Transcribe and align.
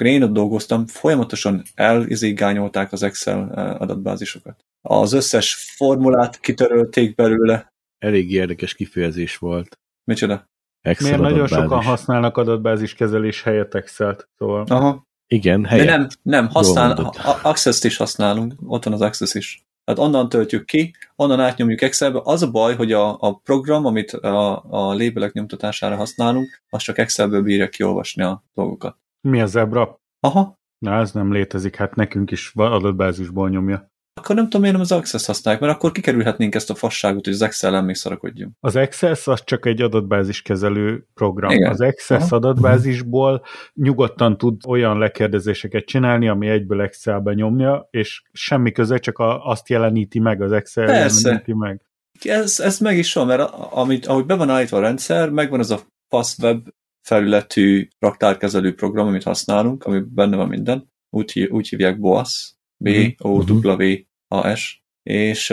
amikor 0.00 0.20
én 0.20 0.28
ott 0.28 0.34
dolgoztam, 0.34 0.86
folyamatosan 0.86 1.62
elizigányolták 1.74 2.92
az 2.92 3.02
Excel 3.02 3.48
adatbázisokat. 3.78 4.64
Az 4.80 5.12
összes 5.12 5.74
formulát 5.76 6.40
kitörölték 6.40 7.14
belőle. 7.14 7.72
Elég 7.98 8.32
érdekes 8.32 8.74
kifejezés 8.74 9.36
volt. 9.36 9.78
Micsoda? 10.04 10.48
Excel 10.80 11.06
Miért 11.06 11.20
adatbázis. 11.20 11.50
nagyon 11.50 11.68
sokan 11.68 11.84
használnak 11.84 12.36
adatbázis 12.36 12.94
kezelés 12.94 13.42
helyett 13.42 13.74
Excel-t, 13.74 14.28
szóval... 14.38 14.64
Aha. 14.68 15.08
Igen, 15.26 15.64
helyett. 15.64 15.86
De 15.86 15.96
nem, 15.96 16.08
nem, 16.22 16.48
használ, 16.48 17.12
Access-t 17.42 17.84
is 17.84 17.96
használunk, 17.96 18.54
ott 18.66 18.84
van 18.84 18.92
az 18.92 19.00
Access 19.00 19.34
is. 19.34 19.64
Tehát 19.84 20.00
onnan 20.00 20.28
töltjük 20.28 20.64
ki, 20.64 20.94
onnan 21.16 21.40
átnyomjuk 21.40 21.82
Excelbe. 21.82 22.20
Az 22.22 22.42
a 22.42 22.50
baj, 22.50 22.76
hogy 22.76 22.92
a, 22.92 23.16
a 23.20 23.34
program, 23.34 23.84
amit 23.84 24.12
a, 24.12 24.64
a 24.68 24.94
lébelek 24.94 25.32
nyomtatására 25.32 25.96
használunk, 25.96 26.62
az 26.68 26.82
csak 26.82 26.98
Excelből 26.98 27.42
bírja 27.42 27.68
kiolvasni 27.68 28.22
a 28.22 28.44
dolgokat. 28.54 28.96
Mi 29.20 29.40
a 29.40 29.46
Zebra? 29.46 30.00
Aha. 30.20 30.58
Na, 30.78 30.98
ez 30.98 31.12
nem 31.12 31.32
létezik, 31.32 31.76
hát 31.76 31.94
nekünk 31.94 32.30
is 32.30 32.52
adatbázisból 32.54 33.48
nyomja. 33.48 33.88
Akkor 34.14 34.34
nem 34.34 34.44
tudom, 34.44 34.60
miért 34.60 34.76
nem 34.76 34.84
az 34.84 34.92
Access 34.92 35.26
használják, 35.26 35.62
mert 35.62 35.74
akkor 35.74 35.92
kikerülhetnénk 35.92 36.54
ezt 36.54 36.70
a 36.70 36.74
fasságot, 36.74 37.24
hogy 37.24 37.34
az 37.34 37.42
Excel-en 37.42 37.84
még 37.84 37.94
szarakodjunk. 37.94 38.52
Az 38.60 38.76
Access 38.76 39.26
az 39.26 39.44
csak 39.44 39.66
egy 39.66 39.82
adatbázis 39.82 40.42
kezelő 40.42 41.06
program. 41.14 41.50
Igen. 41.50 41.70
Az 41.70 41.80
Access 41.80 42.22
Aha. 42.22 42.36
adatbázisból 42.36 43.44
nyugodtan 43.74 44.38
tud 44.38 44.60
olyan 44.66 44.98
lekérdezéseket 44.98 45.84
csinálni, 45.84 46.28
ami 46.28 46.48
egyből 46.48 46.82
Excelbe 46.82 47.34
nyomja, 47.34 47.88
és 47.90 48.22
semmi 48.32 48.72
köze, 48.72 48.98
csak 48.98 49.18
a, 49.18 49.44
azt 49.46 49.68
jeleníti 49.68 50.18
meg, 50.18 50.42
az 50.42 50.52
Excel 50.52 50.86
Persze. 50.86 51.28
jeleníti 51.28 51.52
meg. 51.54 51.84
Ez, 52.22 52.60
ez 52.60 52.78
meg 52.78 52.98
is 52.98 53.12
van, 53.12 53.26
mert 53.26 53.50
amit, 53.70 54.06
ahogy 54.06 54.26
be 54.26 54.34
van 54.34 54.50
állítva 54.50 54.76
a 54.76 54.80
rendszer, 54.80 55.30
megvan 55.30 55.58
az 55.58 55.70
a 55.70 55.80
FastWeb 56.08 56.68
felületű 57.02 57.88
raktárkezelő 57.98 58.74
program, 58.74 59.06
amit 59.06 59.22
használunk, 59.22 59.84
ami 59.84 60.00
benne 60.00 60.36
van 60.36 60.48
minden. 60.48 60.88
Úgy, 61.10 61.48
úgy 61.50 61.68
hívják 61.68 62.00
BOAS, 62.00 62.54
B-O-W-A-S, 62.84 64.82
és 65.02 65.50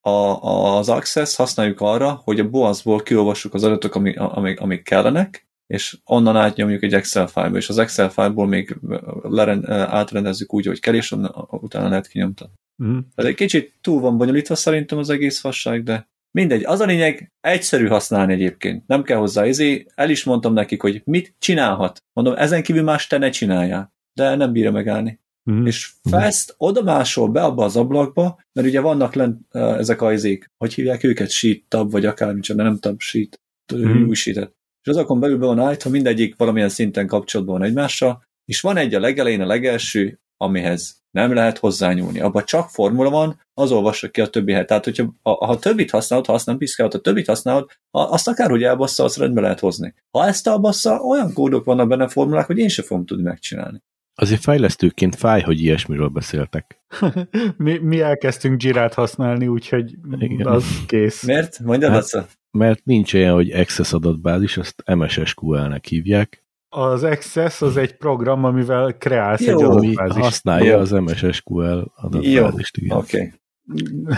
a, 0.00 0.40
az 0.78 0.88
Access 0.88 1.36
használjuk 1.36 1.80
arra, 1.80 2.20
hogy 2.24 2.40
a 2.40 2.48
BOAS-ból 2.48 3.02
kiolvassuk 3.02 3.54
az 3.54 3.64
adatok, 3.64 3.94
amik, 3.94 4.20
amik, 4.20 4.60
amik 4.60 4.82
kellenek, 4.82 5.48
és 5.66 5.98
onnan 6.04 6.36
átnyomjuk 6.36 6.82
egy 6.82 6.94
Excel 6.94 7.26
fájlba, 7.26 7.56
és 7.56 7.68
az 7.68 7.78
Excel 7.78 8.10
fájlból 8.10 8.46
még 8.46 8.76
leren, 9.22 9.70
átrendezzük 9.70 10.54
úgy, 10.54 10.66
hogy 10.66 10.80
kell, 10.80 10.94
és 10.94 11.12
onnan, 11.12 11.48
utána 11.50 11.88
lehet 11.88 12.08
kinyomtatni. 12.08 12.54
Mm. 12.84 12.98
Ez 13.14 13.24
egy 13.24 13.34
kicsit 13.34 13.74
túl 13.80 14.00
van 14.00 14.16
bonyolítva 14.16 14.54
szerintem 14.54 14.98
az 14.98 15.10
egész 15.10 15.40
fasság, 15.40 15.82
de 15.82 16.08
mindegy. 16.30 16.64
Az 16.64 16.80
a 16.80 16.84
lényeg, 16.84 17.32
egyszerű 17.40 17.86
használni 17.86 18.32
egyébként. 18.32 18.86
Nem 18.86 19.02
kell 19.02 19.18
hozzá 19.18 19.46
izé. 19.46 19.86
El 19.94 20.10
is 20.10 20.24
mondtam 20.24 20.52
nekik, 20.52 20.80
hogy 20.80 21.02
mit 21.04 21.34
csinálhat. 21.38 22.02
Mondom, 22.12 22.34
ezen 22.36 22.62
kívül 22.62 22.82
más 22.82 23.06
te 23.06 23.18
ne 23.18 23.30
csináljál. 23.30 23.92
De 24.12 24.34
nem 24.34 24.52
bírja 24.52 24.70
megállni. 24.70 25.20
Mm. 25.50 25.66
És 25.66 25.92
Fast 26.02 26.54
oda 26.56 26.82
másol 26.82 27.28
be 27.28 27.42
abba 27.42 27.64
az 27.64 27.76
ablakba, 27.76 28.40
mert 28.52 28.68
ugye 28.68 28.80
vannak 28.80 29.14
lent 29.14 29.40
uh, 29.52 29.78
ezek 29.78 30.02
a 30.02 30.12
izék, 30.12 30.50
hogy 30.56 30.74
hívják 30.74 31.04
őket, 31.04 31.30
sheet 31.30 31.62
tab, 31.68 31.90
vagy 31.90 32.04
akármicsoda, 32.04 32.62
nem 32.62 32.78
tab, 32.78 33.00
sheet, 33.00 33.40
mm. 33.74 34.06
új 34.06 34.14
sheetet. 34.14 34.56
És 34.82 34.90
azokon 34.90 35.20
belül 35.20 35.38
be 35.38 35.46
van 35.46 35.58
állítva, 35.58 35.90
mindegyik 35.90 36.36
valamilyen 36.36 36.68
szinten 36.68 37.06
kapcsolatban 37.06 37.58
van 37.58 37.68
egymással, 37.68 38.24
és 38.44 38.60
van 38.60 38.76
egy 38.76 38.94
a 38.94 39.00
legelején, 39.00 39.40
a 39.40 39.46
legelső, 39.46 40.20
amihez 40.36 40.97
nem 41.18 41.34
lehet 41.34 41.58
hozzányúlni. 41.58 42.20
Abban 42.20 42.44
csak 42.44 42.68
formula 42.68 43.10
van, 43.10 43.40
az 43.54 43.72
olvassa 43.72 44.08
ki 44.08 44.20
a 44.20 44.26
többi 44.26 44.52
helyet. 44.52 44.66
Tehát, 44.66 44.84
hogyha 44.84 45.14
ha, 45.22 45.46
ha 45.46 45.58
többit 45.58 45.90
használod, 45.90 46.26
ha 46.26 46.32
azt 46.32 46.46
nem 46.46 46.58
piszkálod, 46.58 46.92
ha 46.92 46.98
többit 46.98 47.26
használod, 47.26 47.70
azt 47.90 48.28
akárhogy 48.28 48.62
elbassza, 48.62 49.04
azt 49.04 49.18
rendbe 49.18 49.40
lehet 49.40 49.60
hozni. 49.60 49.94
Ha 50.10 50.26
ezt 50.26 50.46
elbassza, 50.46 50.98
olyan 51.00 51.32
kódok 51.32 51.64
vannak 51.64 51.88
benne 51.88 52.08
formulák, 52.08 52.46
hogy 52.46 52.58
én 52.58 52.68
sem 52.68 52.84
fogom 52.84 53.04
tudni 53.06 53.22
megcsinálni. 53.22 53.82
Azért 54.14 54.40
fejlesztőként 54.40 55.16
fáj, 55.16 55.40
hogy 55.40 55.60
ilyesmiről 55.60 56.08
beszéltek. 56.08 56.80
mi, 57.56 57.78
mi 57.78 58.00
elkezdtünk 58.00 58.60
Girát 58.60 58.94
használni, 58.94 59.46
úgyhogy 59.46 59.94
Igen. 60.18 60.46
az 60.46 60.64
kész. 60.86 61.22
Miért? 61.22 61.58
Mondjad 61.58 61.90
hát, 61.90 62.00
azt. 62.00 62.38
Mert 62.50 62.84
nincs 62.84 63.14
olyan, 63.14 63.34
hogy 63.34 63.50
Access 63.50 63.92
adatbázis, 63.92 64.56
azt 64.56 64.82
MSSQL-nek 64.94 65.84
hívják. 65.84 66.42
Az 66.68 67.02
Access 67.02 67.62
az 67.62 67.76
egy 67.76 67.96
program, 67.96 68.44
amivel 68.44 68.96
kreálsz 68.98 69.46
Jó, 69.46 69.58
egy 69.58 69.64
adatbázist. 69.64 70.24
használja 70.24 70.78
az 70.78 70.90
MSSQL 70.90 71.92
adatbázist. 71.94 72.76
Jó, 72.80 72.96
oké. 72.96 73.16
Okay. 73.16 73.32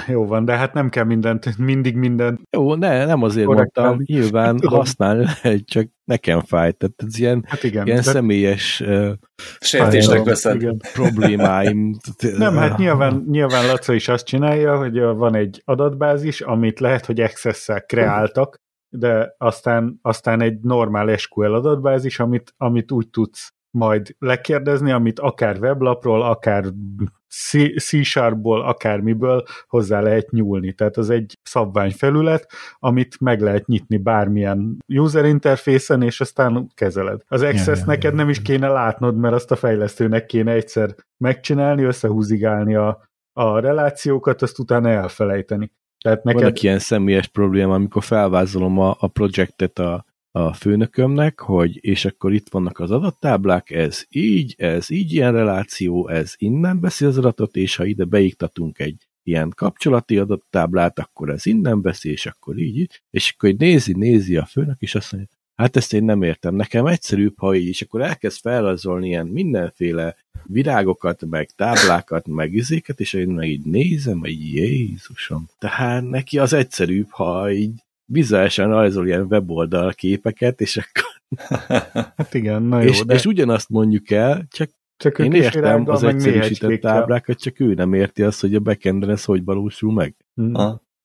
Jó 0.07 0.27
van, 0.27 0.45
de 0.45 0.57
hát 0.57 0.75
nem 0.75 0.89
kell 0.89 1.05
mindent, 1.05 1.59
mindig 1.59 1.97
mindent. 1.97 2.41
Jó, 2.51 2.75
ne, 2.75 3.05
nem 3.05 3.23
azért 3.23 3.47
korrektál. 3.47 3.85
mondtam, 3.85 4.17
nyilván 4.17 4.57
Tudom. 4.57 4.79
használni 4.79 5.25
lehet, 5.25 5.65
csak 5.65 5.89
nekem 6.05 6.41
fáj. 6.41 6.73
Tehát 6.73 6.95
ez 7.07 7.19
ilyen, 7.19 7.45
hát 7.47 7.63
igen, 7.63 7.87
ilyen 7.87 7.99
de... 7.99 8.03
személyes 8.03 8.81
uh, 8.81 9.13
sértésnek 9.61 10.25
veszed. 10.25 10.67
Problémáim. 10.93 11.97
nem, 12.37 12.57
hát 12.57 12.79
nyilván, 12.79 13.25
nyilván 13.31 13.67
Laca 13.67 13.93
is 13.93 14.09
azt 14.09 14.27
csinálja, 14.27 14.77
hogy 14.77 15.01
van 15.01 15.35
egy 15.35 15.63
adatbázis, 15.65 16.41
amit 16.41 16.81
lehet, 16.81 17.07
hogy 17.07 17.21
Access-szel 17.21 17.81
kreáltak, 17.81 18.61
de 18.91 19.35
aztán, 19.39 19.99
aztán 20.03 20.41
egy 20.41 20.61
normál 20.61 21.17
SQL 21.17 21.55
adatbázis, 21.55 22.21
amit, 22.21 22.55
amit 22.57 22.93
úgy 22.93 23.09
tudsz 23.09 23.53
majd 23.71 24.15
lekérdezni, 24.19 24.91
amit 24.91 25.19
akár 25.19 25.57
weblapról, 25.61 26.23
akár 26.23 26.65
C-sharpból, 27.79 28.63
akármiből 28.63 29.45
hozzá 29.69 30.01
lehet 30.01 30.31
nyúlni. 30.31 30.73
Tehát 30.73 30.97
az 30.97 31.11
egy 31.11 31.39
szabványfelület, 31.43 32.51
amit 32.79 33.21
meg 33.21 33.41
lehet 33.41 33.67
nyitni 33.67 33.97
bármilyen 33.97 34.79
user 34.87 35.25
interfészen, 35.25 36.03
és 36.03 36.21
aztán 36.21 36.71
kezeled. 36.75 37.21
Az 37.29 37.43
Access 37.43 37.79
ja, 37.79 37.87
neked 37.87 38.15
nem 38.15 38.29
is 38.29 38.43
kéne 38.43 38.69
látnod, 38.69 39.17
mert 39.17 39.35
azt 39.35 39.51
a 39.51 39.57
fejlesztőnek 39.57 40.27
kéne 40.27 40.53
egyszer 40.53 40.95
megcsinálni, 41.17 41.83
összehúzigálni 41.83 42.75
a, 42.75 43.09
a 43.33 43.59
relációkat, 43.59 44.43
azt 44.43 44.59
utána 44.59 44.89
elfelejteni. 44.89 45.73
Tehát 46.03 46.25
neked... 46.25 46.41
Vannak 46.41 46.63
ilyen 46.63 46.79
személyes 46.79 47.27
probléma, 47.27 47.75
amikor 47.75 48.05
felvázolom 48.05 48.79
a, 48.79 48.97
a 48.99 49.07
projektet 49.07 49.79
a 49.79 50.05
a 50.33 50.53
főnökömnek, 50.53 51.41
hogy 51.41 51.85
és 51.85 52.05
akkor 52.05 52.33
itt 52.33 52.49
vannak 52.49 52.79
az 52.79 52.91
adattáblák, 52.91 53.71
ez 53.71 54.05
így, 54.09 54.55
ez 54.59 54.91
így 54.91 55.13
ilyen 55.13 55.33
reláció, 55.33 56.09
ez 56.09 56.35
innen 56.37 56.81
veszi 56.81 57.05
az 57.05 57.19
adatot, 57.19 57.57
és 57.57 57.77
ha 57.77 57.85
ide 57.85 58.05
beiktatunk 58.05 58.79
egy 58.79 59.09
ilyen 59.23 59.53
kapcsolati 59.57 60.19
adattáblát, 60.19 60.99
akkor 60.99 61.31
ez 61.31 61.47
innen 61.47 61.83
veszi, 61.83 62.11
és 62.11 62.27
akkor 62.27 62.59
így, 62.59 63.03
és 63.11 63.35
akkor 63.37 63.55
nézi, 63.55 63.93
nézi 63.93 64.37
a 64.37 64.45
főnök, 64.45 64.81
és 64.81 64.95
azt 64.95 65.13
mondja, 65.13 65.31
hát 65.61 65.77
ezt 65.77 65.93
én 65.93 66.05
nem 66.05 66.23
értem, 66.23 66.55
nekem 66.55 66.87
egyszerűbb, 66.87 67.35
ha 67.37 67.55
így, 67.55 67.69
és 67.69 67.83
akkor 67.83 68.01
elkezd 68.01 68.41
felrajzolni 68.41 69.07
ilyen 69.07 69.27
mindenféle 69.27 70.17
virágokat, 70.45 71.25
meg 71.31 71.51
táblákat, 71.57 72.27
meg 72.27 72.55
izéket, 72.55 73.01
és 73.01 73.13
én 73.13 73.29
meg 73.29 73.49
így 73.49 73.65
nézem, 73.65 74.19
hogy 74.19 74.55
Jézusom. 74.55 75.49
Tehát 75.59 76.09
neki 76.09 76.39
az 76.39 76.53
egyszerűbb, 76.53 77.11
ha 77.11 77.51
így 77.51 77.73
vizuálisan 78.05 78.69
rajzol 78.69 79.07
ilyen 79.07 79.27
weboldal 79.29 79.93
képeket, 79.93 80.61
és 80.61 80.77
akkor... 80.77 81.09
hát 82.17 82.35
igen, 82.35 82.63
na 82.63 82.81
jó, 82.81 82.89
és, 82.89 83.05
de... 83.05 83.15
és 83.15 83.27
ugyanazt 83.27 83.69
mondjuk 83.69 84.11
el, 84.11 84.47
csak 84.51 84.71
csak 84.97 85.19
Én 85.19 85.33
értem 85.33 85.89
az 85.89 86.03
egyszerűsített 86.03 86.81
táblákat, 86.81 87.41
csak 87.41 87.61
ő 87.61 87.75
nem 87.75 87.95
érti 87.95 88.23
azt, 88.23 88.41
hogy 88.41 88.55
a 88.55 88.61
backenden 88.61 89.11
ez 89.11 89.25
hogy 89.25 89.45
valósul 89.45 89.93
meg. 89.93 90.15
Hmm. 90.35 90.55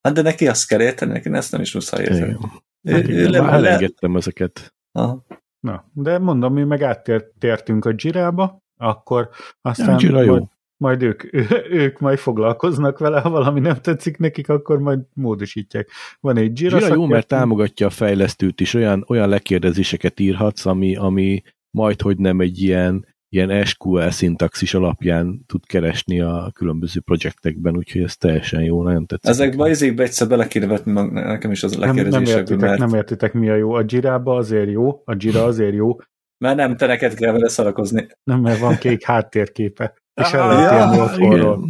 Hát 0.02 0.14
de 0.14 0.22
neki 0.22 0.48
azt 0.48 0.68
kell 0.68 0.82
érteni, 0.82 1.12
neki 1.12 1.30
ezt 1.32 1.52
nem 1.52 1.62
is 1.62 1.74
muszáj 1.74 2.02
érteni. 2.02 2.38
Hát 2.86 3.08
már 3.08 3.54
elengedtem 3.54 4.16
ezeket. 4.16 4.74
Aha. 4.92 5.26
Na, 5.60 5.86
de 5.94 6.20
mondom, 6.20 6.54
mi 6.54 6.64
meg 6.64 6.82
áttértünk 6.82 7.86
a 7.86 7.94
Jirába, 7.96 8.64
akkor 8.78 9.30
aztán... 9.62 10.00
Ja, 10.00 10.08
Jira 10.08 10.22
jó 10.22 10.50
majd 10.78 11.02
ők, 11.02 11.24
ők 11.84 12.00
majd 12.00 12.18
foglalkoznak 12.18 12.98
vele, 12.98 13.20
ha 13.20 13.30
valami 13.30 13.60
nem 13.60 13.76
tetszik 13.82 14.18
nekik, 14.18 14.50
akkor 14.50 14.80
majd 14.80 15.00
módosítják. 15.14 15.90
Van 16.20 16.38
egy 16.38 16.62
Jira, 16.62 16.80
Jira 16.80 16.94
jó, 16.94 17.06
mert 17.06 17.28
támogatja 17.28 17.88
a 17.88 17.90
fejlesztőt 17.90 18.62
is, 18.62 18.74
olyan, 18.74 19.06
olyan 19.08 19.30
lekérdezéseket 19.30 20.20
írhatsz, 20.20 20.66
ami, 20.66 20.96
ami 20.96 21.42
majd, 21.72 22.02
hogy 22.02 22.18
nem 22.18 22.40
egy 22.40 22.62
ilyen, 22.62 23.06
ilyen 23.36 23.66
SQL 23.66 24.10
szintaxis 24.10 24.74
alapján 24.74 25.44
tud 25.46 25.66
keresni 25.66 26.22
a 26.22 26.52
különböző 26.54 27.00
projektekben, 27.00 27.78
úgyhogy 27.78 28.02
ez 28.02 28.18
teljesen 28.18 28.64
jó, 28.64 28.84
nagyon 28.84 29.06
tetszik. 29.06 29.30
Ezekbe 29.30 29.70
izékbe 29.70 30.04
egyszer 30.04 30.28
bele 30.28 30.48
kéne 30.48 30.68
vetni 30.68 30.92
nekem 31.12 31.52
is 31.52 31.64
az 31.64 31.78
a. 31.78 31.86
Nem, 31.86 32.08
nem, 32.08 32.24
értitek, 32.24 32.60
mert... 32.60 32.80
nem 32.80 32.94
értitek, 32.94 33.34
mi 33.34 33.50
a 33.50 33.56
jó. 33.56 33.74
A 33.74 33.84
Jira-ba 33.88 34.36
azért 34.36 34.70
jó, 34.70 35.02
a 35.06 35.16
Jira 35.18 35.44
azért 35.44 35.74
jó. 35.74 35.98
Mert 36.38 36.56
nem 36.56 36.76
te 36.76 36.86
neked 36.86 37.14
kell 37.14 37.32
vele 37.32 37.50
szarakozni. 37.50 38.08
Nem, 38.24 38.40
mert 38.40 38.60
van 38.60 38.78
kék 38.78 39.04
háttérképe 39.04 39.94
és 40.22 40.32
el 40.32 40.48
lehet 40.48 40.72
ah, 40.72 40.78
élni 40.82 41.00
otthonról. 41.00 41.70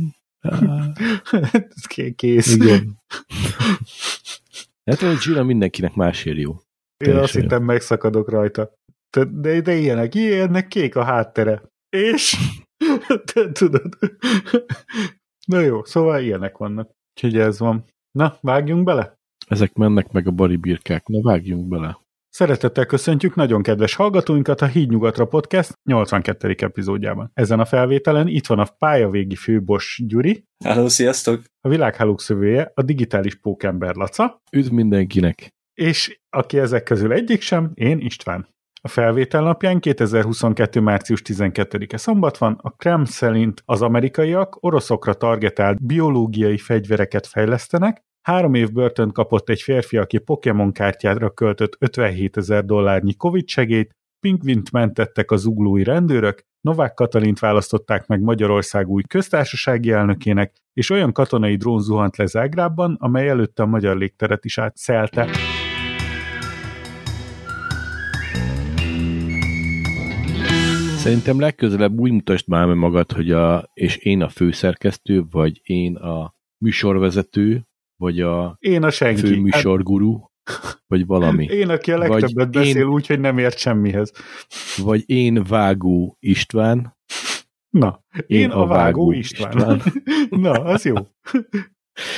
Kész. 2.15 2.55
Igen. 2.55 3.01
Hát 4.85 5.01
a 5.01 5.13
Gina 5.25 5.43
mindenkinek 5.43 5.93
másért 5.93 6.37
jó. 6.37 6.57
Én 6.97 7.15
azt 7.15 7.33
hittem 7.33 7.63
megszakadok 7.63 8.29
rajta. 8.29 8.71
De, 9.23 9.61
de 9.61 9.75
ilyenek, 9.75 10.15
ilyenek 10.15 10.67
kék 10.67 10.95
a 10.95 11.03
háttere. 11.03 11.61
És? 11.89 12.37
Te 13.33 13.51
tudod. 13.51 13.97
Na 15.51 15.59
jó, 15.59 15.83
szóval 15.83 16.21
ilyenek 16.21 16.57
vannak. 16.57 16.91
Úgyhogy 17.15 17.39
ez 17.39 17.59
van. 17.59 17.85
Na, 18.11 18.37
vágjunk 18.41 18.83
bele? 18.83 19.13
Ezek 19.47 19.73
mennek 19.73 20.11
meg 20.11 20.27
a 20.27 20.31
bari 20.31 20.55
birkák. 20.55 21.07
Na, 21.07 21.21
vágjunk 21.21 21.67
bele. 21.67 22.03
Szeretettel 22.29 22.85
köszöntjük 22.85 23.35
nagyon 23.35 23.61
kedves 23.61 23.95
hallgatóinkat 23.95 24.61
a 24.61 24.65
Híd 24.65 24.89
Nyugatra 24.89 25.25
Podcast 25.25 25.73
82. 25.83 26.55
epizódjában. 26.57 27.31
Ezen 27.33 27.59
a 27.59 27.65
felvételen 27.65 28.27
itt 28.27 28.47
van 28.47 28.59
a 28.59 28.67
pályavégi 28.77 29.35
főbos 29.35 30.01
Gyuri. 30.07 30.43
Hello, 30.65 30.89
sziasztok! 30.89 31.43
A 31.61 31.69
világhálók 31.69 32.21
szövője, 32.21 32.71
a 32.73 32.81
digitális 32.81 33.35
pókember 33.35 33.95
Laca. 33.95 34.41
Üdv 34.51 34.71
mindenkinek! 34.71 35.49
És 35.73 36.19
aki 36.29 36.59
ezek 36.59 36.83
közül 36.83 37.13
egyik 37.13 37.41
sem, 37.41 37.71
én 37.73 37.99
István. 37.99 38.47
A 38.85 38.87
felvétel 38.87 39.41
napján 39.41 39.79
2022. 39.79 40.79
március 40.79 41.21
12-e 41.25 41.97
szombat 41.97 42.37
van, 42.37 42.59
a 42.61 42.69
Kreml 42.69 43.05
szerint 43.05 43.61
az 43.65 43.81
amerikaiak 43.81 44.57
oroszokra 44.63 45.13
targetált 45.13 45.85
biológiai 45.85 46.57
fegyvereket 46.57 47.27
fejlesztenek, 47.27 48.03
Három 48.21 48.53
év 48.53 48.71
börtönt 48.71 49.13
kapott 49.13 49.49
egy 49.49 49.61
férfi, 49.61 49.97
aki 49.97 50.17
Pokémon 50.17 50.71
kártyára 50.71 51.29
költött 51.29 51.75
57 51.79 52.37
ezer 52.37 52.65
dollárnyi 52.65 53.15
Covid 53.15 53.47
segélyt, 53.47 53.91
Pingvint 54.19 54.71
mentettek 54.71 55.31
az 55.31 55.45
uglói 55.45 55.83
rendőrök, 55.83 56.41
Novák 56.61 56.93
Katalint 56.93 57.39
választották 57.39 58.07
meg 58.07 58.21
Magyarország 58.21 58.87
új 58.87 59.03
köztársasági 59.03 59.91
elnökének, 59.91 60.55
és 60.73 60.89
olyan 60.89 61.11
katonai 61.11 61.55
drón 61.55 61.79
zuhant 61.79 62.17
le 62.17 62.25
Zágrábban, 62.25 62.97
amely 62.99 63.29
előtte 63.29 63.63
a 63.63 63.65
magyar 63.65 63.97
légteret 63.97 64.45
is 64.45 64.57
átszelte. 64.57 65.29
Szerintem 71.05 71.39
legközelebb 71.39 71.99
úgy 71.99 72.11
mutasd 72.11 72.47
már 72.47 72.65
meg 72.65 72.75
magad, 72.75 73.11
hogy 73.11 73.31
a, 73.31 73.69
és 73.73 73.97
én 73.97 74.21
a 74.21 74.29
főszerkesztő, 74.29 75.23
vagy 75.31 75.61
én 75.63 75.95
a 75.95 76.35
műsorvezető, 76.57 77.67
vagy 77.95 78.21
a, 78.21 78.55
én 78.59 78.83
a 78.83 78.89
senki. 78.89 79.21
főműsorguru, 79.21 80.19
vagy 80.87 81.05
valami. 81.05 81.45
Én, 81.45 81.69
aki 81.69 81.91
a 81.91 81.97
legtöbbet 81.97 82.33
vagy 82.33 82.49
beszél 82.49 82.85
úgy, 82.85 83.07
hogy 83.07 83.19
nem 83.19 83.37
ért 83.37 83.57
semmihez. 83.57 84.11
Vagy 84.77 85.09
én 85.09 85.43
Vágó 85.43 86.17
István. 86.19 86.97
Na, 87.69 88.03
én, 88.27 88.39
én 88.39 88.49
a, 88.49 88.61
a 88.61 88.67
Vágó, 88.67 88.75
Vágó 88.75 89.11
István. 89.11 89.55
István. 89.55 89.81
Na, 90.41 90.51
az 90.51 90.85
jó. 90.85 90.95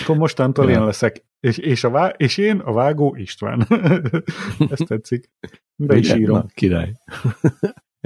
Akkor 0.01 0.17
mostantól 0.17 0.69
ja. 0.69 0.79
én 0.79 0.85
leszek. 0.85 1.25
És, 1.39 1.57
és, 1.57 1.83
a 1.83 1.89
vá- 1.89 2.21
és 2.21 2.37
én 2.37 2.59
a 2.59 2.73
Vágó 2.73 3.15
István. 3.15 3.67
Ezt 4.71 4.85
tetszik. 4.87 5.29
Be 5.75 5.97
is 5.97 6.13
írom. 6.13 6.37
Na, 6.37 6.45
király. 6.53 6.93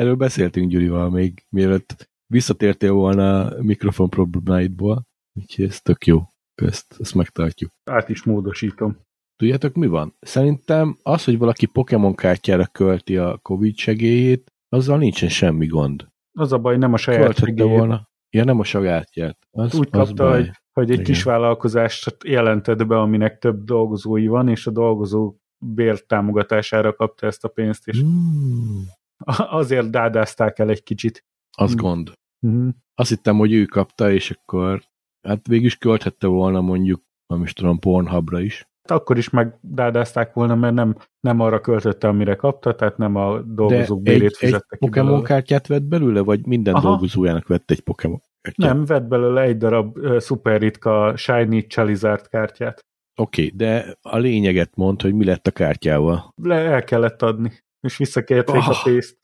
Erről 0.01 0.15
beszéltünk 0.15 0.69
Gyurival 0.69 1.09
még, 1.09 1.45
mielőtt 1.49 2.09
visszatértél 2.27 2.91
volna 2.91 3.45
a 3.45 3.61
mikrofon 3.61 4.09
problémáidból, 4.09 5.07
úgyhogy 5.39 5.65
ez 5.65 5.81
tök 5.81 6.05
jó 6.05 6.21
közt, 6.55 6.95
ezt 6.99 7.15
megtartjuk. 7.15 7.71
Át 7.83 8.09
is 8.09 8.23
módosítom. 8.23 8.97
Tudjátok, 9.35 9.75
mi 9.75 9.87
van? 9.87 10.15
Szerintem 10.19 10.97
az, 11.03 11.23
hogy 11.23 11.37
valaki 11.37 11.65
Pokémon 11.65 12.15
kártyára 12.15 12.65
költi 12.65 13.17
a 13.17 13.37
Covid 13.37 13.77
segélyét, 13.77 14.51
azzal 14.69 14.97
nincsen 14.97 15.29
semmi 15.29 15.67
gond. 15.67 16.07
Az 16.31 16.51
a 16.51 16.57
baj, 16.57 16.77
nem 16.77 16.93
a 16.93 16.97
saját 16.97 17.37
segélyét. 17.37 17.77
volna. 17.77 18.09
Ja, 18.29 18.43
nem 18.43 18.59
a 18.59 18.63
sajátját. 18.63 19.37
Az, 19.51 19.75
Úgy 19.75 19.87
az 19.91 20.07
kapta, 20.07 20.23
baj. 20.23 20.39
hogy, 20.39 20.51
hogy 20.71 20.87
egy 20.89 20.99
Igen. 20.99 21.05
kis 21.05 21.23
vállalkozást 21.23 22.17
jelentett 22.25 22.87
be, 22.87 22.99
aminek 22.99 23.39
több 23.39 23.63
dolgozói 23.63 24.27
van, 24.27 24.47
és 24.47 24.67
a 24.67 24.71
dolgozó 24.71 25.35
bértámogatására 25.57 26.93
kapta 26.93 27.27
ezt 27.27 27.43
a 27.43 27.47
pénzt, 27.47 27.87
és 27.87 28.03
mm. 28.03 28.81
azért 29.59 29.89
dádázták 29.89 30.59
el 30.59 30.69
egy 30.69 30.83
kicsit. 30.83 31.25
Az 31.57 31.73
mm. 31.73 31.77
gond. 31.77 32.11
Mm. 32.47 32.69
Azt 32.95 33.09
hittem, 33.09 33.37
hogy 33.37 33.53
ő 33.53 33.65
kapta, 33.65 34.11
és 34.11 34.31
akkor 34.31 34.89
Hát 35.21 35.47
végül 35.47 35.65
is 35.65 35.77
költhette 35.77 36.27
volna 36.27 36.61
mondjuk, 36.61 37.01
nem 37.27 37.43
is 37.43 37.53
tudom, 37.53 37.79
Pornhubra 37.79 38.39
is. 38.39 38.69
Hát 38.89 38.99
akkor 38.99 39.17
is 39.17 39.29
megdádázták 39.29 40.33
volna, 40.33 40.55
mert 40.55 40.73
nem, 40.73 40.95
nem 41.19 41.39
arra 41.39 41.61
költötte, 41.61 42.07
amire 42.07 42.35
kapta, 42.35 42.75
tehát 42.75 42.97
nem 42.97 43.15
a 43.15 43.41
dolgozók 43.41 44.01
De 44.01 44.11
bérét 44.11 44.37
egy, 44.39 44.53
egy 44.53 44.79
Pokémon 44.79 45.09
belőle. 45.09 45.27
kártyát 45.27 45.67
vett 45.67 45.83
belőle, 45.83 46.21
vagy 46.21 46.45
minden 46.45 46.73
Aha. 46.73 46.87
dolgozójának 46.87 47.47
vett 47.47 47.71
egy 47.71 47.81
Pokémon 47.81 48.21
kártyát? 48.41 48.73
Nem, 48.73 48.85
vett 48.85 49.03
belőle 49.03 49.41
egy 49.41 49.57
darab 49.57 49.97
uh, 49.97 50.19
szuper 50.19 50.59
ritka 50.59 51.17
Shiny 51.17 51.67
Charizard 51.67 52.27
kártyát. 52.27 52.79
Oké, 53.15 53.45
okay, 53.45 53.57
de 53.57 53.97
a 54.01 54.17
lényeget 54.17 54.75
mond, 54.75 55.01
hogy 55.01 55.13
mi 55.13 55.25
lett 55.25 55.47
a 55.47 55.51
kártyával. 55.51 56.33
Le, 56.41 56.55
el 56.55 56.83
kellett 56.83 57.21
adni, 57.21 57.51
és 57.81 57.97
visszakérték 57.97 58.55
oh, 58.55 58.69
a 58.69 58.81
pénzt. 58.83 59.17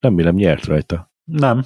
Remélem 0.00 0.34
nyert 0.34 0.64
rajta. 0.64 1.12
Nem. 1.24 1.64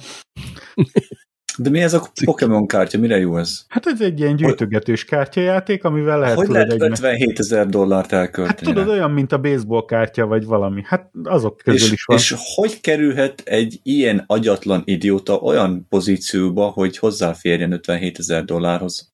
De 1.57 1.69
mi 1.69 1.81
ez 1.81 1.93
a 1.93 2.07
Pokémon 2.25 2.67
kártya? 2.67 2.99
Mire 2.99 3.17
jó 3.17 3.37
ez? 3.37 3.65
Hát 3.67 3.85
ez 3.85 4.01
egy 4.01 4.19
ilyen 4.19 4.35
gyűjtögetős 4.35 5.05
kártyajáték, 5.05 5.83
amivel 5.83 6.19
lehet... 6.19 6.35
Hogy 6.35 6.47
lehet 6.47 6.81
57 6.81 7.39
ezer 7.39 7.67
dollárt 7.67 8.11
elkölteni? 8.11 8.65
Hát 8.65 8.75
tudod, 8.75 8.87
olyan, 8.87 9.11
mint 9.11 9.31
a 9.31 9.39
baseball 9.39 9.85
kártya, 9.85 10.25
vagy 10.25 10.45
valami. 10.45 10.81
Hát 10.85 11.11
azok 11.23 11.57
közül 11.57 11.87
és, 11.87 11.91
is 11.91 12.03
van. 12.03 12.17
És 12.17 12.35
hogy 12.55 12.81
kerülhet 12.81 13.41
egy 13.45 13.79
ilyen 13.83 14.23
agyatlan 14.27 14.81
idióta 14.85 15.35
olyan 15.35 15.85
pozícióba, 15.89 16.67
hogy 16.67 16.97
hozzáférjen 16.97 17.71
57 17.71 18.19
ezer 18.19 18.45
dollárhoz? 18.45 19.13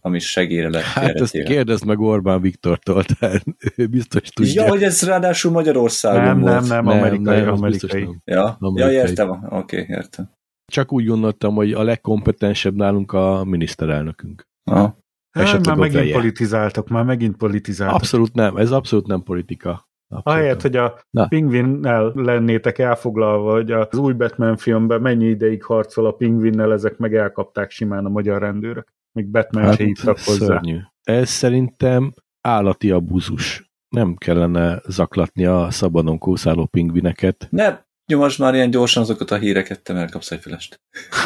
Ami 0.00 0.18
segélyre 0.18 0.68
lett 0.68 0.82
Hát 0.82 1.20
ezt 1.20 1.42
kérdezd 1.42 1.86
meg 1.86 2.00
Orbán 2.00 2.40
Viktortól, 2.40 3.04
tehát 3.04 3.44
ő 3.76 3.86
biztos 3.86 4.28
tudja. 4.28 4.62
Ja, 4.62 4.68
hogy 4.68 4.82
ez 4.82 5.02
ráadásul 5.02 5.52
Magyarországon 5.52 6.22
nem, 6.22 6.40
volt. 6.40 6.52
Nem, 6.52 6.84
nem, 6.84 6.86
amerikai, 6.86 7.40
nem, 7.40 7.52
amerikai. 7.52 8.02
Nem. 8.02 8.20
Ja? 8.24 8.56
amerikai. 8.60 8.94
ja, 8.94 9.00
értem, 9.00 9.30
oké, 9.30 9.80
okay, 9.80 9.96
értem. 9.96 10.30
Csak 10.72 10.92
úgy 10.92 11.06
gondoltam, 11.06 11.54
hogy 11.54 11.72
a 11.72 11.82
legkompetensebb 11.82 12.74
nálunk 12.74 13.12
a 13.12 13.44
miniszterelnökünk. 13.44 14.42
Ha. 14.70 14.98
Hát, 15.38 15.66
már 15.66 15.76
megint 15.76 16.12
politizáltak, 16.12 16.88
már 16.88 17.04
megint 17.04 17.36
politizáltak. 17.36 17.96
Abszolút 17.96 18.34
nem, 18.34 18.56
ez 18.56 18.70
abszolút 18.70 19.06
nem 19.06 19.22
politika. 19.22 19.88
Abszolút. 20.08 20.26
Ahelyett, 20.26 20.62
hogy 20.62 20.76
a 20.76 21.00
Na. 21.10 21.26
pingvinnel 21.26 22.12
lennétek 22.14 22.78
elfoglalva, 22.78 23.52
hogy 23.52 23.70
az 23.70 23.98
új 23.98 24.12
Batman 24.12 24.56
filmben 24.56 25.00
mennyi 25.00 25.26
ideig 25.26 25.64
harcol 25.64 26.06
a 26.06 26.12
pingvinnel, 26.12 26.72
ezek 26.72 26.96
meg 26.96 27.14
elkapták 27.14 27.70
simán 27.70 28.04
a 28.04 28.08
magyar 28.08 28.40
rendőrök. 28.40 28.94
Még 29.16 29.30
Batman 29.30 29.64
hát, 29.64 29.76
se 29.76 29.84
hívtak 29.84 30.18
hozzá. 30.18 30.46
Szörnyű. 30.46 30.78
Ez 31.02 31.28
szerintem 31.28 32.14
állati 32.40 32.90
abuzus. 32.90 33.70
Nem 33.88 34.14
kellene 34.14 34.80
zaklatni 34.86 35.44
a 35.44 35.70
szabadon 35.70 36.18
kószáló 36.18 36.66
pingvineket. 36.66 37.46
Nem, 37.50 37.84
Nyomasd 38.06 38.40
már 38.40 38.54
ilyen 38.54 38.70
gyorsan 38.70 39.02
azokat 39.02 39.30
a 39.30 39.36
híreket, 39.36 39.82
te 39.82 40.08
kapsz 40.10 40.30
egy 40.30 40.40
felest. 40.40 40.80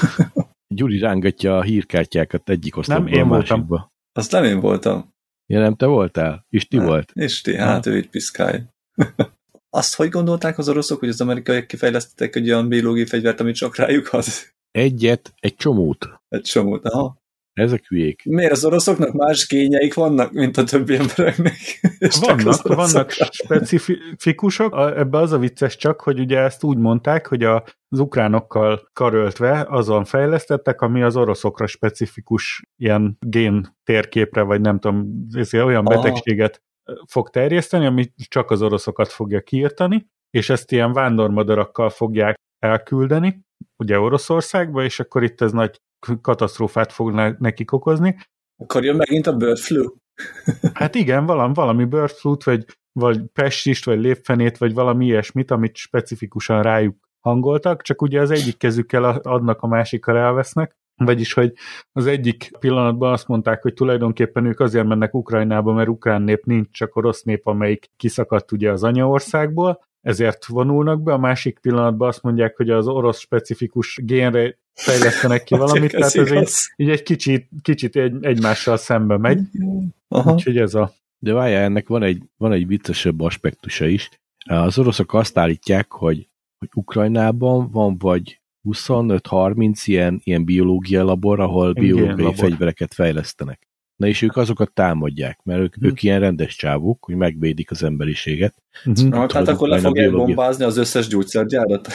Gyuri 0.74 0.98
rángatja 0.98 1.56
a 1.56 1.62
hírkártyákat 1.62 2.48
egyik 2.48 2.76
oszlopból 2.76 3.10
nem, 3.10 3.18
én 3.18 3.26
másikba. 3.26 3.66
Voltam. 3.66 3.92
Azt 4.12 4.32
nem 4.32 4.44
én 4.44 4.60
voltam. 4.60 5.14
Ja, 5.46 5.60
nem 5.60 5.74
te 5.74 5.86
voltál? 5.86 6.46
Isti 6.48 6.78
hát, 6.78 6.86
volt? 6.86 7.12
Isti, 7.14 7.56
hát 7.56 7.86
ő 7.86 7.96
így 7.96 8.08
piszkálj. 8.08 8.60
Azt 9.76 9.94
hogy 9.94 10.08
gondolták 10.08 10.58
az 10.58 10.68
oroszok, 10.68 10.98
hogy 10.98 11.08
az 11.08 11.20
amerikaiak 11.20 11.66
kifejlesztettek 11.66 12.36
egy 12.36 12.50
olyan 12.50 12.68
biológiai 12.68 13.06
fegyvert, 13.06 13.40
amit 13.40 13.54
csak 13.54 13.76
rájuk 13.76 14.12
az? 14.12 14.52
Egyet, 14.70 15.32
egy 15.40 15.54
csomót. 15.54 16.08
Egy 16.28 16.42
csomót, 16.42 16.84
aha. 16.84 17.19
Ezek 17.52 17.86
hülyék. 17.86 18.22
Miért 18.24 18.52
az 18.52 18.64
oroszoknak 18.64 19.12
más 19.12 19.46
kényeik 19.46 19.94
vannak, 19.94 20.32
mint 20.32 20.56
a 20.56 20.64
többi 20.64 20.96
embereknek? 20.96 21.56
vannak, 22.26 22.62
vannak 22.62 23.10
specifikusok. 23.30 24.74
Ebbe 24.96 25.18
az 25.18 25.32
a 25.32 25.38
vicces 25.38 25.76
csak, 25.76 26.00
hogy 26.00 26.20
ugye 26.20 26.38
ezt 26.38 26.64
úgy 26.64 26.78
mondták, 26.78 27.26
hogy 27.26 27.42
a, 27.42 27.64
az 27.88 27.98
ukránokkal 27.98 28.88
karöltve 28.92 29.66
azon 29.68 30.04
fejlesztettek, 30.04 30.80
ami 30.80 31.02
az 31.02 31.16
oroszokra 31.16 31.66
specifikus 31.66 32.62
ilyen 32.76 33.16
gén 33.20 33.76
térképre, 33.84 34.42
vagy 34.42 34.60
nem 34.60 34.78
tudom, 34.78 35.26
olyan 35.52 35.86
Aha. 35.86 36.02
betegséget 36.02 36.62
fog 37.06 37.30
terjeszteni, 37.30 37.86
ami 37.86 38.12
csak 38.28 38.50
az 38.50 38.62
oroszokat 38.62 39.08
fogja 39.08 39.40
kiirtani, 39.40 40.06
és 40.30 40.50
ezt 40.50 40.72
ilyen 40.72 40.92
vándormadarakkal 40.92 41.90
fogják 41.90 42.38
elküldeni, 42.58 43.40
ugye 43.76 43.98
Oroszországba, 43.98 44.84
és 44.84 45.00
akkor 45.00 45.22
itt 45.22 45.40
ez 45.40 45.52
nagy 45.52 45.80
katasztrófát 46.20 46.92
fog 46.92 47.36
nekik 47.38 47.72
okozni. 47.72 48.16
Akkor 48.56 48.84
jön 48.84 48.96
megint 48.96 49.26
a 49.26 49.36
bird 49.36 49.58
flu. 49.58 49.84
hát 50.74 50.94
igen, 50.94 51.26
valami, 51.26 51.54
valami 51.54 51.84
bird 51.84 52.10
flu-t, 52.10 52.44
vagy, 52.44 52.64
vagy 52.92 53.20
pestist, 53.32 53.84
vagy 53.84 54.00
lépfenét, 54.00 54.58
vagy 54.58 54.74
valami 54.74 55.04
ilyesmit, 55.04 55.50
amit 55.50 55.76
specifikusan 55.76 56.62
rájuk 56.62 56.96
hangoltak, 57.20 57.82
csak 57.82 58.02
ugye 58.02 58.20
az 58.20 58.30
egyik 58.30 58.56
kezükkel 58.56 59.04
adnak, 59.04 59.60
a 59.60 59.66
másikkal 59.66 60.16
elvesznek, 60.16 60.76
vagyis, 61.04 61.32
hogy 61.32 61.52
az 61.92 62.06
egyik 62.06 62.50
pillanatban 62.58 63.12
azt 63.12 63.28
mondták, 63.28 63.62
hogy 63.62 63.74
tulajdonképpen 63.74 64.44
ők 64.44 64.60
azért 64.60 64.86
mennek 64.86 65.14
Ukrajnába, 65.14 65.72
mert 65.72 65.88
ukrán 65.88 66.22
nép 66.22 66.44
nincs, 66.44 66.70
csak 66.70 66.96
orosz 66.96 67.22
nép, 67.22 67.46
amelyik 67.46 67.90
kiszakadt 67.96 68.52
ugye 68.52 68.70
az 68.70 68.82
anyaországból, 68.82 69.88
ezért 70.00 70.46
vonulnak 70.46 71.02
be, 71.02 71.12
a 71.12 71.18
másik 71.18 71.58
pillanatban 71.58 72.08
azt 72.08 72.22
mondják, 72.22 72.56
hogy 72.56 72.70
az 72.70 72.86
orosz 72.86 73.18
specifikus 73.18 74.00
génre 74.02 74.58
fejlesztenek 74.74 75.44
ki 75.44 75.54
valamit, 75.64 75.90
tehát 75.90 76.14
ez 76.14 76.32
így, 76.32 76.48
így 76.76 76.90
egy 76.90 77.02
kicsit, 77.02 77.48
kicsit 77.62 77.96
egy, 77.96 78.24
egymással 78.24 78.76
szembe 78.76 79.16
megy. 79.16 79.40
Aha. 80.08 80.32
Úgyhogy 80.32 80.56
ez 80.56 80.74
a... 80.74 80.92
De 81.18 81.32
várjál, 81.32 81.62
ennek 81.62 81.88
van 81.88 82.02
egy, 82.02 82.22
van 82.36 82.52
egy 82.52 82.66
viccesebb 82.66 83.20
aspektusa 83.20 83.86
is. 83.86 84.08
Az 84.44 84.78
oroszok 84.78 85.14
azt 85.14 85.38
állítják, 85.38 85.92
hogy, 85.92 86.28
hogy 86.58 86.68
Ukrajnában 86.74 87.70
van 87.70 87.98
vagy 87.98 88.40
25-30 88.68 89.82
ilyen, 89.84 90.20
ilyen 90.24 90.44
biológia 90.44 91.04
labor, 91.04 91.40
ahol 91.40 91.72
biológiai 91.72 92.22
labor. 92.22 92.34
fegyvereket 92.34 92.94
fejlesztenek. 92.94 93.69
Na 94.00 94.06
és 94.06 94.22
ők 94.22 94.36
azokat 94.36 94.72
támadják, 94.72 95.40
mert 95.42 95.60
ők, 95.60 95.74
Hm. 95.74 95.84
ők 95.84 96.02
ilyen 96.02 96.20
rendes 96.20 96.56
csávuk, 96.56 97.04
hogy 97.04 97.14
megvédik 97.14 97.70
az 97.70 97.82
emberiséget. 97.82 98.54
Mhm. 98.84 99.08
Na, 99.08 99.18
hát 99.18 99.48
akkor 99.48 99.68
le 99.68 99.78
fogják 99.78 100.10
bombázni 100.10 100.64
az 100.64 100.76
összes 100.76 101.06
gyógyszergyárat. 101.06 101.88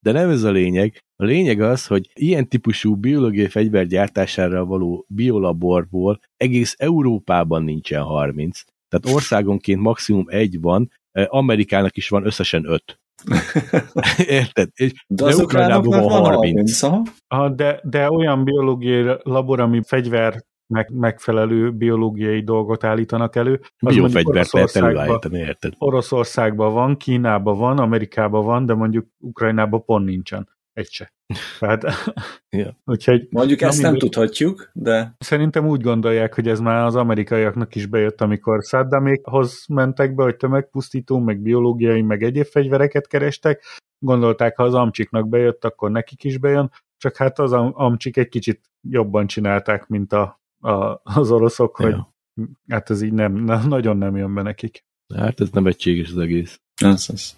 De 0.00 0.12
nem 0.12 0.30
ez 0.30 0.42
a 0.42 0.50
lényeg. 0.50 1.04
A 1.16 1.24
lényeg 1.24 1.60
az, 1.60 1.86
hogy 1.86 2.10
ilyen 2.14 2.48
típusú 2.48 2.94
biológiai 2.94 3.48
fegyver 3.48 3.86
gyártására 3.86 4.64
való 4.64 5.04
biolaborból 5.08 6.20
egész 6.36 6.74
Európában 6.78 7.62
nincsen 7.62 8.02
30. 8.02 8.60
Tehát 8.88 9.16
országonként 9.16 9.80
maximum 9.80 10.24
egy 10.28 10.60
van, 10.60 10.90
eh, 11.12 11.26
Amerikának 11.28 11.96
is 11.96 12.08
van 12.08 12.26
összesen 12.26 12.64
öt. 12.66 13.00
Érted? 14.40 14.68
És 14.74 15.04
De 15.06 15.24
az 15.24 15.38
Ukrajnában 15.40 15.88
van 15.88 16.02
van 16.02 16.24
30. 16.24 16.80
30. 16.80 16.82
aha. 16.82 17.02
Ah, 17.28 17.54
de, 17.54 17.80
de 17.82 18.10
olyan 18.10 18.44
biológiai 18.44 19.16
labor, 19.22 19.60
ami 19.60 19.80
fegyver 19.86 20.46
meg, 20.68 20.90
megfelelő 20.92 21.70
biológiai 21.72 22.40
dolgot 22.42 22.84
állítanak 22.84 23.36
elő. 23.36 23.60
az 23.78 23.94
biofegyvert 23.94 24.26
lehet 24.34 24.54
Oroszországban- 24.54 24.90
előállítani, 25.02 25.38
érted? 25.38 25.72
Oroszországban 25.78 26.72
van, 26.72 26.96
Kínában 26.96 27.58
van, 27.58 27.78
Amerikában 27.78 28.44
van, 28.44 28.66
de 28.66 28.74
mondjuk 28.74 29.06
Ukrajnában 29.18 29.84
pont 29.84 30.04
nincsen. 30.04 30.48
Egy 30.72 30.88
se. 30.90 31.12
Tehát, 31.58 31.82
Ja. 32.50 32.76
úgyhogy 32.84 33.26
Mondjuk 33.30 33.60
Na, 33.60 33.66
ezt 33.66 33.82
nem 33.82 33.98
tudhatjuk, 33.98 34.70
de 34.72 35.14
szerintem 35.18 35.66
úgy 35.66 35.80
gondolják, 35.80 36.34
hogy 36.34 36.48
ez 36.48 36.60
már 36.60 36.84
az 36.84 36.96
amerikaiaknak 36.96 37.74
is 37.74 37.86
bejött, 37.86 38.20
amikor 38.20 38.62
Saddamékhoz 38.62 39.64
mentek 39.68 40.14
be, 40.14 40.22
hogy 40.22 40.36
tömegpusztító, 40.36 41.18
meg 41.18 41.38
biológiai, 41.40 42.02
meg 42.02 42.22
egyéb 42.22 42.44
fegyvereket 42.46 43.06
kerestek. 43.06 43.62
Gondolták, 43.98 44.56
ha 44.56 44.62
az 44.62 44.74
amcsiknak 44.74 45.28
bejött, 45.28 45.64
akkor 45.64 45.90
nekik 45.90 46.24
is 46.24 46.38
bejön, 46.38 46.70
csak 46.96 47.16
hát 47.16 47.38
az 47.38 47.52
am- 47.52 47.72
amcsik 47.76 48.16
egy 48.16 48.28
kicsit 48.28 48.60
jobban 48.88 49.26
csinálták, 49.26 49.86
mint 49.86 50.12
a, 50.12 50.37
a, 50.60 51.00
az 51.02 51.30
oroszok, 51.30 51.76
hogy 51.76 51.90
Ja. 51.90 52.14
hát 52.68 52.90
ez 52.90 53.02
így 53.02 53.12
nem, 53.12 53.32
nem, 53.32 53.68
nagyon 53.68 53.96
nem 53.96 54.16
jön 54.16 54.34
be 54.34 54.42
nekik. 54.42 54.84
Hát 55.14 55.40
ez 55.40 55.50
nem 55.50 55.66
egységes 55.66 56.10
az 56.10 56.18
egész. 56.18 56.60
ez 56.82 57.06
az. 57.12 57.36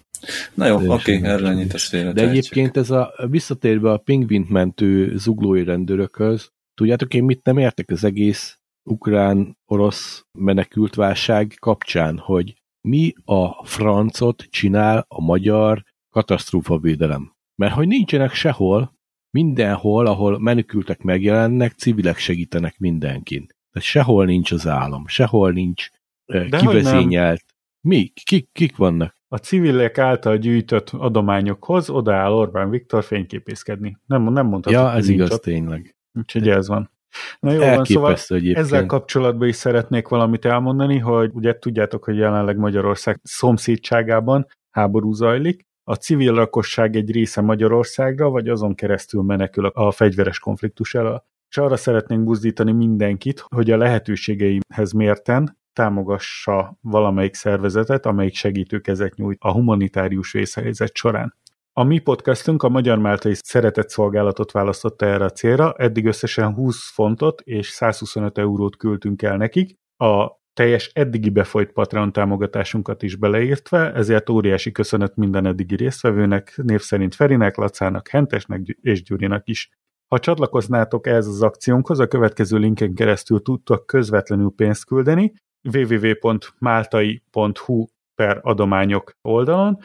Na 0.53 0.65
jó, 0.65 0.91
oké, 0.91 1.15
erre 1.15 1.31
egységes. 1.31 1.49
ennyit 1.49 1.73
a 1.73 1.77
szélre 1.77 2.11
De 2.11 2.29
egyébként 2.29 2.77
ez 2.77 2.89
a 2.89 3.13
visszatérve 3.29 3.91
a 3.91 3.97
pingvint 3.97 4.49
mentő 4.49 5.17
zuglói 5.17 5.63
rendőrökhöz, 5.63 6.49
tudjátok 6.73 7.13
én 7.13 7.23
mit 7.23 7.43
nem 7.43 7.57
értek 7.57 7.89
az 7.89 8.03
egész 8.03 8.59
ukrán-orosz 8.89 10.25
menekült 10.39 10.95
válság 10.95 11.55
kapcsán, 11.59 12.17
hogy 12.17 12.55
mi 12.87 13.13
a 13.25 13.65
francot 13.65 14.41
csinál 14.41 15.05
a 15.07 15.21
magyar 15.21 15.83
katasztrófavédelem. 16.09 17.33
Mert 17.55 17.73
hogy 17.73 17.87
nincsenek 17.87 18.33
sehol, 18.33 18.93
mindenhol, 19.31 20.05
ahol 20.05 20.39
menekültek 20.39 21.01
megjelennek, 21.01 21.71
civilek 21.71 22.17
segítenek 22.17 22.79
mindenkin. 22.79 23.45
Tehát 23.45 23.87
sehol 23.87 24.25
nincs 24.25 24.51
az 24.51 24.67
állam, 24.67 25.07
sehol 25.07 25.51
nincs 25.51 25.89
eh, 26.25 26.47
De 26.47 26.57
kivezényelt. 26.57 27.43
Mi? 27.81 28.11
Kik, 28.23 28.49
kik 28.51 28.75
vannak? 28.75 29.15
A 29.27 29.37
civilek 29.37 29.97
által 29.97 30.37
gyűjtött 30.37 30.89
adományokhoz 30.89 31.89
odaáll 31.89 32.31
Orbán 32.31 32.69
Viktor 32.69 33.03
fényképészkedni. 33.03 33.97
Nem, 34.05 34.23
nem 34.23 34.45
mondhatod, 34.45 34.79
Ja, 34.79 34.93
ez 34.93 35.09
igaz 35.09 35.31
ott. 35.31 35.41
tényleg. 35.41 35.95
Úgyhogy 36.13 36.49
ez 36.49 36.67
van. 36.67 36.91
Na 37.39 37.51
jó 37.51 37.59
van, 37.59 37.85
szóval 37.85 38.15
egyébként. 38.27 38.57
ezzel 38.57 38.85
kapcsolatban 38.85 39.47
is 39.47 39.55
szeretnék 39.55 40.07
valamit 40.07 40.45
elmondani, 40.45 40.97
hogy 40.97 41.31
ugye 41.33 41.57
tudjátok, 41.57 42.03
hogy 42.03 42.17
jelenleg 42.17 42.57
Magyarország 42.57 43.19
szomszédságában 43.23 44.47
háború 44.69 45.11
zajlik, 45.13 45.65
a 45.83 45.95
civil 45.95 46.33
lakosság 46.33 46.95
egy 46.95 47.11
része 47.11 47.41
Magyarországra, 47.41 48.29
vagy 48.29 48.49
azon 48.49 48.75
keresztül 48.75 49.21
menekül 49.21 49.65
a 49.65 49.91
fegyveres 49.91 50.39
konfliktus 50.39 50.95
elől. 50.95 51.23
És 51.49 51.57
arra 51.57 51.77
szeretnénk 51.77 52.23
buzdítani 52.23 52.71
mindenkit, 52.71 53.45
hogy 53.55 53.71
a 53.71 53.77
lehetőségeihez 53.77 54.91
mérten 54.91 55.59
támogassa 55.73 56.77
valamelyik 56.81 57.33
szervezetet, 57.33 58.05
amelyik 58.05 58.35
segítőkezet 58.35 59.15
nyújt 59.15 59.37
a 59.41 59.51
humanitárius 59.51 60.31
vészhelyzet 60.31 60.95
során. 60.95 61.35
A 61.73 61.83
mi 61.83 61.99
podcastünk 61.99 62.63
a 62.63 62.69
Magyar 62.69 62.97
Máltai 62.97 63.33
Szeretett 63.35 63.89
Szolgálatot 63.89 64.51
választotta 64.51 65.05
erre 65.05 65.25
a 65.25 65.29
célra, 65.29 65.73
eddig 65.77 66.05
összesen 66.05 66.53
20 66.53 66.91
fontot 66.91 67.41
és 67.41 67.67
125 67.67 68.37
eurót 68.37 68.77
küldtünk 68.77 69.21
el 69.21 69.37
nekik, 69.37 69.79
a 69.97 70.40
teljes 70.53 70.91
eddigi 70.93 71.29
befolyt 71.29 71.71
Patreon 71.71 72.11
támogatásunkat 72.11 73.03
is 73.03 73.15
beleértve, 73.15 73.93
ezért 73.93 74.29
óriási 74.29 74.71
köszönet 74.71 75.15
minden 75.15 75.45
eddigi 75.45 75.75
résztvevőnek, 75.75 76.53
név 76.55 76.79
szerint 76.79 77.15
Ferinek, 77.15 77.55
Lacának, 77.55 78.07
Hentesnek 78.07 78.61
és 78.81 79.03
Gyurinak 79.03 79.47
is. 79.47 79.69
Ha 80.07 80.19
csatlakoznátok 80.19 81.07
ehhez 81.07 81.27
az 81.27 81.41
akciónkhoz, 81.41 81.99
a 81.99 82.07
következő 82.07 82.57
linken 82.57 82.93
keresztül 82.93 83.41
tudtok 83.41 83.85
közvetlenül 83.85 84.53
pénzt 84.55 84.85
küldeni, 84.85 85.33
www.máltai.hu 85.73 87.85
per 88.15 88.39
adományok 88.41 89.13
oldalon. 89.21 89.77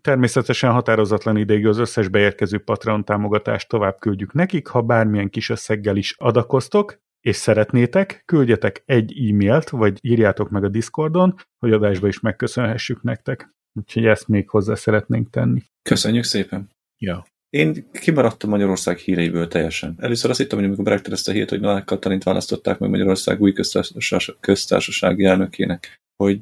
Természetesen 0.00 0.72
határozatlan 0.72 1.36
ideig 1.36 1.66
az 1.66 1.78
összes 1.78 2.08
beérkező 2.08 2.58
Patreon 2.58 3.04
támogatást 3.04 3.68
tovább 3.68 3.98
küldjük 3.98 4.32
nekik, 4.32 4.66
ha 4.66 4.82
bármilyen 4.82 5.30
kis 5.30 5.50
összeggel 5.50 5.96
is 5.96 6.14
adakoztok, 6.18 7.00
és 7.22 7.36
szeretnétek, 7.36 8.22
küldjetek 8.24 8.82
egy 8.86 9.28
e-mailt, 9.28 9.68
vagy 9.68 9.98
írjátok 10.00 10.50
meg 10.50 10.64
a 10.64 10.68
Discordon, 10.68 11.34
hogy 11.58 11.72
adásba 11.72 12.08
is 12.08 12.20
megköszönhessük 12.20 13.02
nektek. 13.02 13.54
Úgyhogy 13.72 14.06
ezt 14.06 14.28
még 14.28 14.48
hozzá 14.48 14.74
szeretnénk 14.74 15.30
tenni. 15.30 15.62
Köszönjük 15.82 16.24
szépen. 16.24 16.70
Ja. 16.98 17.26
Én 17.50 17.90
kimaradtam 17.92 18.50
Magyarország 18.50 18.96
híreiből 18.96 19.48
teljesen. 19.48 19.94
Először 19.98 20.30
azt 20.30 20.38
hittem, 20.38 20.58
hogy 20.58 20.66
amikor 20.66 20.84
berekted 20.84 21.12
ezt 21.12 21.28
a 21.28 21.32
hírt, 21.32 21.50
hogy 21.50 21.60
Novák 21.60 21.84
Katalint 21.84 22.22
választották 22.22 22.78
meg 22.78 22.90
Magyarország 22.90 23.40
új 23.40 23.52
köztársas, 23.52 24.36
köztársasági 24.40 25.24
elnökének, 25.24 26.00
hogy 26.16 26.40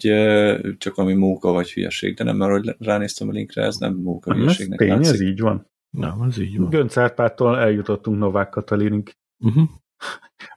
csak 0.79 0.95
valami 0.95 1.15
móka 1.15 1.53
vagy 1.53 1.73
hülyeség, 1.73 2.15
de 2.15 2.25
nem, 2.25 2.37
mert 2.37 2.51
hogy 2.51 2.77
ránéztem 2.79 3.29
a 3.29 3.33
linkre, 3.33 3.63
ez 3.63 3.77
nem 3.77 3.95
móka 3.95 4.31
Ez 4.33 4.37
hülyeségnek 4.39 4.79
tény, 4.79 4.91
ez 4.91 4.97
látszik. 5.11 5.29
így 5.29 5.41
van. 5.41 5.67
Nem, 5.91 6.21
az 6.21 6.39
így 6.39 6.59
van. 6.59 6.71
Gönc 6.71 6.97
Árpádtól 6.97 7.59
eljutottunk 7.59 8.19
Novák 8.19 8.49
Katalinig. 8.49 9.13
Uh-huh. 9.45 9.69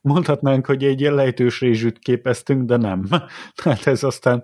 Mondhatnánk, 0.02 0.66
hogy 0.66 0.84
egy 0.84 1.00
ilyen 1.02 1.14
lejtős 1.14 1.60
rézsűt 1.60 2.00
képeztünk, 2.00 2.66
de 2.66 2.78
nem. 2.78 3.06
Tehát 3.64 3.88
ez 3.94 4.04
aztán 4.04 4.44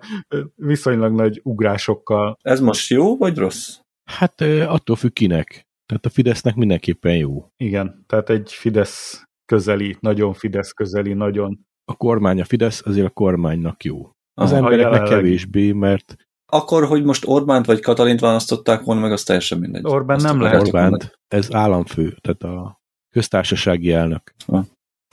viszonylag 0.54 1.14
nagy 1.14 1.40
ugrásokkal. 1.44 2.38
Ez 2.42 2.60
most 2.60 2.90
jó 2.90 3.16
vagy 3.16 3.36
rossz? 3.36 3.78
Hát 4.04 4.40
attól 4.66 4.96
függ 4.96 5.12
kinek. 5.12 5.68
Tehát 5.86 6.06
a 6.06 6.10
Fidesznek 6.10 6.54
mindenképpen 6.54 7.16
jó. 7.16 7.46
Igen, 7.56 8.04
tehát 8.06 8.30
egy 8.30 8.52
Fidesz 8.52 9.24
közeli, 9.44 9.96
nagyon 10.00 10.32
Fidesz 10.32 10.72
közeli, 10.72 11.12
nagyon... 11.12 11.58
A 11.84 11.96
kormány 11.96 12.40
a 12.40 12.44
Fidesz, 12.44 12.82
azért 12.86 13.06
a 13.06 13.10
kormánynak 13.10 13.84
jó. 13.84 14.10
Az 14.34 14.50
Aha. 14.50 14.56
embereknek 14.56 14.92
jelenleg- 14.92 15.08
kevésbé, 15.08 15.72
mert 15.72 16.16
Akkor, 16.52 16.84
hogy 16.84 17.04
most 17.04 17.26
Orbánt 17.26 17.66
vagy 17.66 17.80
Katalint 17.80 18.20
választották 18.20 18.82
volna, 18.82 19.00
meg 19.00 19.12
az 19.12 19.22
teljesen 19.22 19.58
mindegy. 19.58 19.84
Orbán 19.84 20.16
Azt 20.16 20.24
nem 20.24 20.40
lehet. 20.40 20.60
Orbánt, 20.60 21.18
ez 21.28 21.54
államfő, 21.54 22.16
tehát 22.20 22.42
a 22.42 22.80
köztársasági 23.10 23.92
elnök. 23.92 24.34
Ha. 24.46 24.64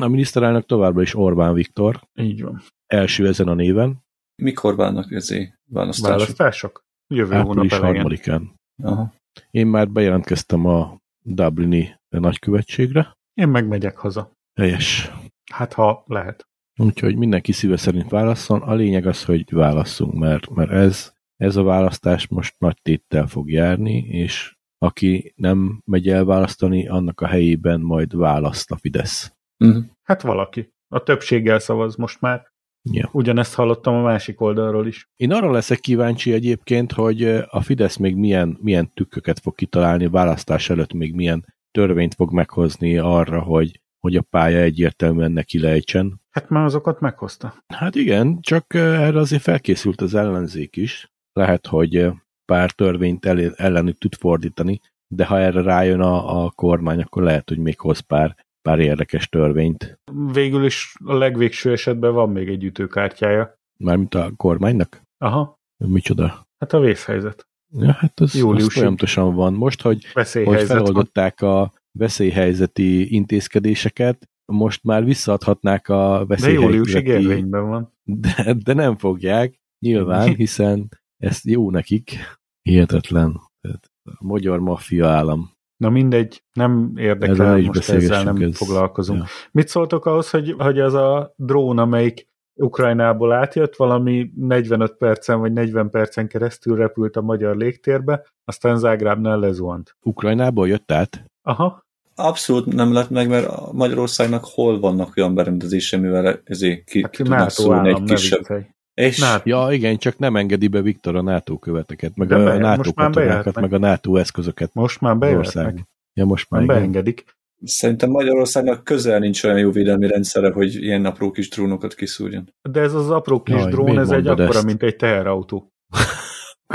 A 0.04 0.08
miniszterelnök 0.08 0.66
továbbra 0.66 1.02
is 1.02 1.16
Orbán 1.16 1.54
Viktor, 1.54 2.08
Így 2.14 2.42
van. 2.42 2.62
első 2.86 3.28
ezen 3.28 3.48
a 3.48 3.54
néven, 3.54 4.06
Mikor 4.42 4.76
válnak 4.76 5.12
ezé 5.12 5.54
választások? 5.70 6.18
Választások? 6.18 6.86
Jövő 7.14 7.36
hónap 7.36 7.50
április 7.50 7.72
elején. 7.72 7.96
harmadikán. 7.96 8.56
Aha. 8.84 9.14
Én 9.52 9.68
már 9.68 9.90
bejelentkeztem 9.90 10.66
a 10.66 10.98
Dublini 11.26 11.96
nagykövetségre. 12.10 13.18
Én 13.34 13.48
megmegyek 13.48 13.98
haza. 13.98 14.32
Helyes. 14.60 15.12
Hát, 15.52 15.74
ha 15.74 16.04
lehet. 16.08 16.48
Úgyhogy 16.80 17.16
mindenki 17.16 17.52
szíve 17.52 17.78
szerint 17.78 18.10
válasszon. 18.10 18.62
A 18.62 18.74
lényeg 18.74 19.06
az, 19.06 19.24
hogy 19.26 19.54
válasszunk, 19.54 20.14
mert, 20.14 20.50
mert 20.50 20.72
ez, 20.72 21.14
ez 21.36 21.56
a 21.56 21.64
választás 21.64 22.28
most 22.28 22.56
nagy 22.60 22.78
téttel 22.82 23.28
fog 23.28 23.50
járni, 23.52 23.98
és 23.98 24.56
aki 24.78 25.34
nem 25.36 25.82
megy 25.86 26.08
el 26.08 26.26
választani, 26.26 26.88
annak 26.88 27.22
a 27.22 27.28
helyében 27.28 27.82
majd 27.82 28.16
választ 28.16 28.72
a 28.72 28.78
Fidesz. 28.78 29.37
Uh-huh. 29.66 29.84
Hát 30.04 30.22
valaki. 30.22 30.74
A 30.88 31.04
többséggel 31.04 31.60
szavaz 31.60 31.96
most 31.96 32.22
már. 32.22 32.48
Ja. 32.92 33.10
Ugyanezt 33.12 33.54
hallottam 33.54 33.96
a 33.96 34.02
másik 34.02 34.42
oldalról 34.42 34.88
is. 34.88 35.10
Én 35.16 35.32
arra 35.32 35.52
leszek 35.52 35.80
kíváncsi 35.80 36.34
egyébként, 36.34 36.92
hogy 36.92 37.24
a 37.50 37.62
Fidesz 37.62 37.98
még 37.98 38.16
milyen, 38.16 38.58
milyen 38.62 38.94
tükköket 38.94 39.40
fog 39.40 39.56
kitalálni, 39.56 40.06
a 40.06 40.10
választás 40.10 40.70
előtt 40.70 40.94
még 40.94 41.14
milyen 41.14 41.46
törvényt 41.72 42.14
fog 42.14 42.32
meghozni 42.32 42.98
arra, 42.98 43.42
hogy, 43.42 43.82
hogy 44.00 44.16
a 44.16 44.22
pálya 44.22 44.60
egyértelműen 44.60 45.32
neki 45.32 45.60
lejtsen. 45.60 46.22
Hát 46.30 46.50
már 46.50 46.66
azokat 46.66 47.00
meghozta. 47.00 47.64
Hát 47.68 47.96
igen, 47.96 48.42
csak 48.42 48.74
erre 48.74 49.20
azért 49.20 49.42
felkészült 49.42 50.02
az 50.02 50.16
ellenzék 50.16 50.76
is. 50.76 51.12
Lehet, 51.34 51.68
hogy 51.68 52.08
pár 52.46 52.72
törvényt 52.72 53.26
el, 53.26 53.54
ellenük 53.56 53.98
tud 53.98 54.16
fordítani, 54.16 54.80
de 55.08 55.26
ha 55.26 55.40
erre 55.40 55.62
rájön 55.62 56.00
a, 56.00 56.44
a 56.44 56.52
kormány, 56.52 57.02
akkor 57.02 57.24
lehet, 57.24 57.50
hogy 57.50 57.58
még 57.58 57.80
hoz 57.80 58.00
pár, 58.00 58.36
pár 58.68 58.80
érdekes 58.80 59.30
törvényt. 59.30 60.00
Végül 60.34 60.66
is 60.66 60.96
a 61.04 61.14
legvégső 61.14 61.72
esetben 61.72 62.14
van 62.14 62.30
még 62.30 62.48
egy 62.50 62.64
ütőkártyája. 62.64 63.60
Mármint 63.78 64.16
a 64.16 64.32
kormánynak? 64.36 65.02
Aha, 65.18 65.60
Micsoda? 65.78 66.48
hát 66.60 66.74
a 66.74 66.80
vészhelyzet. 66.80 67.48
Ja, 67.72 67.92
hát 67.92 68.20
az, 68.20 68.36
az 68.36 68.74
folyamatosan 68.74 69.36
van. 69.36 69.54
Most, 69.54 69.82
hogy 69.82 70.06
hogy 70.14 70.44
van. 70.44 70.66
feloldották 70.66 71.42
a 71.42 71.74
veszélyhelyzeti 71.92 73.14
intézkedéseket, 73.14 74.30
most 74.46 74.84
már 74.84 75.04
visszaadhatnák 75.04 75.90
a 75.90 76.26
De 76.28 76.52
júliusig 76.52 76.94
veszélyhelyzeti... 76.94 77.24
érvényben 77.24 77.68
van. 77.68 77.94
De, 78.04 78.56
de 78.64 78.74
nem 78.74 78.98
fogják, 78.98 79.60
nyilván, 79.80 80.36
hiszen 80.44 80.90
ez 81.18 81.46
jó 81.46 81.72
nekik. 81.72 82.18
Hihetetlen. 82.62 83.42
Tehát 83.62 83.92
a 84.04 84.26
magyar 84.26 84.60
maffia 84.60 85.08
állam. 85.08 85.57
Na 85.78 85.90
mindegy, 85.90 86.44
nem 86.54 86.92
Ezzel 86.96 87.06
érdekel, 87.06 87.58
is 87.58 87.68
most 87.68 87.90
ezzel 87.90 88.24
nem 88.24 88.36
ez- 88.42 88.58
foglalkozunk. 88.58 89.20
ja. 89.20 89.26
Mit 89.52 89.68
szóltok 89.68 90.06
ahhoz, 90.06 90.30
hogy, 90.30 90.56
hogy 90.58 90.80
az 90.80 90.94
a 90.94 91.34
drón, 91.36 91.78
amelyik 91.78 92.28
Ukrajnából 92.60 93.32
átjött, 93.32 93.76
valami 93.76 94.32
45 94.36 94.94
percen 94.98 95.40
vagy 95.40 95.54
40 95.54 95.90
percen 95.90 96.28
keresztül 96.28 96.76
repült 96.76 97.16
a 97.16 97.22
magyar 97.22 97.56
légtérbe, 97.56 98.26
aztán 98.46 98.78
Zágrábnál 98.78 99.40
lezuhant. 99.40 99.96
Ukrajnából 100.02 100.68
jött 100.68 100.92
át? 100.92 101.24
Aha, 101.42 101.86
Abszolút 102.20 102.66
nem 102.66 102.94
lett 102.94 103.10
meg, 103.10 103.30
mert 103.30 103.72
Magyarországnak 103.72 104.46
hol 104.46 104.80
vannak 104.80 105.14
olyan 105.18 105.36
berendezése, 105.36 105.98
mivel 105.98 106.42
ezért 106.44 106.84
ki, 106.84 107.02
hát 107.02 107.12
ki 107.12 107.24
tudnak 107.24 107.50
szólni 107.50 107.90
egy 107.90 108.04
kisebb. 108.04 108.38
viccelj. 108.40 108.66
És 109.02 109.20
NATO. 109.20 109.50
Ja, 109.50 109.68
igen, 109.72 109.98
csak 109.98 110.18
nem 110.18 110.36
engedi 110.36 110.68
be 110.68 110.82
Viktor 110.82 111.16
a 111.16 111.22
NATO 111.22 111.58
követeket, 111.58 112.16
meg 112.16 112.28
De 112.28 112.36
a 112.36 112.44
be- 112.44 112.58
NATO 112.58 112.94
katonákat, 112.94 113.60
meg 113.60 113.74
a 113.74 113.78
NATO 113.78 114.16
eszközöket 114.16 114.74
Most 114.74 115.02
már 115.02 115.18
bejöhetnek. 115.18 115.78
Ja, 116.14 116.26
most 116.26 116.50
már 116.50 116.66
beengedik. 116.66 117.26
szerintem 117.64 118.10
Magyarországnak 118.10 118.84
közel 118.84 119.20
nincs 119.20 119.44
olyan 119.44 119.58
jó 119.60 119.72
védelmi 119.72 120.08
rendszere, 120.08 120.52
hogy 120.52 120.76
ilyen 120.76 121.06
apró 121.06 121.32
kis 121.32 121.50
drónokat 121.50 121.94
kiszúrjon. 121.94 122.54
De 122.70 122.82
ez 122.82 122.94
az 122.94 123.10
apró 123.10 123.42
kis 123.44 123.56
Jaj, 123.56 123.72
drón, 123.72 124.00
ez 124.00 124.10
egy 124.10 124.28
akkora, 124.28 124.48
ezt? 124.48 124.66
mint 124.66 124.84
egy 124.84 124.96
teherautó. 124.96 125.72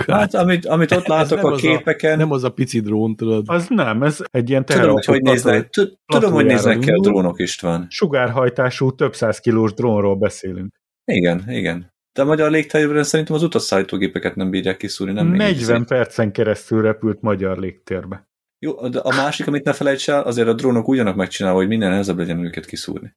Hát, 0.07 0.35
amit, 0.35 0.67
amit 0.67 0.93
ott 0.93 1.07
látok 1.07 1.39
a 1.43 1.51
az 1.51 1.59
a- 1.59 1.61
képeken, 1.61 2.19
Nem 2.19 2.31
az 2.31 2.45
a 2.45 2.51
pici 2.53 2.81
drón, 2.81 3.17
tudod? 3.17 3.45
Az 3.49 3.67
nem, 3.69 4.03
ez 4.03 4.19
egy 4.31 4.49
ilyen 4.49 4.65
tudom, 4.65 4.81
teherautó. 4.81 5.13
hogy 5.13 5.21
hogy 5.21 5.31
néznek, 5.33 5.69
tud- 5.71 5.99
tudom, 6.07 6.33
hogy 6.33 6.45
néznek 6.45 6.79
ki 6.79 6.91
a 6.91 7.01
drónok 7.01 7.39
István. 7.41 7.87
Sugárhajtású, 7.91 8.95
több 8.95 9.15
száz 9.15 9.39
kilós 9.39 9.73
drónról 9.75 10.17
beszélünk. 10.17 10.75
Igen, 11.05 11.45
igen. 11.49 11.92
De 12.13 12.23
a 12.23 12.25
magyar 12.25 12.51
légtérben 12.51 13.05
szerintem 13.05 13.35
az 13.35 13.43
utasszállítógépeket 13.43 14.37
nem 14.37 14.51
bírják 14.51 14.77
kiszúrni, 14.77 15.13
nem 15.13 15.27
még 15.27 15.39
40 15.39 15.81
így. 15.81 15.87
percen 15.87 16.33
keresztül 16.33 16.83
repült 16.83 17.21
magyar 17.21 17.59
légtérbe. 17.59 18.31
Jó, 18.59 18.89
de 18.89 18.99
a 18.99 19.15
másik, 19.17 19.47
amit 19.47 19.65
ne 19.65 19.73
felejts 19.73 20.11
el, 20.11 20.23
azért 20.23 20.49
a 20.49 20.53
drónok 20.53 20.89
ugyanak 20.89 21.17
megcsinálva, 21.17 21.59
hogy 21.59 21.69
minden 21.69 21.91
nehezebb 21.91 22.19
legyen 22.19 22.45
őket 22.45 22.67
kiszúrni. 22.67 23.17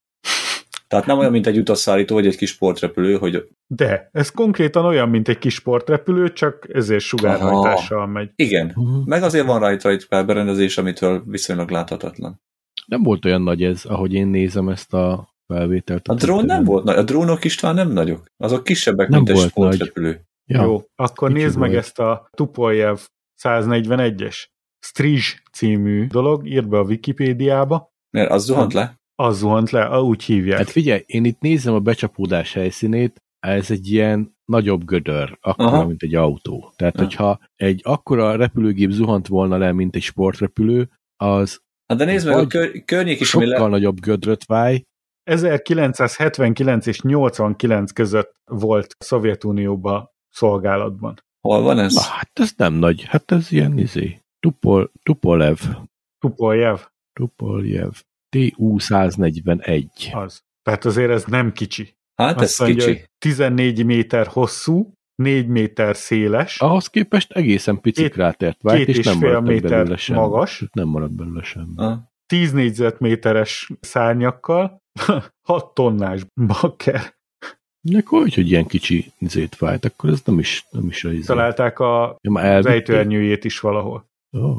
Tehát 0.87 1.05
nem 1.05 1.17
olyan, 1.17 1.31
mint 1.31 1.47
egy 1.47 1.57
utasszállító, 1.57 2.15
vagy 2.15 2.27
egy 2.27 2.37
kis 2.37 2.49
sportrepülő, 2.49 3.17
hogy 3.17 3.47
De 3.67 4.09
ez 4.11 4.31
konkrétan 4.31 4.85
olyan, 4.85 5.09
mint 5.09 5.27
egy 5.27 5.37
kis 5.37 5.53
sportrepülő, 5.53 6.33
csak 6.33 6.67
ezért 6.73 7.03
sugárhajtással 7.03 8.07
megy. 8.07 8.29
igen, 8.35 8.75
meg 9.05 9.23
azért 9.23 9.45
van 9.45 9.59
rajta 9.59 9.89
egy 9.89 10.07
pár 10.07 10.25
berendezés, 10.25 10.77
amitől 10.77 11.23
viszonylag 11.25 11.69
láthatatlan. 11.69 12.41
Nem 12.85 13.03
volt 13.03 13.25
olyan 13.25 13.41
nagy 13.41 13.63
ez, 13.63 13.85
ahogy 13.85 14.13
én 14.13 14.27
nézem 14.27 14.69
ezt 14.69 14.93
a 14.93 15.34
felvételt. 15.47 16.07
A 16.07 16.13
drón 16.13 16.45
nem 16.45 16.63
volt 16.63 16.83
nagy, 16.83 16.97
a 16.97 17.03
drónok 17.03 17.43
István 17.43 17.75
nem 17.75 17.91
nagyok. 17.91 18.25
Azok 18.37 18.63
kisebbek, 18.63 19.09
Nem 19.09 19.23
mint 19.23 19.37
egy 19.39 19.47
sportrepülő. 19.49 20.21
Ja. 20.45 20.63
Jó, 20.63 20.83
akkor 20.95 21.27
kicsi 21.31 21.41
nézd 21.41 21.57
meg 21.57 21.69
volt. 21.69 21.81
ezt 21.81 21.99
a 21.99 22.27
Tupoljev 22.31 22.97
141-es 23.43 24.35
Strizs 24.79 25.41
című 25.51 26.07
dolog, 26.07 26.47
írd 26.47 26.67
be 26.67 26.77
a 26.77 26.83
Wikipédiába, 26.83 27.93
Mert 28.17 28.31
az 28.31 28.43
zuhant 28.45 28.73
le? 28.73 28.99
az 29.15 29.37
zuhant 29.37 29.69
le, 29.69 29.99
úgy 30.01 30.23
hívják. 30.23 30.57
Hát 30.57 30.69
figyelj, 30.69 31.03
én 31.05 31.25
itt 31.25 31.39
nézem 31.39 31.73
a 31.73 31.79
becsapódás 31.79 32.53
helyszínét, 32.53 33.21
ez 33.39 33.71
egy 33.71 33.91
ilyen 33.91 34.35
nagyobb 34.45 34.85
gödör, 34.85 35.37
akkora, 35.41 35.67
Aha. 35.69 35.85
mint 35.85 36.01
egy 36.03 36.15
autó. 36.15 36.73
Tehát, 36.75 36.95
Ja. 36.95 37.01
hogyha 37.03 37.39
egy 37.55 37.81
akkora 37.83 38.35
repülőgép 38.35 38.89
zuhant 38.89 39.27
volna 39.27 39.57
le, 39.57 39.71
mint 39.71 39.95
egy 39.95 40.01
sportrepülő, 40.01 40.89
az 41.15 41.59
Hát 41.87 41.97
de 41.97 42.05
nézd 42.05 42.27
meg, 42.27 42.37
a 42.37 42.47
kör, 42.47 42.83
környék 42.85 43.19
is, 43.19 43.27
sokkal 43.27 43.47
le... 43.47 43.67
nagyobb 43.67 43.99
gödröt 43.99 44.45
váj. 44.45 44.83
1979 45.25 46.85
és 46.85 47.01
89 47.01 47.91
között 47.91 48.33
volt 48.45 48.95
Szovjetunióban 48.99 50.09
szolgálatban. 50.29 51.13
Hol 51.41 51.61
van 51.61 51.79
ez? 51.79 51.93
Na, 51.93 52.01
hát 52.01 52.31
ez 52.33 52.51
nem 52.57 52.73
nagy, 52.73 53.03
hát 53.03 53.31
ez 53.31 53.51
ilyen 53.51 53.77
izé. 53.77 54.19
Tupol, 54.39 54.91
Tupolev. 55.03 55.57
Tupoljev, 56.19 56.79
Tupoljev. 57.13 57.91
TU-141. 58.35 59.85
az. 60.13 60.41
Tehát 60.63 60.85
azért 60.85 61.11
ez 61.11 61.23
nem 61.23 61.51
kicsi. 61.51 61.93
Hát 62.15 62.35
ez 62.35 62.41
Azt 62.41 62.59
mondja, 62.59 62.85
kicsi. 62.85 62.97
hogy 62.97 63.09
14 63.17 63.85
méter 63.85 64.27
hosszú, 64.27 64.93
4 65.15 65.47
méter 65.47 65.95
széles, 65.95 66.59
Ahhoz 66.61 66.87
képest 66.87 67.31
egészen 67.31 67.81
pici 67.81 68.01
Két- 68.01 68.11
krátert 68.11 68.61
vált, 68.61 68.77
két 68.77 68.87
és 68.87 68.97
és 68.97 69.05
nem 69.05 69.17
maradt 69.19 69.47
méter 69.47 69.69
belőle 69.69 69.97
sem. 69.97 70.15
magas. 70.15 70.63
Nem 70.71 70.87
maradt 70.87 71.15
belőle 71.15 71.43
sem. 71.43 71.73
Ah. 71.75 71.97
10 72.25 72.51
négyzetméteres 72.51 73.71
szárnyakkal, 73.79 74.81
6 75.47 75.73
tonnás 75.73 76.25
bakker. 76.47 77.13
Akkor 77.97 78.21
úgy, 78.21 78.33
hogy 78.33 78.49
ilyen 78.49 78.65
kicsi 78.65 79.11
izét 79.17 79.57
vált, 79.57 79.85
akkor 79.85 80.09
ez 80.09 80.21
nem 80.25 80.39
is, 80.39 80.65
nem 80.69 80.87
is 80.87 81.03
a 81.03 81.11
izé. 81.11 81.25
Találták 81.25 81.79
a 81.79 82.17
Ja, 82.21 82.31
már 82.31 82.45
az 82.45 82.49
elvitték? 82.51 82.73
ejtőernyőjét 82.73 83.43
is 83.43 83.59
valahol. 83.59 84.09
Ó. 84.37 84.55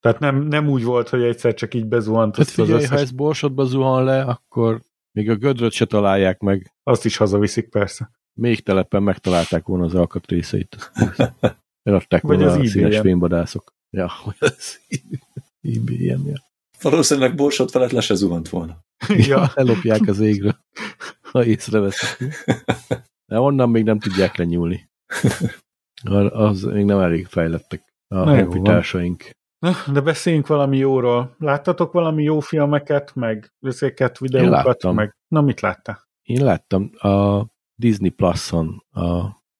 Tehát 0.00 0.18
nem, 0.18 0.36
nem 0.42 0.68
úgy 0.68 0.84
volt, 0.84 1.08
hogy 1.08 1.22
egyszer 1.22 1.54
csak 1.54 1.74
így 1.74 1.86
bezuhant 1.86 2.32
Tehát 2.32 2.48
azt 2.48 2.58
az 2.58 2.64
figyelj, 2.66 2.84
ha 2.86 2.96
ez 2.98 3.10
borsodba 3.10 3.64
zuhan 3.64 4.04
le, 4.04 4.22
akkor 4.22 4.80
még 5.12 5.30
a 5.30 5.34
gödröt 5.36 5.72
se 5.72 5.84
találják 5.84 6.40
meg. 6.40 6.72
azt 6.82 7.04
is 7.04 7.16
hazaviszik 7.16 7.68
persze. 7.68 8.10
Még 8.32 8.62
telepen 8.62 9.02
megtalálták 9.02 9.66
volna 9.66 9.84
az 9.84 9.94
alkatrészeit. 9.94 10.92
Eladták 11.82 12.22
Vagy 12.22 12.36
volna 12.36 12.52
az 12.52 12.58
a 12.58 12.64
színes 12.66 12.74
eBay-en. 12.76 13.02
fényvadászok. 13.02 13.74
Ja, 13.90 14.10
vagy 14.24 14.36
az 14.38 14.80
ebay 15.62 16.04
ja. 16.04 16.16
Valószínűleg 16.82 17.34
borsot 17.34 17.70
felett 17.70 17.90
le 17.90 18.00
se 18.00 18.14
zuhant 18.14 18.48
volna. 18.48 18.78
ja, 19.08 19.50
Ellopják 19.54 20.06
az 20.06 20.20
égre, 20.20 20.58
ha 21.30 21.44
észreveszik. 21.44 22.34
De 23.26 23.40
onnan 23.40 23.70
még 23.70 23.84
nem 23.84 23.98
tudják 23.98 24.36
lenyúlni. 24.36 24.90
Az 26.30 26.62
még 26.62 26.84
nem 26.84 26.98
elég 26.98 27.26
fejlettek 27.26 27.94
a 28.08 28.16
honfitársaink. 28.30 29.30
Na, 29.58 29.72
de 29.92 30.00
beszéljünk 30.00 30.46
valami 30.46 30.76
jóról. 30.76 31.34
Láttatok 31.38 31.92
valami 31.92 32.22
jó 32.22 32.40
filmeket, 32.40 33.14
meg 33.14 33.52
összéket, 33.60 34.18
videókat, 34.18 34.64
láttam. 34.64 34.94
meg... 34.94 35.16
Na, 35.28 35.40
mit 35.40 35.60
láttál? 35.60 36.02
Én 36.22 36.44
láttam 36.44 36.90
a 36.98 37.44
Disney 37.74 38.10
Plus-on 38.10 38.84
a, 38.90 39.06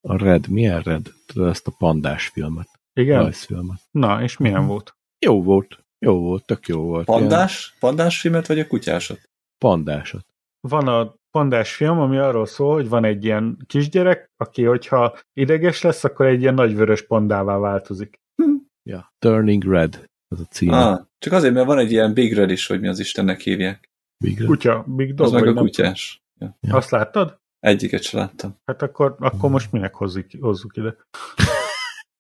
a 0.01 0.17
Red, 0.17 0.49
milyen 0.49 0.81
Red? 0.81 1.07
Tudod, 1.27 1.49
ezt 1.49 1.67
a 1.67 1.75
pandás 1.79 2.27
filmet, 2.29 2.69
Igen? 2.93 3.23
rajzfilmet. 3.23 3.81
Na, 3.91 4.23
és 4.23 4.37
milyen 4.37 4.59
Mhm. 4.61 4.69
volt? 4.69 4.97
Jó 5.27 5.43
volt, 5.43 5.85
jó 5.99 6.21
volt, 6.21 6.45
tök 6.45 6.67
jó 6.67 6.81
volt. 6.81 7.09
Ilyen 7.09 7.21
Pandás? 7.21 7.77
Pandás 7.81 8.21
filmet, 8.21 8.47
vagy 8.47 8.59
a 8.59 8.67
kutyásot? 8.67 9.21
Pandásot. 9.59 10.27
Van 10.61 10.89
a 10.89 11.15
pandás 11.31 11.75
film, 11.75 11.99
ami 11.99 12.17
arról 12.17 12.47
szól, 12.47 12.75
hogy 12.75 12.89
van 12.89 13.05
egy 13.05 13.25
ilyen 13.25 13.59
kisgyerek, 13.67 14.31
aki, 14.37 14.65
hogyha 14.65 15.19
ideges 15.33 15.83
lesz, 15.83 16.05
akkor 16.05 16.27
egy 16.27 16.41
ilyen 16.41 16.55
nagy 16.55 16.77
vörös 16.77 17.03
pandává 17.03 17.59
változik. 17.59 18.17
Ja. 18.89 19.13
Turning 19.19 19.65
Red, 19.65 20.05
az 20.29 20.41
a 20.41 20.45
cím. 20.45 20.73
Ah. 20.73 21.01
Csak 21.19 21.33
azért, 21.33 21.55
mert 21.55 21.67
van 21.67 21.79
egy 21.79 21.91
ilyen 21.91 22.15
Big 22.15 22.35
Red 22.35 22.51
is, 22.51 22.67
hogy 22.67 22.81
mi 22.81 22.89
az 22.89 22.99
Istennek 22.99 23.41
hívják. 23.41 23.91
Big 24.25 24.39
Red. 24.39 24.47
Kutya, 24.47 24.85
Big 24.87 25.15
Dog, 25.15 25.27
Az 25.27 25.33
meg 25.33 25.47
a 25.47 25.55
kutyás. 25.55 26.23
Ja. 26.41 26.57
tudom. 26.61 26.77
Azt 26.77 26.91
láttad? 26.91 27.39
Egyiket 27.59 28.03
se 28.03 28.17
láttam. 28.17 28.57
Hát 28.65 28.83
akkor, 28.83 29.17
akkor 29.19 29.51
most 29.51 29.73
minek 29.73 29.95
hozzuk, 29.95 30.27
hozzuk 30.41 30.77
ide? 30.77 30.97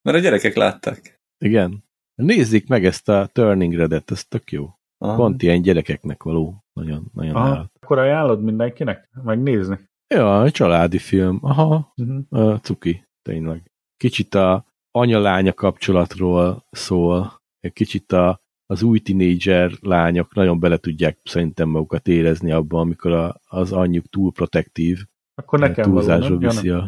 Mert 0.03 0.17
a 0.17 0.21
gyerekek 0.21 0.55
látták. 0.55 1.19
Igen. 1.39 1.85
Nézzék 2.23 2.69
meg 2.69 2.85
ezt 2.85 3.09
a 3.09 3.29
Turning 3.33 3.75
Red-et, 3.75 4.11
ez 4.11 4.25
tök 4.25 4.51
jó. 4.53 4.69
Aha. 4.99 5.15
Pont 5.17 5.43
ilyen 5.43 5.63
gyerekeknek 5.63 6.23
való. 6.23 6.65
Nagyon, 6.73 7.11
nagyon 7.15 7.35
Aha, 7.35 7.47
állat. 7.49 7.71
akkor 7.81 7.99
ajánlod 7.99 8.43
mindenkinek 8.43 9.09
megnézni? 9.25 9.79
Ja, 10.15 10.45
egy 10.45 10.53
családi 10.53 10.99
film. 10.99 11.39
Aha, 11.43 11.93
Uh-huh. 11.97 12.25
uh, 12.31 12.59
cuki, 12.59 13.09
tényleg. 13.23 13.71
Kicsit 13.97 14.35
a 14.35 14.67
anya-lánya 14.91 15.53
kapcsolatról 15.53 16.65
szól, 16.71 17.41
egy 17.61 17.73
kicsit 17.73 18.13
a, 18.13 18.41
az 18.67 18.83
új 18.83 18.99
tinédzser 18.99 19.71
lányok 19.81 20.35
nagyon 20.35 20.61
bele 20.61 20.77
tudják 20.77 21.19
szerintem 21.25 21.69
magukat 21.69 22.09
érezni 22.09 22.53
abban, 22.53 22.81
amikor 22.81 23.13
a, 23.13 23.41
az 23.45 23.73
anyjuk 23.73 24.07
túl 24.09 24.33
protektív, 24.33 25.05
Akkor 25.35 25.59
nekem 25.59 25.85
való, 25.91 25.97
túlzásra 25.97 26.29
nem? 26.29 26.39
Viszi 26.39 26.69
a... 26.69 26.87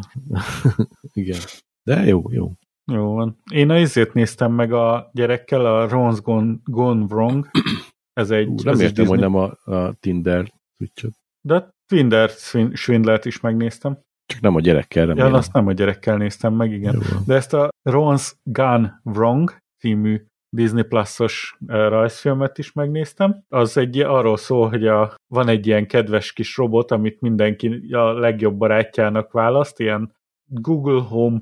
Igen. 1.13 1.39
De 1.83 2.05
jó, 2.05 2.23
jó. 2.31 2.51
Jó 2.91 3.13
van. 3.13 3.37
Én 3.51 3.69
a 3.69 3.77
izét 3.77 4.13
néztem 4.13 4.51
meg 4.51 4.73
a 4.73 5.09
gyerekkel, 5.13 5.65
a 5.65 5.87
Ron's 5.89 6.19
Gone, 6.23 6.55
Gone 6.63 7.05
Wrong. 7.05 7.49
Ez 8.13 8.31
egy... 8.31 8.47
Ú, 8.47 8.55
ez 8.55 8.63
nem 8.63 8.73
egy 8.73 8.81
értem, 8.81 9.05
hogy 9.05 9.19
nem 9.19 9.35
a, 9.35 9.51
a 9.65 9.93
Tinder 9.99 10.51
switchet. 10.77 11.11
De 11.41 11.69
Twinder 11.85 12.29
Swindlert 12.73 13.25
is 13.25 13.39
megnéztem. 13.39 13.99
Csak 14.25 14.41
nem 14.41 14.55
a 14.55 14.59
gyerekkel, 14.59 15.03
Ja, 15.03 15.09
remélem. 15.09 15.33
azt 15.33 15.53
nem 15.53 15.67
a 15.67 15.71
gyerekkel 15.71 16.17
néztem 16.17 16.53
meg, 16.53 16.71
igen. 16.71 16.93
Jó. 16.93 17.17
De 17.25 17.33
ezt 17.35 17.53
a 17.53 17.69
Ron's 17.89 18.31
Gone 18.43 19.01
Wrong 19.03 19.57
című 19.79 20.25
Disney 20.55 20.83
Plus-os 20.83 21.57
rajzfilmet 21.67 22.57
is 22.57 22.71
megnéztem. 22.71 23.43
Az 23.49 23.77
egy 23.77 23.99
arról 23.99 24.37
szól, 24.37 24.69
hogy 24.69 24.87
a, 24.87 25.15
van 25.27 25.47
egy 25.47 25.67
ilyen 25.67 25.87
kedves 25.87 26.33
kis 26.33 26.57
robot, 26.57 26.91
amit 26.91 27.21
mindenki 27.21 27.67
a 27.91 28.13
legjobb 28.13 28.57
barátjának 28.57 29.31
választ, 29.31 29.79
ilyen 29.79 30.13
Google 30.49 31.01
Home 31.01 31.39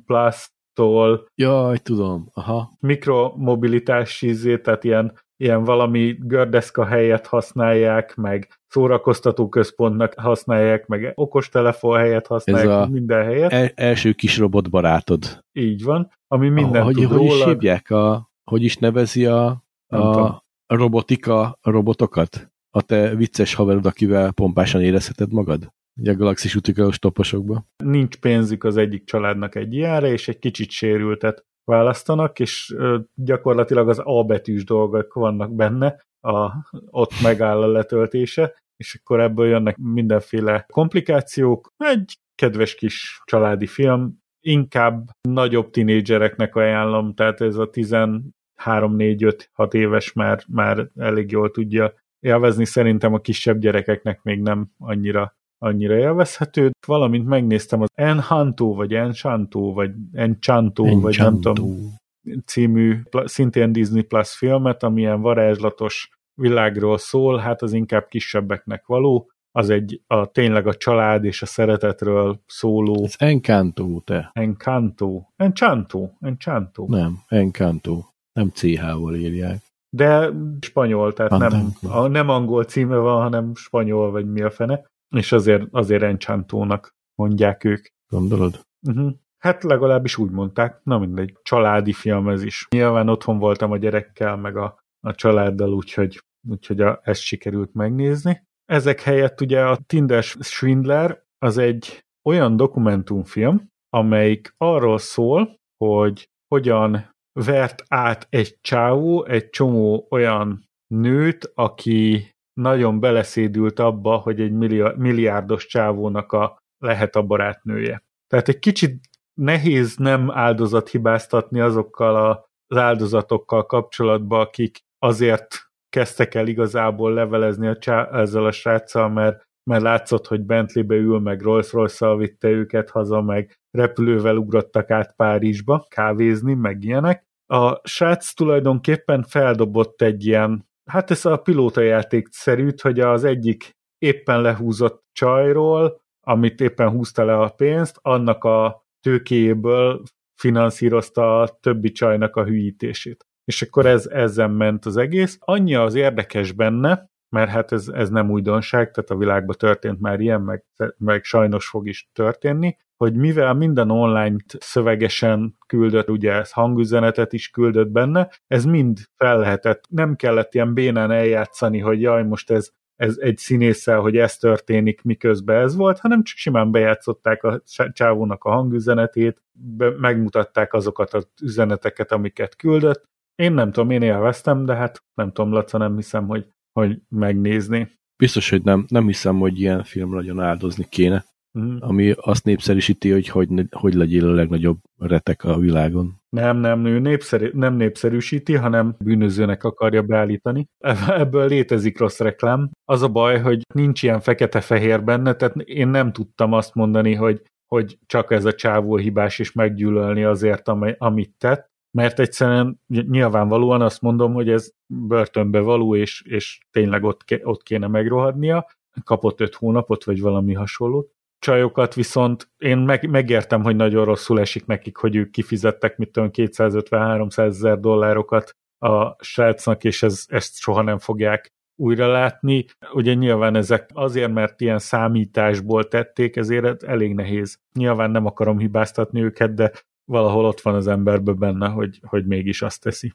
Plus-tól 0.80 1.28
Jaj, 1.36 1.78
tudom. 1.78 2.30
Aha. 2.34 2.72
mikromobilitás 2.80 4.22
izé, 4.22 4.58
tehát 4.58 4.84
ilyen 4.84 5.18
ilyen 5.38 5.64
valami 5.64 6.16
gördeszka 6.20 6.86
helyet 6.86 7.28
használják, 7.28 8.16
meg 8.16 8.48
szórakoztató 8.68 9.50
központnak 9.50 10.14
használják, 10.14 10.88
meg 10.88 11.12
okostelefon 11.16 11.98
helyet 11.98 12.28
használják, 12.28 12.70
Ez 12.70 12.76
a 12.76 12.88
minden 12.88 13.24
helyet. 13.24 13.52
El, 13.52 13.72
első 13.76 14.12
kis 14.12 14.38
robotbarátod. 14.38 15.46
Így 15.52 15.84
van, 15.84 16.12
ami 16.28 16.50
minden 16.50 16.84
hogy, 16.84 16.94
tud 16.94 17.06
hogy 17.06 17.22
is 17.22 17.32
róla. 17.32 17.48
hívják 17.48 17.90
a, 17.90 18.30
hogy 18.44 18.64
is 18.64 18.78
nevezi 18.78 19.26
a, 19.26 19.64
Nem 19.88 20.02
tudom. 20.02 20.24
a 20.24 20.76
robotika 20.76 21.58
robotokat? 21.62 22.52
A 22.70 22.82
te 22.82 23.16
vicces 23.16 23.54
haverod, 23.54 23.86
akivel 23.86 24.32
pompásan 24.32 24.82
érezheted 24.82 25.34
magad? 25.34 25.74
A 26.04 26.16
galaxis 26.16 26.56
utikalós 26.56 27.00
toposokba. 27.00 27.66
Nincs 27.84 28.18
pénzük 28.18 28.64
az 28.64 28.78
egyik 28.78 29.06
családnak 29.06 29.56
egy 29.56 29.74
ilyenre, 29.74 30.12
és 30.12 30.28
egy 30.28 30.40
kicsit 30.40 30.70
sérültet 30.70 31.46
választanak, 31.64 32.40
és 32.40 32.76
gyakorlatilag 33.16 33.90
az 33.90 34.02
A 34.04 34.24
betűs 34.24 34.64
dolgok 34.64 35.14
vannak 35.14 35.56
benne, 35.56 36.08
a, 36.22 36.52
ott 36.90 37.22
megáll 37.22 37.62
a 37.62 37.72
letöltése, 37.72 38.56
és 38.78 39.00
akkor 39.00 39.20
ebből 39.20 39.48
jönnek 39.48 39.78
mindenféle 39.78 40.66
komplikációk. 40.74 41.74
Egy 41.78 42.18
kedves 42.36 42.76
kis 42.76 43.22
családi 43.26 43.68
film, 43.68 44.18
inkább 44.46 45.10
nagyobb 45.22 45.70
tinédzsereknek 45.70 46.56
ajánlom, 46.56 47.14
tehát 47.14 47.42
ez 47.42 47.56
a 47.56 47.70
13-4-5-6 47.70 49.74
éves 49.74 50.14
már, 50.14 50.44
már 50.48 50.90
elég 50.96 51.32
jól 51.32 51.52
tudja 51.52 51.94
élvezni, 52.20 52.66
szerintem 52.66 53.14
a 53.14 53.20
kisebb 53.20 53.60
gyerekeknek 53.60 54.24
még 54.24 54.42
nem 54.42 54.72
annyira 54.78 55.38
annyira 55.60 55.98
élvezhető, 55.98 56.72
valamint 56.88 57.28
megnéztem 57.28 57.82
az 57.82 57.90
Enhanto, 57.94 58.74
vagy 58.74 58.94
Enchanto, 58.94 59.74
vagy 59.74 59.92
Enchanto, 60.14 61.00
vagy 61.00 61.18
nem 61.18 61.42
tudom, 61.42 61.98
című, 62.46 63.02
szintén 63.24 63.72
Disney 63.72 64.04
Plus 64.04 64.38
filmet, 64.38 64.84
ami 64.84 65.02
ilyen 65.02 65.22
varázslatos 65.22 66.10
világról 66.42 66.98
szól, 66.98 67.38
hát 67.38 67.62
az 67.62 67.74
inkább 67.74 68.08
kisebbeknek 68.08 68.86
való, 68.86 69.32
az 69.52 69.70
egy 69.70 70.02
a, 70.08 70.26
tényleg 70.26 70.68
a 70.68 70.74
család 70.74 71.24
és 71.24 71.42
a 71.42 71.46
szeretetről 71.46 72.40
szóló 72.46 73.04
Ez 73.04 73.16
Encanto, 73.18 74.02
te. 74.06 74.30
Encanto, 74.34 75.22
Enchanto, 75.36 76.10
Enchanto. 76.20 76.86
Nem, 76.88 77.20
Encanto. 77.28 78.04
Nem 78.34 78.50
CH-val 78.54 79.16
írják. 79.16 79.62
De 79.90 80.30
spanyol, 80.60 81.14
tehát 81.14 81.38
nem, 81.38 81.74
a, 81.82 82.08
nem 82.08 82.30
angol 82.30 82.64
címe 82.64 82.98
van, 82.98 83.22
hanem 83.22 83.56
spanyol, 83.56 84.12
vagy 84.12 84.32
mi 84.32 84.42
a 84.42 84.50
fene, 84.50 84.86
és 85.16 85.32
azért, 85.32 85.64
azért 85.72 86.04
Enchantónak 86.04 86.96
mondják 87.16 87.64
ők. 87.64 87.86
Gondolod? 88.08 88.66
Uh-huh. 88.88 89.12
Hát 89.38 89.64
legalábbis 89.64 90.18
úgy 90.18 90.32
mondták, 90.32 90.80
na 90.84 90.98
mindegy, 90.98 91.38
családi 91.42 91.94
film 91.94 92.30
ez 92.30 92.44
is. 92.44 92.68
Nyilván 92.70 93.10
otthon 93.10 93.40
voltam 93.40 93.72
a 93.72 93.78
gyerekkel, 93.78 94.38
meg 94.38 94.58
a, 94.58 94.80
a 95.00 95.16
családdal, 95.16 95.74
úgyhogy, 95.74 96.22
úgyhogy 96.50 96.82
a, 96.82 97.00
ezt 97.04 97.22
sikerült 97.22 97.74
megnézni. 97.74 98.48
Ezek 98.66 99.02
helyett 99.02 99.42
ugye 99.42 99.66
a 99.66 99.78
Tinder 99.86 100.24
Swindler 100.24 101.24
az 101.38 101.58
egy 101.58 102.06
olyan 102.30 102.56
dokumentumfilm, 102.56 103.68
amelyik 103.90 104.54
arról 104.58 104.98
szól, 104.98 105.60
hogy 105.84 106.30
hogyan 106.48 107.10
vert 107.40 107.84
át 107.88 108.28
egy 108.30 108.58
csávó 108.62 109.26
egy 109.26 109.50
csomó 109.50 110.08
olyan 110.10 110.64
nőt, 110.88 111.52
aki 111.54 112.30
nagyon 112.54 113.00
beleszédült 113.00 113.80
abba, 113.80 114.18
hogy 114.18 114.42
egy 114.42 114.52
milliá- 114.52 114.96
milliárdos 114.96 115.66
csávónak 115.66 116.32
a 116.32 116.58
lehet 116.78 117.16
a 117.16 117.22
barátnője. 117.22 118.04
Tehát 118.28 118.48
egy 118.48 118.60
kicsit 118.60 119.00
nehéz 119.34 119.98
nem 119.98 120.32
áldozat 120.32 120.90
hibáztatni 120.90 121.60
azokkal 121.60 122.46
az 122.68 122.78
áldozatokkal 122.78 123.66
kapcsolatban, 123.66 124.40
akik 124.40 124.80
azért 125.00 125.70
kezdtek 125.90 126.36
el 126.36 126.48
igazából 126.48 127.14
levelezni 127.14 127.68
a 127.68 127.78
csá, 127.78 128.10
ezzel 128.12 128.46
a 128.46 128.52
sráccal, 128.52 129.10
mert, 129.10 129.48
mert 129.70 129.82
látszott, 129.82 130.28
hogy 130.28 130.42
Bentleybe 130.42 130.96
ül, 130.96 131.20
meg 131.20 131.42
rolls 131.42 131.72
royce 131.72 132.16
vitte 132.16 132.48
őket 132.48 132.90
haza, 132.90 133.22
meg 133.22 133.60
repülővel 133.72 134.38
ugrottak 134.38 134.90
át 134.90 135.16
Párizsba 135.16 135.86
kávézni, 135.90 136.54
meg 136.54 136.84
ilyenek. 136.84 137.28
A 137.46 137.88
srác 137.88 138.34
tulajdonképpen 138.34 139.24
feldobott 139.24 140.02
egy 140.02 140.26
ilyen, 140.26 140.69
hát 140.90 141.12
ez 141.12 141.26
a 141.26 141.38
pilótajáték 141.38 142.28
szerűt, 142.32 142.82
hogy 142.82 143.00
az 143.00 143.24
egyik 143.24 143.78
éppen 143.98 144.42
lehúzott 144.42 145.04
csajról, 145.12 146.02
amit 146.22 146.62
éppen 146.62 146.90
húzta 146.90 147.26
le 147.26 147.38
a 147.38 147.50
pénzt, 147.50 148.00
annak 148.02 148.44
a 148.44 148.86
tőkéjéből 149.00 150.04
finanszírozta 150.36 151.42
a 151.42 151.58
többi 151.62 151.92
csajnak 151.92 152.36
a 152.36 152.44
hülyítését. 152.44 153.26
És 153.44 153.62
akkor 153.62 153.86
ez, 153.86 154.06
ezen 154.06 154.52
ment 154.52 154.86
az 154.86 154.98
egész. 154.98 155.38
Annyi 155.40 155.76
az 155.76 155.96
érdekes 155.96 156.52
benne, 156.52 157.10
mert 157.30 157.50
hát 157.50 157.72
ez, 157.72 157.88
ez 157.88 158.10
nem 158.10 158.32
újdonság, 158.32 158.92
tehát 158.92 159.10
a 159.10 159.18
világban 159.18 159.56
történt 159.60 160.00
már 160.00 160.20
ilyen, 160.20 160.42
meg, 160.42 160.64
meg 160.98 161.24
sajnos 161.24 161.68
fog 161.68 161.88
is 161.88 162.10
történni, 162.14 162.78
hogy 162.98 163.16
mivel 163.16 163.54
minden 163.54 163.92
online 163.92 164.36
szövegesen 164.60 165.58
küldött, 165.68 166.10
ugye 166.10 166.32
ez 166.32 166.52
hangüzenetet 166.52 167.34
is 167.34 167.50
küldött 167.50 167.90
benne, 167.90 168.30
ez 168.48 168.66
mind 168.66 169.00
fel 169.16 169.40
lehetett, 169.40 169.84
nem 169.90 170.16
kellett 170.16 170.54
ilyen 170.54 170.74
bénán 170.74 171.12
eljátszani, 171.12 171.80
hogy 171.80 172.02
jaj, 172.02 172.24
most 172.24 172.52
ez, 172.52 172.70
ez 172.96 173.18
egy 173.20 173.38
színésszel, 173.38 174.00
hogy 174.00 174.18
ez 174.18 174.38
történik, 174.38 175.02
miközben 175.02 175.62
ez 175.62 175.76
volt, 175.76 176.00
hanem 176.00 176.24
csak 176.24 176.38
simán 176.38 176.72
bejátszották 176.72 177.44
a 177.44 177.62
csávónak 177.92 178.44
a 178.44 178.50
hangüzenetét, 178.50 179.42
be, 179.52 179.90
megmutatták 179.98 180.74
azokat 180.74 181.14
az 181.14 181.28
üzeneteket, 181.42 182.12
amiket 182.12 182.56
küldött. 182.56 183.04
Én 183.36 183.54
nem 183.54 183.72
tudom, 183.72 183.90
én 183.90 184.02
élveztem, 184.02 184.66
de 184.66 184.76
hát 184.76 185.04
nem 185.14 185.32
tudom, 185.32 185.52
Laca, 185.52 185.78
nem 185.78 185.96
hiszem, 185.96 186.28
hogy, 186.28 186.48
hogy 186.80 187.02
megnézni. 187.10 187.92
Biztos, 188.18 188.50
hogy 188.50 188.64
nem, 188.64 188.86
nem 188.88 189.06
hiszem, 189.06 189.38
hogy 189.38 189.60
ilyen 189.60 189.84
film 189.84 190.14
nagyon 190.14 190.40
áldozni 190.40 190.86
kéne, 190.90 191.26
Mhm. 191.52 191.76
ami 191.80 192.14
azt 192.16 192.44
népszerűsíti, 192.46 193.12
hogy 193.12 193.28
hogy, 193.28 193.50
hogy 193.72 193.94
legyél 193.94 194.28
a 194.28 194.32
legnagyobb 194.34 194.78
retek 194.98 195.44
a 195.44 195.58
világon. 195.58 196.22
Nem, 196.30 196.58
nem, 196.58 196.86
ő 196.86 197.00
népszerű, 197.00 197.50
nem 197.54 197.76
népszerűsíti, 197.76 198.56
hanem 198.56 198.96
bűnözőnek 199.00 199.64
akarja 199.64 200.02
beállítani. 200.02 200.66
Ebből 201.08 201.48
létezik 201.48 202.00
rossz 202.00 202.20
reklám. 202.20 202.70
Az 202.86 203.02
a 203.02 203.08
baj, 203.08 203.40
hogy 203.40 203.62
nincs 203.74 204.04
ilyen 204.04 204.20
fekete-fehér 204.20 205.04
benne, 205.04 205.34
tehát 205.34 205.56
én 205.56 205.88
nem 205.88 206.12
tudtam 206.12 206.54
azt 206.54 206.74
mondani, 206.74 207.14
hogy, 207.14 207.42
hogy 207.68 207.98
csak 208.06 208.32
ez 208.32 208.46
a 208.46 208.54
csávó 208.54 208.96
hibás 208.96 209.40
és 209.40 209.52
meggyűlölni 209.52 210.24
azért, 210.24 210.68
amit 210.98 211.34
tett, 211.38 211.69
mert 211.92 212.20
egyszerűen 212.20 212.82
nyilvánvalóan 212.88 213.82
azt 213.82 214.02
mondom, 214.02 214.34
hogy 214.34 214.50
ez 214.50 214.72
börtönbe 214.86 215.60
való, 215.60 215.96
és, 215.96 216.22
és 216.26 216.60
tényleg 216.72 217.04
ott, 217.04 217.24
ott 217.44 217.64
kéne 217.64 217.88
megrohadnia. 217.88 218.68
Kapott 219.04 219.40
öt 219.42 219.56
hónapot, 219.56 220.04
vagy 220.04 220.22
valami 220.22 220.54
hasonlót 220.54 221.12
csajokat 221.40 221.94
viszont 221.94 222.52
én 222.58 222.78
meg, 222.78 223.10
megértem, 223.10 223.64
hogy 223.64 223.76
nagyon 223.76 224.06
rosszul 224.06 224.40
esik 224.40 224.66
nekik, 224.66 224.98
hogy 224.98 225.16
ők 225.16 225.32
kifizettek, 225.32 225.98
mit 225.98 226.12
tudom, 226.12 226.30
250-300 226.34 227.38
ezer 227.38 227.80
dollárokat 227.80 228.56
a 228.80 229.24
srácnak, 229.24 229.84
és 229.84 230.04
ez, 230.04 230.26
ezt 230.28 230.58
soha 230.58 230.82
nem 230.82 230.98
fogják 230.98 231.54
újra 231.76 232.08
látni. 232.08 232.66
Ugye 232.94 233.14
nyilván 233.14 233.56
ezek 233.56 233.90
azért, 233.94 234.34
mert 234.34 234.62
ilyen 234.62 234.80
számításból 234.80 235.88
tették, 235.88 236.36
ezért 236.36 236.84
elég 236.84 237.14
nehéz. 237.14 237.58
Nyilván 237.74 238.12
nem 238.12 238.26
akarom 238.26 238.58
hibáztatni 238.58 239.22
őket, 239.24 239.54
de 239.54 239.72
valahol 240.10 240.46
ott 240.46 240.62
van 240.62 240.76
az 240.76 240.88
emberben 240.88 241.40
benne, 241.40 241.68
hogy, 241.68 242.00
hogy 242.06 242.26
mégis 242.26 242.62
azt 242.62 242.82
teszi. 242.82 243.14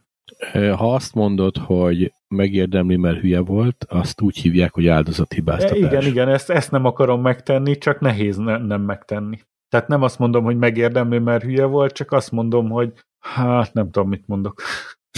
Ha 0.52 0.94
azt 0.94 1.14
mondod, 1.14 1.56
hogy 1.56 2.12
megérdemli, 2.28 2.96
mert 2.96 3.20
hülye 3.20 3.40
volt, 3.40 3.86
azt 3.88 4.20
úgy 4.20 4.36
hívják, 4.36 4.74
hogy 4.74 4.88
áldozathibáztatás. 4.88 5.78
Igen, 5.78 6.02
igen, 6.02 6.28
ezt, 6.28 6.50
ezt 6.50 6.70
nem 6.70 6.84
akarom 6.84 7.20
megtenni, 7.20 7.78
csak 7.78 8.00
nehéz 8.00 8.36
ne, 8.36 8.58
nem 8.58 8.80
megtenni. 8.80 9.38
Tehát 9.68 9.88
nem 9.88 10.02
azt 10.02 10.18
mondom, 10.18 10.44
hogy 10.44 10.56
megérdemli, 10.56 11.18
mert 11.18 11.42
hülye 11.42 11.64
volt, 11.64 11.92
csak 11.92 12.12
azt 12.12 12.30
mondom, 12.30 12.70
hogy 12.70 12.92
hát 13.18 13.72
nem 13.72 13.90
tudom, 13.90 14.08
mit 14.08 14.26
mondok. 14.26 14.62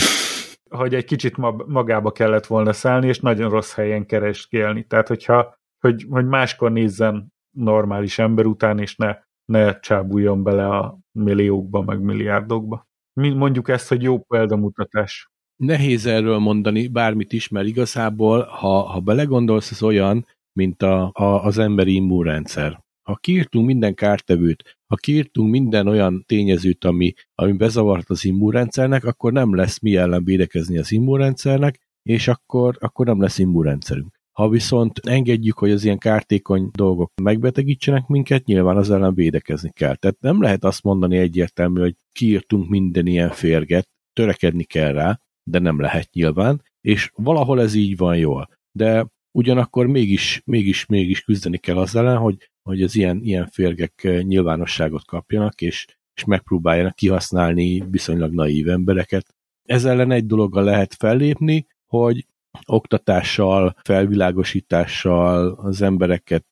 hogy 0.78 0.94
egy 0.94 1.04
kicsit 1.04 1.36
magába 1.66 2.12
kellett 2.12 2.46
volna 2.46 2.72
szállni, 2.72 3.06
és 3.06 3.20
nagyon 3.20 3.50
rossz 3.50 3.74
helyen 3.74 4.06
kereskélni. 4.06 4.86
Tehát, 4.86 5.08
hogyha 5.08 5.54
hogy, 5.80 6.06
hogy 6.10 6.26
máskor 6.26 6.72
nézzen 6.72 7.32
normális 7.50 8.18
ember 8.18 8.46
után, 8.46 8.78
és 8.78 8.96
ne, 8.96 9.16
ne 9.46 9.78
csábuljon 9.80 10.42
bele 10.42 10.68
a 10.68 10.98
milliókba, 11.12 11.82
meg 11.82 12.00
milliárdokba. 12.00 12.86
Mondjuk 13.12 13.68
ezt, 13.68 13.88
hogy 13.88 14.02
jó 14.02 14.18
példamutatás. 14.18 15.30
Nehéz 15.56 16.06
erről 16.06 16.38
mondani 16.38 16.88
bármit 16.88 17.32
is, 17.32 17.48
mert 17.48 17.66
igazából, 17.66 18.42
ha, 18.42 18.82
ha 18.82 19.00
belegondolsz, 19.00 19.70
az 19.70 19.82
olyan, 19.82 20.26
mint 20.52 20.82
a, 20.82 21.10
a, 21.12 21.44
az 21.44 21.58
emberi 21.58 21.94
immunrendszer. 21.94 22.84
Ha 23.02 23.14
kiírtunk 23.14 23.66
minden 23.66 23.94
kártevőt, 23.94 24.78
ha 24.86 24.96
kiírtunk 24.96 25.50
minden 25.50 25.88
olyan 25.88 26.24
tényezőt, 26.26 26.84
ami, 26.84 27.12
ami 27.34 27.52
bezavart 27.52 28.10
az 28.10 28.24
immunrendszernek, 28.24 29.04
akkor 29.04 29.32
nem 29.32 29.54
lesz 29.54 29.80
mi 29.80 29.96
ellen 29.96 30.24
védekezni 30.24 30.78
az 30.78 30.92
immunrendszernek, 30.92 31.80
és 32.02 32.28
akkor, 32.28 32.76
akkor 32.80 33.06
nem 33.06 33.20
lesz 33.20 33.38
immunrendszerünk. 33.38 34.15
Ha 34.36 34.48
viszont 34.48 34.98
engedjük, 34.98 35.58
hogy 35.58 35.70
az 35.70 35.84
ilyen 35.84 35.98
kártékony 35.98 36.70
dolgok 36.72 37.12
megbetegítsenek 37.22 38.06
minket, 38.06 38.44
nyilván 38.44 38.76
az 38.76 38.90
ellen 38.90 39.14
védekezni 39.14 39.70
kell. 39.72 39.94
Tehát 39.94 40.20
nem 40.20 40.42
lehet 40.42 40.64
azt 40.64 40.82
mondani 40.82 41.16
egyértelmű, 41.16 41.80
hogy 41.80 41.94
kiírtunk 42.12 42.68
minden 42.68 43.06
ilyen 43.06 43.30
férget, 43.30 43.88
törekedni 44.12 44.64
kell 44.64 44.92
rá, 44.92 45.20
de 45.50 45.58
nem 45.58 45.80
lehet 45.80 46.12
nyilván, 46.12 46.62
és 46.80 47.10
valahol 47.14 47.60
ez 47.60 47.74
így 47.74 47.96
van 47.96 48.16
jól. 48.16 48.48
De 48.72 49.06
ugyanakkor 49.32 49.86
mégis, 49.86 50.42
mégis, 50.44 50.86
mégis 50.86 51.20
küzdeni 51.20 51.58
kell 51.58 51.76
az 51.76 51.96
ellen, 51.96 52.16
hogy, 52.16 52.50
hogy 52.62 52.82
az 52.82 52.96
ilyen, 52.96 53.20
ilyen 53.22 53.46
férgek 53.46 54.22
nyilvánosságot 54.22 55.04
kapjanak, 55.04 55.60
és, 55.60 55.86
és 56.14 56.24
megpróbáljanak 56.24 56.94
kihasználni 56.94 57.84
viszonylag 57.90 58.32
naív 58.32 58.68
embereket. 58.68 59.34
Ez 59.62 59.84
ellen 59.84 60.10
egy 60.10 60.26
dologgal 60.26 60.64
lehet 60.64 60.94
fellépni, 60.94 61.66
hogy 61.86 62.26
oktatással, 62.66 63.76
felvilágosítással 63.82 65.52
az 65.52 65.82
embereket 65.82 66.46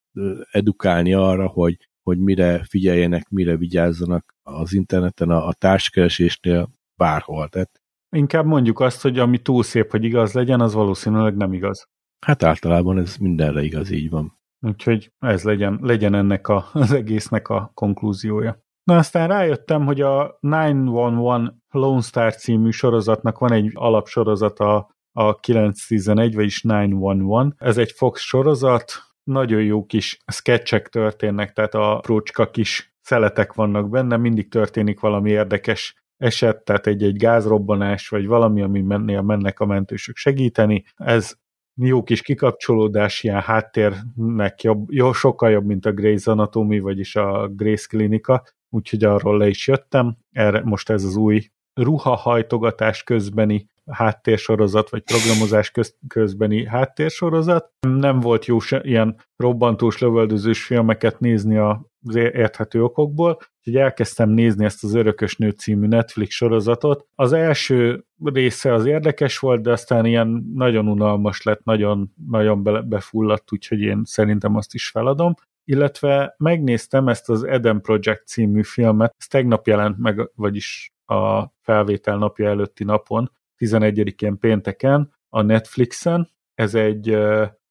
edukálni 0.50 1.12
arra, 1.12 1.46
hogy, 1.46 1.76
hogy 2.02 2.18
mire 2.18 2.64
figyeljenek, 2.68 3.28
mire 3.28 3.56
vigyázzanak 3.56 4.34
az 4.42 4.72
interneten, 4.72 5.30
a, 5.30 5.46
a 5.46 5.52
társkeresésnél, 5.52 6.70
bárhol. 6.96 7.48
Tehát, 7.48 7.82
Inkább 8.16 8.46
mondjuk 8.46 8.80
azt, 8.80 9.02
hogy 9.02 9.18
ami 9.18 9.38
túl 9.38 9.62
szép, 9.62 9.90
hogy 9.90 10.04
igaz 10.04 10.32
legyen, 10.32 10.60
az 10.60 10.74
valószínűleg 10.74 11.36
nem 11.36 11.52
igaz. 11.52 11.88
Hát 12.26 12.42
általában 12.42 12.98
ez 12.98 13.16
mindenre 13.16 13.62
igaz, 13.62 13.90
így 13.90 14.10
van. 14.10 14.38
Úgyhogy 14.66 15.12
ez 15.18 15.42
legyen, 15.42 15.78
legyen 15.82 16.14
ennek 16.14 16.48
a, 16.48 16.68
az 16.72 16.92
egésznek 16.92 17.48
a 17.48 17.70
konklúziója. 17.74 18.62
Na 18.84 18.96
aztán 18.96 19.28
rájöttem, 19.28 19.84
hogy 19.84 20.00
a 20.00 20.38
911 20.40 21.52
Lone 21.70 22.00
Star 22.00 22.34
című 22.34 22.70
sorozatnak 22.70 23.38
van 23.38 23.52
egy 23.52 23.70
alapsorozata 23.74 24.93
a 25.16 25.40
911, 25.40 26.34
vagyis 26.34 26.60
911. 26.60 27.52
Ez 27.58 27.78
egy 27.78 27.92
Fox 27.92 28.20
sorozat, 28.20 28.92
nagyon 29.24 29.62
jó 29.62 29.84
kis 29.86 30.18
sketchek 30.32 30.88
történnek, 30.88 31.52
tehát 31.52 31.74
a 31.74 31.98
prócska 32.02 32.50
kis 32.50 32.94
szeletek 33.00 33.52
vannak 33.52 33.88
benne, 33.88 34.16
mindig 34.16 34.48
történik 34.48 35.00
valami 35.00 35.30
érdekes 35.30 36.04
eset, 36.16 36.64
tehát 36.64 36.86
egy-egy 36.86 37.16
gázrobbanás, 37.16 38.08
vagy 38.08 38.26
valami, 38.26 38.62
ami 38.62 38.80
mennél 38.80 39.22
mennek 39.22 39.60
a 39.60 39.66
mentősök 39.66 40.16
segíteni. 40.16 40.84
Ez 40.96 41.34
jó 41.74 42.02
kis 42.02 42.22
kikapcsolódás, 42.22 43.22
ilyen 43.22 43.40
háttérnek 43.40 44.62
jobb, 44.62 44.92
jó, 44.92 45.12
sokkal 45.12 45.50
jobb, 45.50 45.64
mint 45.64 45.86
a 45.86 45.92
Grey's 45.92 46.28
Anatomy, 46.28 46.78
vagyis 46.78 47.16
a 47.16 47.48
Grace 47.48 47.86
Klinika, 47.88 48.44
úgyhogy 48.68 49.04
arról 49.04 49.38
le 49.38 49.48
is 49.48 49.68
jöttem. 49.68 50.16
Erre 50.30 50.62
most 50.64 50.90
ez 50.90 51.04
az 51.04 51.16
új 51.16 51.48
ruhahajtogatás 51.74 53.02
közbeni 53.02 53.68
háttérsorozat, 53.90 54.90
vagy 54.90 55.02
programozás 55.02 55.70
köz, 55.70 55.96
közbeni 56.08 56.66
háttérsorozat. 56.66 57.70
Nem 57.80 58.20
volt 58.20 58.46
jó 58.46 58.58
se, 58.58 58.80
ilyen 58.84 59.16
robbantós, 59.36 59.98
lövöldözős 59.98 60.64
filmeket 60.64 61.20
nézni 61.20 61.56
az 61.56 62.14
érthető 62.14 62.82
okokból, 62.82 63.38
úgyhogy 63.58 63.76
elkezdtem 63.76 64.30
nézni 64.30 64.64
ezt 64.64 64.84
az 64.84 64.94
Örökös 64.94 65.36
Nő 65.36 65.50
című 65.50 65.86
Netflix 65.86 66.34
sorozatot. 66.34 67.06
Az 67.14 67.32
első 67.32 68.04
része 68.24 68.72
az 68.72 68.86
érdekes 68.86 69.38
volt, 69.38 69.62
de 69.62 69.72
aztán 69.72 70.06
ilyen 70.06 70.50
nagyon 70.54 70.88
unalmas 70.88 71.42
lett, 71.42 71.64
nagyon, 71.64 72.12
nagyon 72.28 72.88
befulladt, 72.88 73.52
úgyhogy 73.52 73.80
én 73.80 74.00
szerintem 74.04 74.56
azt 74.56 74.74
is 74.74 74.88
feladom 74.88 75.34
illetve 75.64 76.34
megnéztem 76.38 77.08
ezt 77.08 77.30
az 77.30 77.44
Eden 77.44 77.80
Project 77.80 78.26
című 78.26 78.62
filmet, 78.62 79.14
ez 79.18 79.26
tegnap 79.26 79.66
jelent 79.66 79.98
meg, 79.98 80.30
vagyis 80.34 80.92
a 81.06 81.46
felvétel 81.60 82.16
napja 82.16 82.48
előtti 82.48 82.84
napon, 82.84 83.30
11-én 83.66 84.38
pénteken 84.38 85.12
a 85.28 85.42
Netflixen. 85.42 86.30
Ez 86.54 86.74
egy 86.74 87.06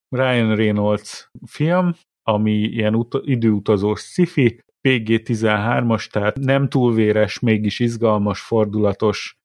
Ryan 0.10 0.56
Reynolds 0.56 1.30
film, 1.46 1.94
ami 2.24 2.52
ilyen 2.52 2.96
ut- 2.96 3.22
időutazós 3.24 4.02
sci-fi, 4.02 4.64
PG-13-as, 4.88 6.08
tehát 6.08 6.40
nem 6.40 6.70
túl 6.70 6.94
véres, 6.94 7.40
mégis 7.40 7.80
izgalmas, 7.80 8.42
fordulatos, 8.42 9.38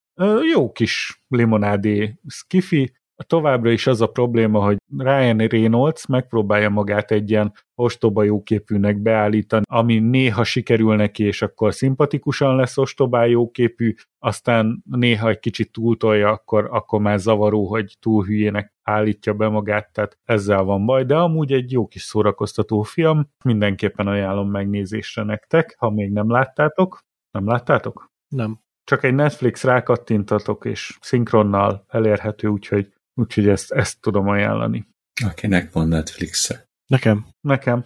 jó 0.52 0.72
kis 0.72 1.22
limonádé 1.28 2.14
skifi, 2.26 2.92
továbbra 3.26 3.70
is 3.70 3.86
az 3.86 4.00
a 4.00 4.06
probléma, 4.06 4.64
hogy 4.64 4.76
Ryan 4.96 5.38
Reynolds 5.38 6.06
megpróbálja 6.06 6.68
magát 6.68 7.10
egy 7.10 7.30
ilyen 7.30 7.52
ostoba 7.78 8.22
jóképűnek 8.22 8.96
beállítani, 8.96 9.64
ami 9.68 9.98
néha 9.98 10.44
sikerül 10.44 10.96
neki, 10.96 11.24
és 11.24 11.42
akkor 11.42 11.74
szimpatikusan 11.74 12.56
lesz 12.56 12.78
ostoba 12.78 13.24
jóképű, 13.24 13.94
aztán 14.18 14.82
néha 14.90 15.28
egy 15.28 15.38
kicsit 15.38 15.72
túltolja, 15.72 16.28
akkor, 16.28 16.68
akkor 16.70 17.00
már 17.00 17.18
zavaró, 17.18 17.66
hogy 17.66 17.96
túl 18.00 18.24
hülyének 18.24 18.72
állítja 18.82 19.34
be 19.34 19.48
magát, 19.48 19.92
tehát 19.92 20.18
ezzel 20.24 20.62
van 20.62 20.86
baj, 20.86 21.04
de 21.04 21.16
amúgy 21.16 21.52
egy 21.52 21.72
jó 21.72 21.86
kis 21.86 22.02
szórakoztató 22.02 22.82
film, 22.82 23.28
mindenképpen 23.44 24.06
ajánlom 24.06 24.50
megnézésre 24.50 25.22
nektek, 25.22 25.74
ha 25.78 25.90
még 25.90 26.12
nem 26.12 26.30
láttátok. 26.30 27.00
Nem 27.30 27.46
láttátok? 27.46 28.10
Nem. 28.28 28.60
Csak 28.84 29.04
egy 29.04 29.14
Netflix 29.14 29.64
rákattintatok, 29.64 30.64
és 30.64 30.98
szinkronnal 31.00 31.84
elérhető, 31.88 32.48
úgyhogy 32.48 32.92
Úgyhogy 33.18 33.48
ezt, 33.48 33.72
ezt 33.72 34.00
tudom 34.00 34.28
ajánlani. 34.28 34.88
Akinek 35.24 35.72
van 35.72 35.88
Netflix-e? 35.88 36.67
Nekem. 36.88 37.26
Nekem. 37.40 37.84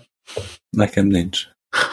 Nekem 0.71 1.07
nincs. 1.07 1.47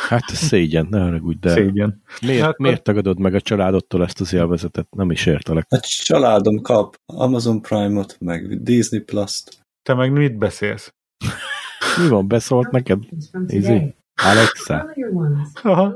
Hát 0.08 0.24
ez 0.28 0.38
szégyen, 0.38 0.88
ne 0.90 1.00
haragudj, 1.02 1.40
de 1.40 1.50
Szégyen. 1.50 2.02
miért, 2.22 2.44
hát, 2.44 2.58
miért 2.58 2.84
tagadod 2.84 3.20
meg 3.20 3.34
a 3.34 3.42
családodtól 3.42 4.04
ezt 4.04 4.20
az 4.22 4.34
élvezetet? 4.34 4.88
Nem 4.96 5.12
is 5.12 5.26
értelek. 5.26 5.66
A 5.70 5.80
családom 5.80 6.62
kap 6.62 6.96
Amazon 7.06 7.62
Prime-ot, 7.62 8.18
meg 8.20 8.64
Disney 8.64 9.00
Plus-t. 9.00 9.62
Te 9.82 9.94
meg 9.94 10.12
mit 10.12 10.38
beszélsz? 10.38 10.94
Mi 11.98 12.08
van, 12.08 12.28
beszólt 12.28 12.72
neked? 12.72 13.04
Easy. 13.48 13.96
Alexa. 14.24 14.94
Aha. 15.64 15.96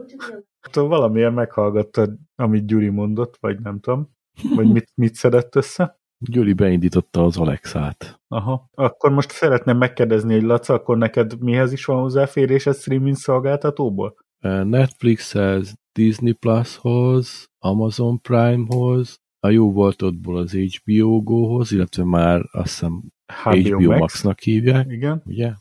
Valamilyen 0.74 1.34
meghallgattad, 1.34 2.16
amit 2.36 2.66
Gyuri 2.66 2.90
mondott, 2.90 3.38
vagy 3.40 3.60
nem 3.60 3.80
tudom. 3.80 4.10
Vagy 4.56 4.72
mit, 4.72 4.92
mit 4.96 5.16
szedett 5.16 5.56
össze? 5.56 6.00
Gyuri 6.30 6.54
beindította 6.54 7.24
az 7.24 7.38
Alexát. 7.38 8.22
Aha. 8.28 8.70
Akkor 8.74 9.12
most 9.12 9.32
szeretném 9.32 9.78
megkérdezni, 9.78 10.34
hogy 10.34 10.44
Laca, 10.44 10.74
akkor 10.74 10.98
neked 10.98 11.40
mihez 11.40 11.72
is 11.72 11.86
van 11.86 12.02
hozzáférés 12.02 12.66
a 12.66 12.74
streaming 12.74 13.16
szolgáltatóból? 13.16 14.16
Netflixhez, 14.64 15.74
Disney 15.92 16.32
Plushoz, 16.32 17.50
Amazon 17.60 18.22
Primehoz, 18.22 19.22
a 19.40 19.50
jó 19.50 19.72
voltodból 19.72 20.38
az 20.38 20.52
HBO 20.54 21.22
Go-hoz, 21.22 21.72
illetve 21.72 22.04
már 22.04 22.42
azt 22.52 22.70
hiszem 22.70 23.04
HBO, 23.26 23.60
HBO 23.60 23.90
Max. 23.90 24.00
Max-nak 24.00 24.40
hívják. 24.40 24.92
Igen. 24.92 25.22
Ugye? 25.26 25.52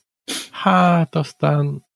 Hát 0.51 1.15
aztán 1.15 1.87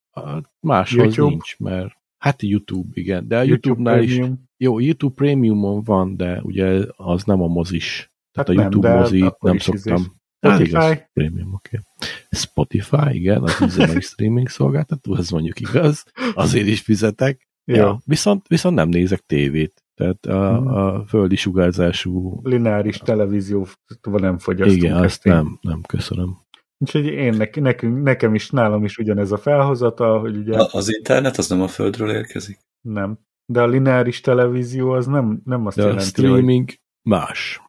máshoz 0.60 0.98
YouTube. 1.04 1.28
nincs, 1.28 1.58
mert 1.58 1.92
hát 2.18 2.42
YouTube, 2.42 2.88
igen, 2.92 3.28
de 3.28 3.38
a 3.38 3.42
YouTube-nál 3.42 4.02
YouTube 4.02 4.26
is, 4.26 4.38
jó, 4.56 4.78
YouTube 4.78 5.14
Premiumon 5.14 5.82
van, 5.82 6.16
de 6.16 6.40
ugye 6.42 6.84
az 6.96 7.24
nem 7.24 7.42
a 7.42 7.46
mozis 7.46 8.14
tehát 8.36 8.48
hát 8.48 8.48
a 8.48 8.52
YouTube 8.52 8.88
nem, 8.88 8.98
mozi 8.98 9.32
nem 9.40 9.58
szoktam. 9.58 10.14
Spotify. 10.38 10.74
Hát 10.74 10.90
igaz, 10.90 11.08
premium, 11.12 11.54
oké. 11.54 11.78
Okay. 11.78 12.10
Spotify, 12.30 13.16
igen, 13.18 13.42
az 13.42 13.60
üzemei 13.60 14.00
streaming 14.00 14.48
szolgáltató, 14.48 15.16
ez 15.16 15.30
mondjuk 15.30 15.60
igaz, 15.60 16.04
azért 16.34 16.66
is 16.66 16.80
fizetek. 16.80 17.48
Ja. 17.64 18.00
Viszont, 18.04 18.46
viszont 18.48 18.74
nem 18.74 18.88
nézek 18.88 19.20
tévét. 19.20 19.84
Tehát 19.94 20.26
a, 20.26 20.56
hmm. 20.56 20.66
a 20.66 21.04
földi 21.04 21.36
sugárzású... 21.36 22.40
Lineáris 22.42 22.98
televízió 22.98 23.66
nem 24.02 24.38
fogyasztunk. 24.38 24.82
Igen, 24.82 24.96
azt 24.96 25.24
nem, 25.24 25.58
nem, 25.60 25.80
köszönöm. 25.82 26.38
Úgyhogy 26.78 27.06
én, 27.06 27.48
nekünk, 27.54 28.02
nekem 28.02 28.34
is, 28.34 28.50
nálam 28.50 28.84
is 28.84 28.98
ugyanez 28.98 29.32
a 29.32 29.36
felhozata, 29.36 30.18
hogy 30.18 30.36
ugye... 30.36 30.58
A, 30.58 30.68
az 30.72 30.94
internet 30.94 31.36
az 31.36 31.48
nem 31.48 31.62
a 31.62 31.68
földről 31.68 32.10
érkezik? 32.10 32.58
Nem. 32.80 33.18
De 33.52 33.62
a 33.62 33.66
lineáris 33.66 34.20
televízió 34.20 34.90
az 34.90 35.06
nem, 35.06 35.40
nem 35.44 35.66
azt 35.66 35.76
De 35.76 35.82
jelenti, 35.82 36.04
a 36.04 36.06
streaming 36.06 36.64
hogy... 36.68 36.80
más. 37.02 37.60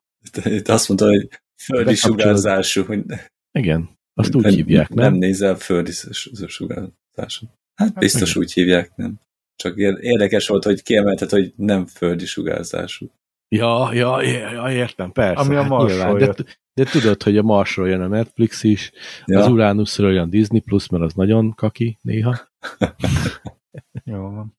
Itt 0.44 0.68
azt 0.68 0.88
mondta, 0.88 1.08
hogy 1.08 1.30
földi 1.64 1.96
sugárzású. 1.96 2.84
Hogy 2.84 3.04
Igen, 3.52 3.90
azt 4.14 4.36
úgy 4.36 4.54
hívják, 4.54 4.90
nem? 4.90 5.12
Nem 5.12 5.14
nézel 5.14 5.56
földi 5.56 5.92
sugárzású. 6.48 7.46
Hát, 7.76 7.88
hát 7.88 7.94
biztos 7.94 8.30
igen. 8.30 8.44
úgy 8.44 8.54
hívják, 8.54 8.96
nem? 8.96 9.20
Csak 9.56 9.78
érdekes 9.78 10.48
volt, 10.48 10.64
hogy 10.64 10.84
kiemelted, 10.84 11.30
hogy 11.30 11.54
nem 11.56 11.86
földi 11.86 12.26
sugárzású. 12.26 13.12
Ja, 13.56 13.94
ja, 13.94 14.22
ja, 14.22 14.72
értem, 14.72 15.12
persze. 15.12 15.42
Ami 15.42 15.56
a 15.56 15.62
hát 15.62 15.70
Marsról 15.70 16.20
de, 16.20 16.34
de 16.74 16.84
tudod, 16.84 17.24
hogy 17.24 17.38
a 17.38 17.42
Marsról 17.42 17.88
jön 17.88 18.02
a 18.02 18.08
Netflix 18.08 18.64
is, 18.64 18.92
ja. 19.26 19.40
az 19.40 19.48
Uranusról 19.48 20.14
jön 20.14 20.30
Disney 20.30 20.60
Plus, 20.60 20.90
mert 20.90 21.04
az 21.04 21.14
nagyon 21.14 21.54
kaki 21.56 21.98
néha. 22.02 22.38
Jó 24.04 24.22
van. 24.22 24.58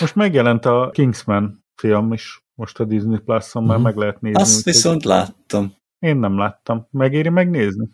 Most 0.00 0.14
megjelent 0.14 0.64
a 0.64 0.90
Kingsman 0.92 1.64
film 1.80 2.12
is 2.12 2.42
most 2.60 2.80
a 2.80 2.84
Disney 2.84 3.18
Plus-on 3.18 3.64
már 3.64 3.78
mm. 3.78 3.82
meg 3.82 3.96
lehet 3.96 4.20
nézni. 4.20 4.40
Azt 4.40 4.64
viszont 4.64 5.04
láttam. 5.04 5.74
Én 5.98 6.16
nem 6.16 6.38
láttam. 6.38 6.86
Megéri 6.90 7.28
megnézni? 7.28 7.88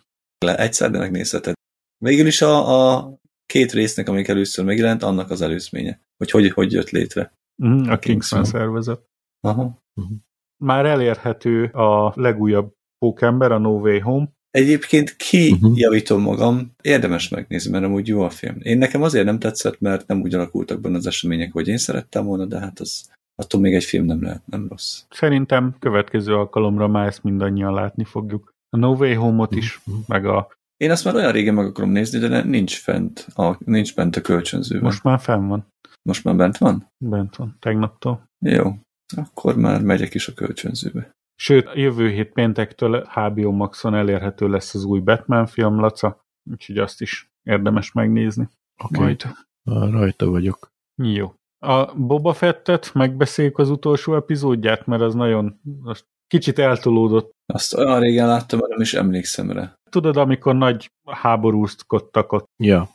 Le, 0.45 0.57
egyszer, 0.57 0.91
de 0.91 0.97
megnézheted. 0.97 1.53
Végül 1.97 2.27
is 2.27 2.41
a, 2.41 2.53
a 2.95 3.13
két 3.45 3.71
résznek, 3.71 4.07
amik 4.07 4.27
először 4.27 4.65
megjelent, 4.65 5.03
annak 5.03 5.29
az 5.29 5.41
előzménye. 5.41 6.01
Hogy 6.17 6.31
hogy, 6.31 6.51
hogy 6.51 6.71
jött 6.71 6.89
létre. 6.89 7.33
Mm, 7.65 7.87
a, 7.87 7.91
a 7.91 7.99
Kingsman 7.99 8.43
szervezet. 8.43 9.05
Aha. 9.39 9.83
Mm. 10.01 10.15
Már 10.63 10.85
elérhető 10.85 11.65
a 11.65 12.13
legújabb 12.15 12.73
pókember, 12.97 13.51
a 13.51 13.57
No 13.57 13.79
Way 13.79 13.99
Home. 13.99 14.29
Egyébként 14.49 15.15
ki 15.15 15.51
uh-huh. 15.51 15.77
javítom 15.77 16.21
magam, 16.21 16.71
érdemes 16.81 17.29
megnézni, 17.29 17.71
mert 17.71 17.83
amúgy 17.83 18.07
jó 18.07 18.21
a 18.21 18.29
film. 18.29 18.57
Én 18.59 18.77
nekem 18.77 19.01
azért 19.01 19.25
nem 19.25 19.39
tetszett, 19.39 19.79
mert 19.79 20.07
nem 20.07 20.21
úgy 20.21 20.33
alakultak 20.33 20.81
benne 20.81 20.97
az 20.97 21.07
események, 21.07 21.51
hogy 21.51 21.67
én 21.67 21.77
szerettem 21.77 22.25
volna, 22.25 22.45
de 22.45 22.59
hát 22.59 22.79
az 22.79 23.15
attól 23.41 23.61
még 23.61 23.73
egy 23.73 23.83
film 23.83 24.05
nem 24.05 24.21
lehet, 24.23 24.41
nem 24.47 24.67
rossz. 24.69 25.03
Szerintem 25.09 25.75
következő 25.79 26.35
alkalomra 26.35 26.87
már 26.87 27.07
ezt 27.07 27.23
mindannyian 27.23 27.73
látni 27.73 28.03
fogjuk. 28.03 28.51
A 28.69 28.77
No 28.77 28.93
Way 28.95 29.15
Home-ot 29.15 29.55
is, 29.55 29.81
Mhm. 29.85 29.97
meg 30.07 30.25
a... 30.25 30.47
Én 30.77 30.91
azt 30.91 31.05
már 31.05 31.15
olyan 31.15 31.31
régen 31.31 31.53
meg 31.53 31.65
akarom 31.65 31.89
nézni, 31.91 32.19
de 32.19 32.43
nincs 32.43 32.79
fent, 32.81 33.27
a, 33.35 33.57
nincs 33.65 33.95
bent 33.95 34.15
a 34.15 34.21
kölcsönzőben. 34.21 34.83
Most 34.83 35.03
már 35.03 35.19
fenn 35.19 35.47
van. 35.47 35.67
Most 36.01 36.23
már 36.23 36.35
bent 36.35 36.57
van? 36.57 36.87
Bent 37.05 37.35
van, 37.35 37.55
tegnaptól. 37.59 38.23
Jó. 38.45 38.73
Akkor 39.15 39.55
már 39.55 39.81
megyek 39.81 40.13
is 40.13 40.27
a 40.27 40.33
kölcsönzőbe. 40.33 41.11
Sőt, 41.35 41.69
jövő 41.73 42.09
hét 42.09 42.31
péntektől 42.31 43.03
HBO 43.13 43.51
Maxon 43.51 43.95
elérhető 43.95 44.47
lesz 44.49 44.73
az 44.73 44.83
új 44.83 44.99
Batman 44.99 45.45
film, 45.45 45.79
Laca, 45.79 46.21
úgyhogy 46.51 46.77
azt 46.77 47.01
is 47.01 47.29
érdemes 47.43 47.91
megnézni. 47.91 48.49
Oké, 48.83 48.99
Majd. 48.99 49.23
okay. 49.65 49.91
rajta 49.91 50.29
vagyok. 50.29 50.71
Jó. 51.03 51.33
A 51.59 51.95
Boba 51.95 52.33
Fettet 52.33 52.93
megbeszéljük 52.93 53.57
az 53.57 53.69
utolsó 53.69 54.15
epizódját, 54.15 54.85
mert 54.85 55.01
az 55.01 55.13
nagyon 55.13 55.59
az 55.83 56.05
kicsit 56.27 56.59
eltolódott. 56.59 57.31
Azt 57.53 57.73
olyan 57.73 57.99
régen 57.99 58.27
láttam, 58.27 58.59
hogy 58.59 58.69
nem 58.69 58.81
is 58.81 58.93
emlékszem 58.93 59.51
rá. 59.51 59.73
Tudod, 59.89 60.17
amikor 60.17 60.55
nagy 60.55 60.91
háborúzkodtak 61.05 62.31
ott. 62.31 62.45
Ja, 62.63 62.89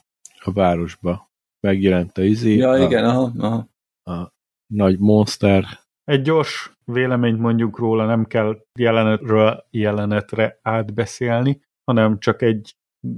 a 0.44 0.52
városba 0.52 1.30
megjelent 1.60 2.18
a 2.18 2.22
izé, 2.22 2.56
Ja, 2.56 2.70
a, 2.70 2.78
igen, 2.78 3.04
aha, 3.04 3.32
aha. 3.38 3.68
a 4.10 4.32
nagy 4.74 4.98
monster. 4.98 5.64
Egy 6.04 6.22
gyors 6.22 6.72
véleményt 6.84 7.38
mondjuk 7.38 7.78
róla, 7.78 8.06
nem 8.06 8.24
kell 8.24 8.64
jelenetről 8.78 9.66
jelenetre 9.70 10.58
átbeszélni, 10.62 11.60
hanem 11.84 12.18
csak 12.18 12.42
egy 12.42 12.76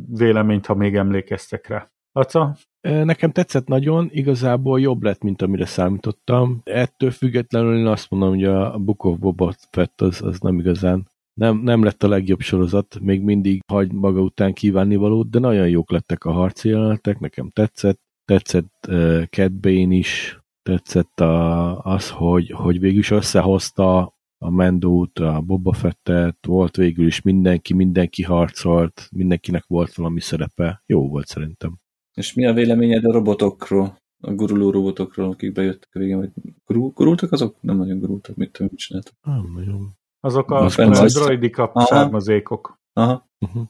véleményt, 0.08 0.66
ha 0.66 0.74
még 0.74 0.96
emlékeztek 0.96 1.66
rá. 1.66 1.90
Laca? 2.12 2.56
Nekem 2.84 3.30
tetszett 3.30 3.66
nagyon, 3.66 4.08
igazából 4.12 4.80
jobb 4.80 5.02
lett, 5.02 5.22
mint 5.22 5.42
amire 5.42 5.66
számítottam. 5.66 6.60
Ettől 6.64 7.10
függetlenül 7.10 7.78
én 7.78 7.86
azt 7.86 8.10
mondom, 8.10 8.28
hogy 8.28 8.44
a 8.44 8.78
Book 8.78 9.04
of 9.04 9.18
Boba 9.18 9.54
Fett 9.70 10.00
az, 10.00 10.22
az 10.22 10.40
nem 10.40 10.58
igazán 10.58 11.12
nem, 11.34 11.58
nem 11.58 11.82
lett 11.82 12.02
a 12.02 12.08
legjobb 12.08 12.40
sorozat, 12.40 12.98
még 13.00 13.22
mindig 13.22 13.62
hagy 13.66 13.92
maga 13.92 14.20
után 14.20 14.52
kívánni 14.52 14.96
valót, 14.96 15.30
de 15.30 15.38
nagyon 15.38 15.68
jók 15.68 15.90
lettek 15.90 16.24
a 16.24 16.32
harci 16.32 16.68
jelenetek, 16.68 17.18
nekem 17.18 17.50
tetszett. 17.50 18.00
Tetszett 18.24 18.86
uh, 18.88 19.22
Cat 19.24 19.52
Bane 19.52 19.94
is, 19.94 20.40
tetszett 20.62 21.20
a, 21.20 21.78
az, 21.80 22.10
hogy, 22.10 22.50
hogy 22.50 22.80
végül 22.80 22.98
is 22.98 23.10
összehozta 23.10 24.14
a 24.38 24.50
Mendót, 24.50 25.18
a 25.18 25.40
Boba 25.40 25.72
Fettet, 25.72 26.46
volt 26.46 26.76
végül 26.76 27.06
is 27.06 27.22
mindenki, 27.22 27.74
mindenki 27.74 28.22
harcolt, 28.22 29.08
mindenkinek 29.12 29.64
volt 29.66 29.94
valami 29.94 30.20
szerepe. 30.20 30.82
Jó 30.86 31.08
volt 31.08 31.26
szerintem. 31.26 31.78
És 32.14 32.34
mi 32.34 32.46
a 32.46 32.52
véleményed 32.52 33.04
a 33.04 33.12
robotokról? 33.12 33.96
A 34.20 34.32
guruló 34.32 34.70
robotokról, 34.70 35.30
akik 35.30 35.52
bejöttek 35.52 35.88
a 35.92 35.98
végén, 35.98 36.16
vagy 36.16 36.30
gurul, 36.64 36.90
gurultak 36.94 37.32
azok? 37.32 37.56
Nem 37.60 37.76
nagyon 37.76 37.98
gurultak, 37.98 38.36
mit 38.36 38.52
tudom, 38.52 38.68
mit 38.70 38.80
csináltak. 38.80 39.14
Nem 39.22 39.52
nagyon. 39.54 39.96
Azok 40.20 40.50
a, 40.50 40.64
a 40.64 41.06
droidika 41.06 41.70
Aha. 41.72 41.86
származékok. 41.86 42.78
Aha. 42.92 43.28
Uh-huh. 43.38 43.62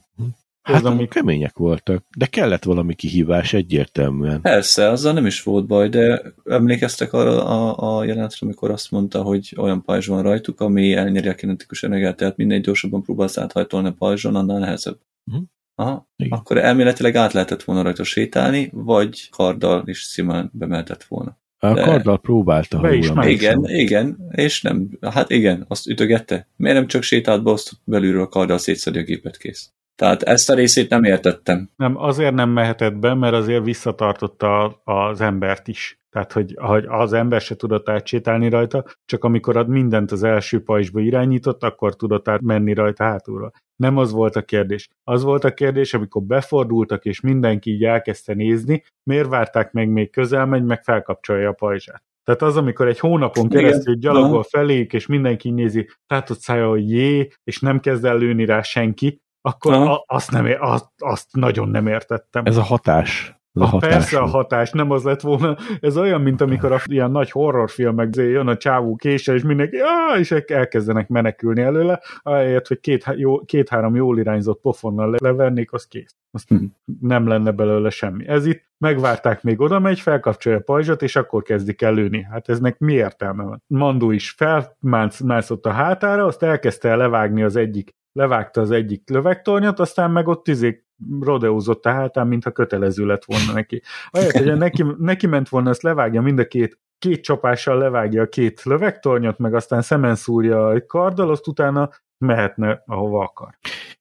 Ez, 0.62 0.72
Hát 0.74 0.84
ami- 0.84 0.94
amik 0.94 1.08
kemények 1.08 1.56
voltak, 1.56 2.04
de 2.16 2.26
kellett 2.26 2.64
valami 2.64 2.94
kihívás 2.94 3.52
egyértelműen. 3.52 4.40
Persze, 4.40 4.88
azzal 4.88 5.12
nem 5.12 5.26
is 5.26 5.42
volt 5.42 5.66
baj, 5.66 5.88
de 5.88 6.22
emlékeztek 6.44 7.12
arra 7.12 7.44
a, 7.46 7.96
a 7.98 8.04
jelenetre, 8.04 8.38
amikor 8.40 8.70
azt 8.70 8.90
mondta, 8.90 9.22
hogy 9.22 9.54
olyan 9.56 9.82
pajzs 9.82 10.06
van 10.06 10.22
rajtuk, 10.22 10.60
ami 10.60 10.92
elnyeri 10.92 11.28
a 11.28 11.34
kinetikus 11.34 11.82
energiát, 11.82 12.16
tehát 12.16 12.36
minél 12.36 12.60
gyorsabban 12.60 13.02
próbálsz 13.02 13.38
áthajtolni 13.38 13.88
a 13.88 13.92
pajzson, 13.92 14.34
annál 14.34 14.58
nehezebb. 14.58 14.98
Mhm. 15.24 15.42
Aha. 15.74 16.08
Igen. 16.16 16.38
Akkor 16.38 16.58
elméletileg 16.58 17.16
át 17.16 17.32
lehetett 17.32 17.62
volna 17.62 17.82
rajta 17.82 18.04
sétálni, 18.04 18.70
vagy 18.72 19.28
karddal 19.30 19.82
is 19.86 19.98
simán 19.98 20.50
bemeltett 20.52 21.04
volna. 21.04 21.38
A 21.58 21.72
De- 21.72 21.82
karddal 21.82 22.20
próbálta, 22.20 22.78
ha 22.78 22.92
is. 22.92 23.10
Igen, 23.22 23.64
igen, 23.64 24.30
és 24.30 24.62
nem. 24.62 24.88
Hát 25.00 25.30
igen, 25.30 25.64
azt 25.68 25.86
ütögette. 25.86 26.48
Miért 26.56 26.76
nem 26.76 26.86
csak 26.86 27.02
sétált 27.02 27.42
be, 27.42 27.50
azt 27.50 27.72
belülről 27.84 28.22
a 28.22 28.28
karddal 28.28 28.58
szétszedi 28.58 28.98
a 28.98 29.02
gépet 29.02 29.36
kész. 29.36 29.72
Tehát 29.96 30.22
ezt 30.22 30.50
a 30.50 30.54
részét 30.54 30.88
nem 30.88 31.04
értettem. 31.04 31.70
Nem, 31.76 31.96
azért 31.96 32.34
nem 32.34 32.50
mehetett 32.50 32.94
be, 32.94 33.14
mert 33.14 33.34
azért 33.34 33.64
visszatartotta 33.64 34.80
az 34.84 35.20
embert 35.20 35.68
is. 35.68 35.98
Tehát, 36.10 36.32
hogy, 36.32 36.54
hogy 36.60 36.84
az 36.88 37.12
ember 37.12 37.40
se 37.40 37.56
tudott 37.56 37.88
átsétálni 37.88 38.48
rajta, 38.48 38.84
csak 39.04 39.24
amikor 39.24 39.56
ad 39.56 39.68
mindent 39.68 40.12
az 40.12 40.22
első 40.22 40.62
pajzsba 40.62 41.00
irányított, 41.00 41.62
akkor 41.62 41.96
tudott 41.96 42.28
át 42.28 42.40
menni 42.40 42.74
rajta 42.74 43.04
hátulra. 43.04 43.50
Nem 43.76 43.96
az 43.96 44.12
volt 44.12 44.36
a 44.36 44.42
kérdés. 44.42 44.88
Az 45.04 45.22
volt 45.22 45.44
a 45.44 45.54
kérdés, 45.54 45.94
amikor 45.94 46.22
befordultak, 46.22 47.04
és 47.04 47.20
mindenki 47.20 47.70
így 47.70 47.84
elkezdte 47.84 48.34
nézni, 48.34 48.82
miért 49.02 49.28
várták 49.28 49.72
meg, 49.72 49.88
még 49.88 50.10
közel 50.10 50.46
megy, 50.46 50.64
meg 50.64 50.82
felkapcsolja 50.82 51.48
a 51.48 51.52
pajzsát. 51.52 52.02
Tehát 52.24 52.42
az, 52.42 52.56
amikor 52.56 52.88
egy 52.88 52.98
hónapon 52.98 53.48
keresztül 53.48 53.94
gyalogol 53.94 54.38
Aha. 54.38 54.42
felék, 54.42 54.92
és 54.92 55.06
mindenki 55.06 55.50
nézi, 55.50 55.88
tátott 56.06 56.38
szája, 56.38 56.68
hogy 56.68 56.90
jé, 56.90 57.28
és 57.44 57.60
nem 57.60 57.80
kezd 57.80 58.04
el 58.04 58.18
lőni 58.18 58.44
rá 58.44 58.62
senki, 58.62 59.22
akkor 59.46 59.72
a, 59.74 60.02
azt, 60.06 60.30
nem, 60.30 60.46
ér- 60.46 60.58
azt, 60.60 60.88
azt 60.98 61.26
nagyon 61.32 61.68
nem 61.68 61.86
értettem. 61.86 62.44
Ez 62.44 62.56
a 62.56 62.62
hatás. 62.62 63.38
Ez 63.54 63.62
a 63.62 63.64
A 63.64 63.68
hatás. 63.68 63.90
persze 63.90 64.18
a 64.18 64.26
hatás, 64.26 64.70
nem 64.70 64.90
az 64.90 65.02
lett 65.04 65.20
volna. 65.20 65.56
Ez 65.80 65.96
olyan, 65.96 66.20
mint 66.20 66.40
amikor 66.40 66.72
a 66.72 66.78
ilyen 66.84 67.10
nagy 67.10 67.30
horrorfilmek 67.30 68.16
jön 68.16 68.48
a 68.48 68.56
csávó 68.56 68.96
késsel, 68.96 69.34
és 69.34 69.42
mindenki, 69.42 69.76
ah, 69.76 70.18
és 70.18 70.30
elkezdenek 70.30 71.08
menekülni 71.08 71.60
előle, 71.62 72.00
ahelyett, 72.22 72.66
hogy 72.66 72.80
két, 72.80 73.04
jó, 73.16 73.40
két-három 73.44 73.94
jól 73.94 74.18
irányzott 74.18 74.60
pofonnal 74.60 75.10
le- 75.10 75.16
levernék, 75.20 75.72
az 75.72 75.84
kész. 75.86 76.16
Azt 76.30 76.48
Hm. 76.48 76.56
nem 77.00 77.26
lenne 77.26 77.50
belőle 77.50 77.90
semmi. 77.90 78.28
Ez 78.28 78.46
itt 78.46 78.62
megvárták, 78.78 79.42
még 79.42 79.60
oda 79.60 79.78
megy, 79.78 80.00
felkapcsolja 80.00 80.58
a 80.58 80.62
pajzsot, 80.62 81.02
és 81.02 81.16
akkor 81.16 81.42
kezdik 81.42 81.82
el 81.82 81.94
lőni. 81.94 82.22
Hát 82.30 82.48
eznek 82.48 82.78
mi 82.78 82.92
értelme 82.92 83.42
van? 83.42 83.62
Mandó 83.66 84.10
is 84.10 84.34
felmászott 84.80 85.66
a 85.66 85.70
hátára, 85.70 86.24
azt 86.24 86.42
elkezdte 86.42 86.88
el 86.88 86.96
levágni 86.96 87.42
az 87.42 87.56
egyik 87.56 87.94
levágta 88.14 88.60
az 88.60 88.70
egyik 88.70 89.08
lövegtornyot, 89.10 89.78
aztán 89.78 90.10
meg 90.10 90.28
ott 90.28 90.48
izé 90.48 90.84
rodeózott 91.20 91.86
a 91.86 91.90
hátán, 91.90 92.26
mintha 92.26 92.50
kötelező 92.50 93.06
lett 93.06 93.24
volna 93.24 93.52
neki. 93.52 93.82
Ahelyett, 94.10 94.36
hogy 94.36 94.56
neki, 94.56 94.84
neki 94.98 95.26
ment 95.26 95.48
volna, 95.48 95.70
azt 95.70 95.82
levágja 95.82 96.20
mind 96.20 96.38
a 96.38 96.46
két, 96.46 96.78
két 96.98 97.22
csapással 97.22 97.78
levágja 97.78 98.22
a 98.22 98.28
két 98.28 98.62
lövegtornyot, 98.62 99.38
meg 99.38 99.54
aztán 99.54 99.82
szemen 99.82 100.14
szúrja 100.14 100.66
a 100.66 100.86
karddal, 100.86 101.30
azt 101.30 101.46
utána 101.46 101.90
mehetne, 102.18 102.82
ahova 102.86 103.22
akar. 103.22 103.58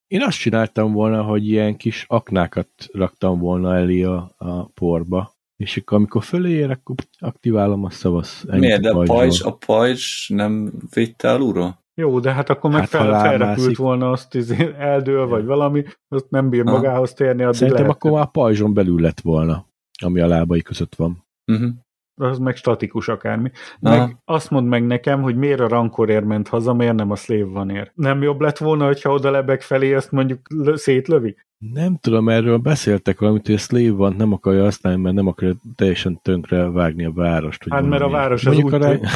Én 0.08 0.22
azt 0.22 0.38
csináltam 0.38 0.92
volna, 0.92 1.22
hogy 1.22 1.48
ilyen 1.48 1.78
kis 1.78 2.06
aknákat 2.08 2.70
raktam 2.92 3.40
volna 3.40 3.76
elé 3.76 4.04
a, 4.04 4.32
a 4.38 4.66
porba, 4.66 5.34
és 5.58 5.78
akkor 5.78 5.98
amikor 5.98 6.24
fölé 6.24 6.52
ér, 6.52 6.70
akkor 6.70 6.96
aktiválom 7.20 7.84
a 7.84 7.90
szavasz. 7.90 8.44
Miért? 8.48 8.82
De 8.82 8.92
a 8.92 9.04
pajzs, 9.04 9.42
a 9.42 9.56
pajzs 9.66 10.30
nem 10.30 10.74
vitte 10.94 11.32
alulról? 11.32 11.83
Jó, 11.96 12.20
de 12.20 12.34
hát 12.34 12.50
akkor 12.50 12.70
meg 12.70 12.80
Hát, 12.80 12.90
fel, 12.90 13.20
felrepült 13.20 13.78
volna, 13.78 14.12
azt 14.12 14.36
izé 14.36 14.74
eldől, 14.78 15.28
vagy 15.28 15.46
valami, 15.46 15.84
azt 16.08 16.30
nem 16.30 16.50
bír 16.50 16.62
Aha. 16.66 16.76
magához 16.76 17.14
térni, 17.14 17.44
addig 17.44 17.56
Szerintem 17.56 17.82
lehet, 17.82 17.96
akkor 17.96 18.12
már 18.12 18.22
a 18.22 18.26
pajzson 18.26 18.74
belül 18.74 19.02
lett 19.02 19.22
volna, 19.22 19.66
ami 20.04 20.20
a 20.20 20.28
lábai 20.28 20.62
között 20.62 20.96
van. 20.96 21.26
Uh-huh. 21.52 21.70
az 22.22 22.40
meg 22.40 22.56
statikus 22.56 23.08
akármi. 23.08 23.52
Aha. 23.82 23.98
Meg 23.98 24.18
azt 24.26 24.50
mondd 24.50 24.68
meg 24.68 24.86
nekem, 24.86 25.22
hogy 25.22 25.36
miért 25.36 25.60
a 25.60 25.68
rankorért 25.68 26.26
ment 26.26 26.48
haza, 26.48 26.74
miért 26.74 26.96
nem 26.96 27.12
a 27.12 27.16
slave 27.16 27.46
van 27.46 27.70
ér. 27.70 27.92
Nem 27.96 28.22
jobb 28.22 28.42
lett 28.42 28.58
volna, 28.58 28.86
hogyha 28.86 29.14
oda 29.14 29.32
lebeg 29.32 29.62
felé 29.62 29.94
ezt 29.94 30.12
mondjuk 30.12 30.40
lö- 30.50 30.78
szétlövi? 30.78 31.36
Nem 31.72 31.98
tudom, 32.02 32.30
erről 32.30 32.58
beszéltek 32.58 33.20
valamit, 33.20 33.46
hogy 33.46 33.56
a 33.56 33.58
Slave 33.58 33.92
van 33.92 34.16
nem 34.18 34.34
akarja 34.34 34.64
használni, 34.64 35.02
mert 35.02 35.16
nem 35.16 35.28
akarja 35.28 35.54
teljesen 35.76 36.22
tönkre 36.22 36.70
vágni 36.70 37.06
a 37.06 37.12
várost. 37.12 37.66
Hát 37.70 37.86
mert 37.88 38.02
a 38.02 38.10
város 38.10 38.46
az 38.46 38.58
úgy... 38.58 38.74
a 38.74 38.78
Ren- 38.78 39.08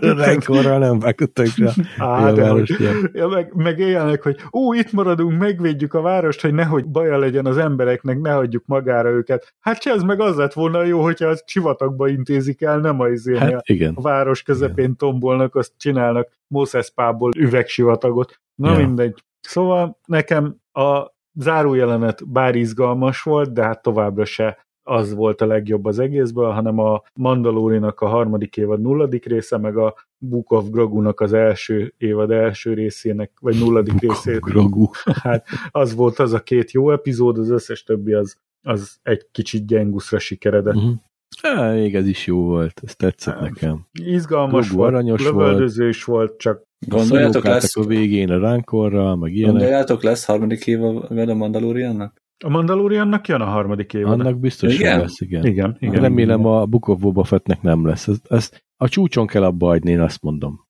Renkorral 0.00 0.78
nem 0.78 0.98
vágott 0.98 1.34
tönkre 1.34 1.72
Á, 1.98 2.28
a 2.28 2.32
de 2.32 2.48
hogy, 2.48 2.50
várost. 2.50 2.78
ilyen. 2.78 3.10
ja, 3.12 3.28
meg, 3.28 3.52
meg 3.54 3.78
élnek, 3.78 4.22
hogy 4.22 4.36
ú, 4.50 4.72
itt 4.72 4.92
maradunk, 4.92 5.38
megvédjük 5.38 5.94
a 5.94 6.00
várost, 6.00 6.40
hogy 6.40 6.54
nehogy 6.54 6.86
baja 6.86 7.18
legyen 7.18 7.46
az 7.46 7.58
embereknek, 7.58 8.20
ne 8.20 8.32
hagyjuk 8.32 8.64
magára 8.66 9.08
őket. 9.08 9.54
Hát 9.60 9.82
se 9.82 9.92
ez 9.92 10.02
meg 10.02 10.20
az 10.20 10.36
lett 10.36 10.52
volna 10.52 10.82
jó, 10.82 11.02
hogyha 11.02 11.26
azt 11.26 11.48
sivatagba 11.48 12.08
intézik 12.08 12.62
el, 12.62 12.78
nem 12.78 13.00
a 13.00 13.08
izénél. 13.08 13.40
Hát 13.40 13.68
igen. 13.68 13.94
a 13.94 14.00
város 14.00 14.42
közepén 14.42 14.96
tombolnak, 14.96 15.54
azt 15.54 15.72
csinálnak 15.76 16.28
Moses 16.46 16.90
Pából 16.90 17.30
üvegsivatagot. 17.36 18.40
Na 18.54 18.70
ja. 18.70 18.76
mindegy. 18.86 19.24
Szóval 19.40 19.98
nekem 20.06 20.56
a 20.72 21.18
zárójelenet 21.40 22.28
bár 22.28 22.54
izgalmas 22.54 23.22
volt, 23.22 23.52
de 23.52 23.62
hát 23.62 23.82
továbbra 23.82 24.24
se 24.24 24.68
az 24.82 25.14
volt 25.14 25.40
a 25.40 25.46
legjobb 25.46 25.84
az 25.84 25.98
egészből, 25.98 26.50
hanem 26.50 26.78
a 26.78 27.02
Mandalorinak 27.14 28.00
a 28.00 28.06
harmadik 28.06 28.56
évad 28.56 28.80
nulladik 28.80 29.26
része, 29.26 29.58
meg 29.58 29.76
a 29.76 29.94
Book 30.18 30.50
of 30.50 30.68
Grogu-nak 30.70 31.20
az 31.20 31.32
első 31.32 31.94
évad 31.96 32.30
első 32.30 32.74
részének, 32.74 33.32
vagy 33.40 33.58
nulladik 33.58 34.00
részét. 34.00 34.40
Grogu. 34.40 34.88
Hát 35.22 35.46
az 35.70 35.94
volt 35.94 36.18
az 36.18 36.32
a 36.32 36.42
két 36.42 36.70
jó 36.70 36.90
epizód, 36.90 37.38
az 37.38 37.50
összes 37.50 37.82
többi 37.82 38.12
az, 38.12 38.36
az 38.62 38.98
egy 39.02 39.26
kicsit 39.32 39.66
gyenguszra 39.66 40.18
sikeredett. 40.18 40.74
Uh-huh. 40.74 40.94
Á, 41.42 41.72
még 41.72 41.94
ez 41.94 42.06
is 42.06 42.26
jó 42.26 42.44
volt, 42.44 42.80
ez 42.84 42.96
tetszett 42.96 43.34
Hát, 43.34 43.42
nekem. 43.42 43.86
Izgalmas 43.92 44.66
Grogu 44.66 44.82
volt, 44.82 44.94
aranyos 44.94 45.22
lövöldözős 45.22 46.04
volt, 46.04 46.38
csak 46.38 46.62
Gondoljátok 46.88 47.44
lesz, 47.44 47.76
a 47.76 47.84
végén 47.84 48.30
a 48.30 48.38
ránkorral, 48.38 49.16
meg 49.16 49.34
ilyenek. 49.34 49.54
gondoljátok 49.54 50.02
lesz 50.02 50.24
harmadik 50.24 50.66
év 50.66 50.82
a 50.82 51.06
a 51.10 51.34
Mandaloriannak? 51.34 52.22
a 52.44 52.48
Mandaloriannak 52.48 53.28
jön 53.28 53.40
a 53.40 53.44
harmadik 53.44 53.94
évad. 53.94 54.20
Annak 54.20 54.40
biztos 54.40 54.74
Igen? 54.74 54.86
igen? 54.86 55.00
lesz, 55.00 55.20
igen. 55.20 55.46
Igen, 55.46 55.76
igen. 55.78 56.00
Remélem 56.00 56.46
a 56.46 56.66
Book 56.66 56.88
of 56.88 57.00
Boba 57.00 57.24
Fettnek 57.24 57.62
nem 57.62 57.86
lesz. 57.86 58.08
Ez, 58.08 58.16
ez, 58.28 58.50
a 58.76 58.88
csúcson 58.88 59.26
kell 59.26 59.42
abba 59.42 59.66
hagyni, 59.66 59.90
én 59.90 60.00
azt 60.00 60.22
mondom. 60.22 60.68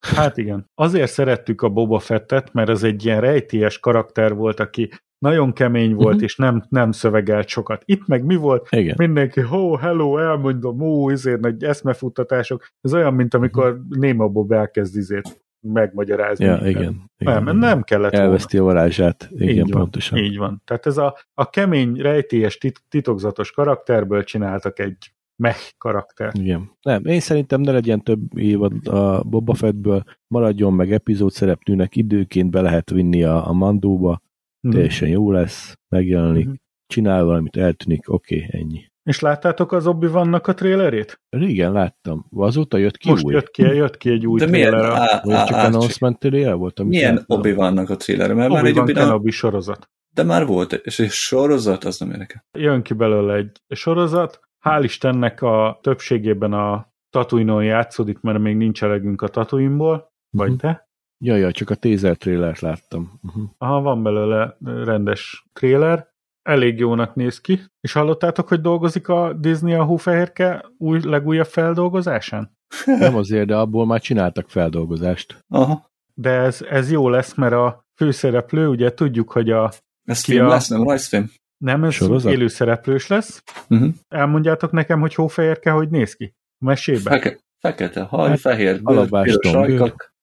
Hát 0.00 0.36
igen. 0.36 0.70
Azért 0.74 1.10
szerettük 1.10 1.62
a 1.62 1.68
Boba 1.68 1.98
Fettet, 1.98 2.52
mert 2.52 2.68
az 2.68 2.84
egy 2.84 3.04
ilyen 3.04 3.20
rejtélyes 3.20 3.78
karakter 3.78 4.34
volt, 4.34 4.60
aki 4.60 4.90
nagyon 5.18 5.52
kemény 5.52 5.94
volt, 5.94 6.06
uh-huh. 6.06 6.22
és 6.22 6.36
nem, 6.36 6.64
nem 6.68 6.92
szövegelt 6.92 7.48
sokat. 7.48 7.82
Itt 7.84 8.06
meg 8.06 8.24
mi 8.24 8.36
volt? 8.36 8.66
Igen. 8.70 8.94
Mindenki, 8.98 9.40
ho, 9.40 9.76
hello, 9.76 10.18
elmondom, 10.18 10.80
ó, 10.80 11.10
izért 11.10 11.40
nagy 11.40 11.64
eszmefuttatások. 11.64 12.68
Ez 12.80 12.94
olyan, 12.94 13.14
mint 13.14 13.34
amikor 13.34 13.70
uh-huh. 13.70 13.98
Néma 13.98 14.28
Bob 14.28 14.52
elkezd 14.52 14.96
izét 14.96 15.42
megmagyarázni. 15.60 16.44
Ja, 16.44 16.60
igen, 16.64 17.10
igen. 17.18 17.42
Nem, 17.42 17.56
nem 17.58 17.82
kellett 17.82 18.12
Elveszti 18.12 18.58
volna. 18.58 18.72
a 18.72 18.74
varázsát. 18.74 19.28
Igen, 19.30 19.66
így 19.66 19.70
pontosan. 19.70 20.18
Van, 20.18 20.28
így 20.28 20.36
van. 20.36 20.62
Tehát 20.64 20.86
ez 20.86 20.96
a, 20.96 21.18
a 21.34 21.50
kemény, 21.50 21.96
rejtélyes, 21.96 22.58
tit- 22.58 22.84
titokzatos 22.88 23.50
karakterből 23.50 24.24
csináltak 24.24 24.78
egy 24.78 25.12
meh 25.42 25.56
karakter. 25.78 26.30
Igen. 26.34 26.70
Nem, 26.82 27.04
én 27.04 27.20
szerintem 27.20 27.60
ne 27.60 27.72
legyen 27.72 28.02
több 28.02 28.38
évad 28.38 28.86
a 28.88 29.22
Boba 29.22 29.54
Fettből, 29.54 30.02
maradjon 30.26 30.72
meg 30.72 30.92
epizód 30.92 31.30
szereplőnek, 31.32 31.96
időként 31.96 32.50
be 32.50 32.60
lehet 32.60 32.90
vinni 32.90 33.22
a, 33.22 33.48
a 33.48 33.52
mandóba, 33.52 34.20
Mhm. 34.60 34.74
teljesen 34.74 35.08
jó 35.08 35.30
lesz, 35.32 35.74
megjelenik, 35.88 36.44
Mhm. 36.46 36.54
csinál 36.86 37.24
valamit, 37.24 37.56
eltűnik, 37.56 38.12
oké, 38.12 38.36
okay, 38.44 38.60
ennyi. 38.60 38.90
És 39.02 39.20
láttátok 39.20 39.72
az 39.72 39.86
obi 39.86 40.06
vannak 40.06 40.46
a 40.46 40.54
trélerét? 40.54 41.20
Régen 41.28 41.72
láttam. 41.72 42.26
Azóta 42.36 42.76
jött 42.76 42.96
ki 42.96 43.08
Most 43.10 43.24
új? 43.24 43.32
jött 43.32 43.50
ki, 43.50 43.62
jött 43.62 43.96
ki 43.96 44.10
egy 44.10 44.26
új 44.26 44.38
De 44.38 44.76
á, 44.76 45.20
Vagy 45.24 45.34
á, 45.34 45.44
csak 45.44 45.56
á, 45.56 45.66
announcement 45.66 46.18
trailer 46.18 46.54
volt? 46.56 46.78
amit 46.78 46.92
milyen 46.92 47.14
láttam? 47.14 47.38
obi 47.38 47.52
vannak 47.52 47.90
a 47.90 47.96
trailer 47.96 48.34
mert 48.34 48.50
már 48.52 48.64
egy 48.64 48.78
obi 48.78 48.92
Kenobi 48.92 49.30
sorozat. 49.30 49.88
de 50.14 50.22
már 50.22 50.46
volt, 50.46 50.72
és 50.72 50.98
egy 50.98 51.10
sorozat, 51.10 51.84
az 51.84 51.98
nem 51.98 52.10
érdekel. 52.10 52.44
Jön 52.58 52.82
ki 52.82 52.94
belőle 52.94 53.34
egy 53.34 53.50
sorozat. 53.68 54.40
Hál' 54.62 54.80
Istennek 54.82 55.42
a 55.42 55.78
többségében 55.82 56.52
a 56.52 56.90
Tatooine-on 57.10 57.64
játszódik, 57.64 58.20
mert 58.20 58.38
még 58.38 58.56
nincs 58.56 58.82
elegünk 58.82 59.22
a 59.22 59.28
Tatooine-ból. 59.28 60.12
Vagy 60.30 60.48
Mhm. 60.48 60.58
te? 60.58 60.88
Ja, 61.24 61.36
ja, 61.36 61.52
csak 61.52 61.70
a 61.70 61.74
teaser 61.74 62.16
trailert 62.16 62.60
láttam. 62.60 63.10
Uh-huh. 63.22 63.42
Aha, 63.58 63.80
van 63.80 64.02
belőle 64.02 64.56
rendes 64.64 65.46
trailer. 65.52 66.10
Elég 66.42 66.78
jónak 66.78 67.14
néz 67.14 67.40
ki. 67.40 67.60
És 67.80 67.92
hallottátok, 67.92 68.48
hogy 68.48 68.60
dolgozik 68.60 69.08
a 69.08 69.32
Disney 69.32 69.72
a 69.74 69.84
Hófehérke 69.84 70.64
új, 70.78 71.00
legújabb 71.02 71.46
feldolgozásán? 71.46 72.56
Nem 72.98 73.16
azért, 73.16 73.46
de 73.46 73.56
abból 73.56 73.86
már 73.86 74.00
csináltak 74.00 74.48
feldolgozást. 74.48 75.38
Aha. 75.48 75.90
De 76.14 76.30
ez, 76.30 76.62
ez 76.62 76.90
jó 76.90 77.08
lesz, 77.08 77.34
mert 77.34 77.52
a 77.52 77.84
főszereplő, 77.94 78.68
ugye 78.68 78.94
tudjuk, 78.94 79.32
hogy 79.32 79.50
a 79.50 79.70
Ez 80.04 80.24
film 80.24 80.46
a- 80.46 80.48
lesz, 80.48 80.68
nem 80.68 80.82
rajzfilm? 80.82 81.30
Nem 81.62 81.84
ez 81.84 81.92
Sorozat? 81.92 82.32
élőszereplős 82.32 83.06
lesz. 83.06 83.42
Uh-huh. 83.68 83.94
Elmondjátok 84.08 84.70
nekem, 84.70 85.00
hogy 85.00 85.14
Hófehérke 85.14 85.70
hogy 85.70 85.88
néz 85.88 86.14
ki? 86.14 86.34
A 86.58 86.64
mesében. 86.64 87.02
Feke, 87.02 87.38
fekete 87.58 88.02
haj, 88.02 88.28
Hát, 88.28 88.40
fehér 88.40 88.82
bőr, 88.82 89.08
piros 89.08 89.52
ajkak. 89.52 90.14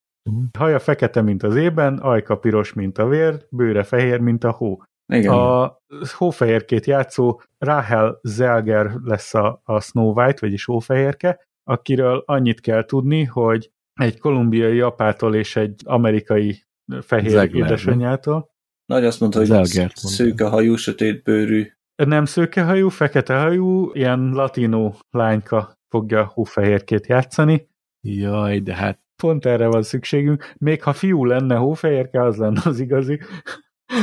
Haja 0.58 0.80
fekete, 0.80 1.22
mint 1.22 1.44
az 1.44 1.56
ében, 1.56 1.98
ajka 1.98 2.38
piros, 2.38 2.74
mint 2.74 2.98
a 2.98 3.08
vér, 3.08 3.46
bőre 3.50 3.84
fehér, 3.84 4.20
mint 4.20 4.44
a 4.44 4.52
hó. 4.52 4.84
Igen. 5.14 5.34
A 5.34 5.78
hófehérkét 6.18 6.86
játszó 6.86 7.42
Rahel 7.58 8.20
Zelger 8.24 8.92
lesz 9.04 9.34
a, 9.34 9.62
a 9.64 9.80
Snow 9.80 10.12
White, 10.12 10.38
vagyis 10.40 10.66
hófehérke, 10.66 11.48
akiről 11.64 12.24
annyit 12.26 12.60
kell 12.60 12.86
tudni, 12.86 13.24
hogy 13.24 13.72
egy 13.94 14.20
kolumbiai 14.20 14.82
apától 14.82 15.36
és 15.36 15.56
egy 15.56 15.82
amerikai 15.86 16.64
fehér 17.02 17.30
Zegler, 17.30 17.66
édesanyjától. 17.66 18.50
Nagy 18.90 19.06
azt 19.06 19.20
mondta, 19.20 19.40
hogy 19.40 19.90
szőke 19.94 20.48
hajú, 20.48 20.76
sötét 20.76 21.24
bőrű. 21.24 21.72
Nem 21.96 22.26
szőkehajú, 22.26 22.90
feketehajú, 22.90 23.92
ilyen 23.94 24.30
latino 24.30 24.94
lányka 25.12 25.78
fogja 25.88 26.32
hófehérkét 26.34 27.08
játszani. 27.08 27.68
Jaj, 28.02 28.60
de 28.60 28.76
hát 28.76 29.00
Pont 29.22 29.46
erre 29.46 29.68
van 29.68 29.84
szükségünk. 29.84 30.54
Még 30.58 30.84
ha 30.84 30.94
fiú 30.94 31.26
lenne 31.26 31.56
hófehérke, 31.56 32.24
az 32.24 32.38
lenne 32.38 32.62
az 32.64 32.80
igazi. 32.80 33.20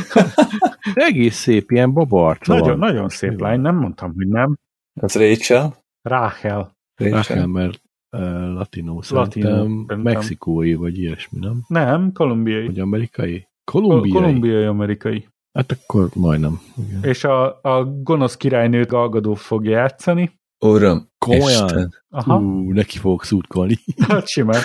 egész 0.95 1.37
szép, 1.37 1.71
ilyen 1.71 1.93
babart 1.93 2.47
Nagyon, 2.47 2.79
nagyon 2.79 3.09
szép 3.09 3.41
lány, 3.41 3.61
nem 3.61 3.77
mondtam, 3.77 4.15
hogy 4.15 4.29
nem. 4.29 4.59
Az 5.01 5.15
Rachel. 5.15 5.85
Ráhel. 6.03 6.77
Rachel. 6.95 7.17
Rachel, 7.17 7.47
mert 7.47 7.83
uh, 8.11 8.21
latino, 8.53 9.03
szerintem 9.03 9.43
szerintem. 9.43 10.01
mexikói, 10.01 10.75
vagy 10.75 10.99
ilyesmi, 10.99 11.39
nem? 11.39 11.65
Nem, 11.69 12.13
kolumbiai. 12.13 12.67
Vagy 12.67 12.81
amerikai? 12.81 13.49
Kolumbiai. 13.73 14.13
Kolumbiai. 14.13 14.65
amerikai. 14.65 15.29
Hát 15.53 15.73
akkor 15.73 16.09
majdnem. 16.15 16.61
Igen. 16.89 17.05
És 17.05 17.25
a, 17.25 17.61
a 17.63 17.85
gonosz 17.85 18.37
királynőt 18.37 18.89
Galgadó 18.89 19.35
fogja 19.35 19.71
játszani. 19.71 20.41
Uram, 20.65 21.09
Komolyan? 21.19 21.95
Aha, 22.09 22.39
Hú, 22.39 22.73
neki 22.73 22.99
fogok 22.99 23.25
szútkolni. 23.25 23.75
hát 24.09 24.29
simán. 24.29 24.61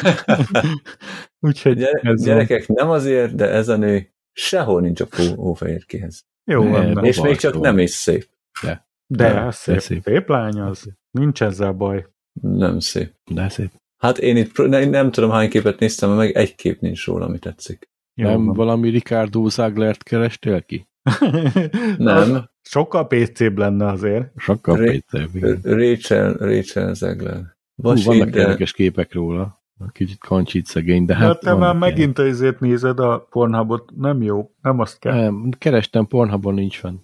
Úgyhogy 1.47 1.77
Gyere, 1.77 1.99
ez 2.09 2.25
van. 2.25 2.27
gyerekek, 2.27 2.67
nem 2.67 2.89
azért, 2.89 3.35
de 3.35 3.49
ez 3.49 3.67
a 3.69 3.75
nő 3.77 4.13
sehol 4.31 4.81
nincs 4.81 5.01
a 5.01 5.07
hófehérkéhez. 5.35 6.21
Jó 6.51 6.61
van, 6.69 6.85
Nem. 6.85 6.93
de, 6.93 7.01
És 7.01 7.21
még 7.21 7.35
csak 7.37 7.59
nem 7.59 7.77
is 7.79 7.89
szép. 7.89 8.29
de, 8.61 8.87
de 9.07 9.51
szép, 9.51 9.79
szép. 9.79 10.03
szép 10.03 10.29
lány 10.29 10.59
az. 10.59 10.91
Nincs 11.11 11.41
ezzel 11.43 11.71
baj. 11.71 12.05
Nem 12.41 12.79
szép. 12.79 13.13
De 13.31 13.49
szép. 13.49 13.71
Hát 13.97 14.17
én 14.17 14.37
itt 14.37 14.51
pró- 14.51 14.65
ne- 14.65 14.85
nem 14.85 15.11
tudom 15.11 15.29
hány 15.29 15.49
képet 15.49 15.79
néztem, 15.79 16.11
meg 16.11 16.31
egy 16.35 16.55
kép 16.55 16.79
nincs 16.79 17.05
róla, 17.05 17.25
ami 17.25 17.39
tetszik. 17.39 17.89
Jó 18.13 18.27
nem 18.27 18.45
van. 18.45 18.55
valami 18.55 18.89
Ricardo 18.89 19.49
Zaglert 19.49 20.03
kerestél 20.03 20.61
ki? 20.61 20.87
Nem. 21.97 22.49
Sokkal 22.61 23.07
PC-bb 23.07 23.57
lenne 23.57 23.87
azért. 23.87 24.31
Sokkal 24.35 24.83
igen. 24.83 25.59
Rachel, 25.63 26.33
Rachel 26.33 26.93
Zegler. 26.93 27.57
Hú, 27.81 27.93
vannak 28.03 28.29
de 28.29 28.39
érdekes 28.39 28.73
képek 28.73 29.13
róla. 29.13 29.59
Kicsit 29.91 30.19
kancsít 30.19 30.65
szegény, 30.65 31.05
de 31.05 31.15
Hát, 31.15 31.25
hát 31.25 31.39
te 31.39 31.53
már 31.53 31.75
megint 31.75 32.19
ezért 32.19 32.59
nézed 32.59 32.99
a 32.99 33.27
Pornhubot. 33.29 33.91
Nem 33.95 34.21
jó, 34.21 34.51
nem 34.61 34.79
azt 34.79 34.99
kell. 34.99 35.13
Nem, 35.13 35.49
kerestem, 35.57 36.07
Pornhubon 36.07 36.53
nincs 36.53 36.77
fenn. 36.77 36.97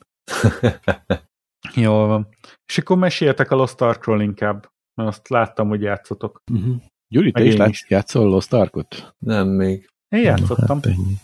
Jól 1.76 2.08
van. 2.08 2.28
És 2.66 2.78
akkor 2.78 2.98
meséltek 2.98 3.52
a 3.52 3.56
Lost 3.56 3.82
Arkról 3.82 4.22
inkább, 4.22 4.72
mert 4.96 5.10
azt 5.10 5.30
láttam, 5.30 5.68
hogy 5.68 5.82
játszotok. 5.82 6.42
Uh-huh. 6.52 6.76
Gyuri, 7.08 7.32
te 7.32 7.44
is 7.44 7.56
látsz, 7.56 7.70
is. 7.70 7.86
játszol 7.90 8.30
Lost 8.30 8.54
Arkot? 8.54 9.16
nem 9.18 9.48
még. 9.48 9.90
Én 10.10 10.22
játszottam. 10.22 10.82
Hát 10.82 10.86
ennyi. 10.86 11.16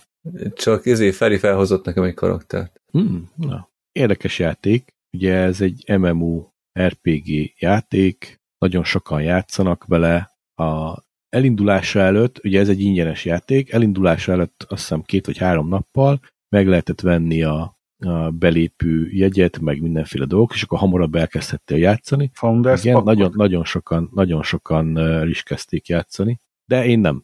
Csak 0.53 0.85
izé 0.85 1.11
Feri 1.11 1.37
felhozott 1.37 1.85
nekem 1.85 2.03
egy 2.03 2.13
karaktert. 2.13 2.81
Hmm, 2.91 3.29
na. 3.35 3.69
Érdekes 3.91 4.39
játék. 4.39 4.93
Ugye 5.17 5.33
ez 5.33 5.61
egy 5.61 5.97
MMO 5.97 6.47
RPG 6.79 7.53
játék, 7.59 8.41
nagyon 8.57 8.83
sokan 8.83 9.21
játszanak 9.21 9.85
vele. 9.85 10.31
A 10.55 11.01
elindulása 11.29 11.99
előtt, 11.99 12.43
ugye 12.43 12.59
ez 12.59 12.69
egy 12.69 12.81
ingyenes 12.81 13.25
játék, 13.25 13.71
elindulása 13.71 14.31
előtt 14.31 14.65
azt 14.67 14.81
hiszem 14.81 15.01
két 15.01 15.25
vagy 15.25 15.37
három 15.37 15.67
nappal 15.67 16.19
meg 16.49 16.67
lehetett 16.67 17.01
venni 17.01 17.43
a, 17.43 17.77
a 18.05 18.29
belépő 18.29 19.09
jegyet, 19.11 19.59
meg 19.59 19.81
mindenféle 19.81 20.25
dolgok, 20.25 20.53
és 20.53 20.63
akkor 20.63 20.79
hamarabb 20.79 21.15
elkezdhettél 21.15 21.77
játszani. 21.77 22.31
Founders 22.33 22.83
Igen, 22.83 22.93
pakot. 22.93 23.15
nagyon, 23.15 23.31
nagyon 23.35 23.63
sokan, 23.63 24.09
nagyon 24.13 24.43
sokan 24.43 24.97
uh, 24.97 25.29
is 25.29 25.43
kezdték 25.43 25.87
játszani, 25.87 26.39
de 26.65 26.85
én 26.85 26.99
nem. 26.99 27.23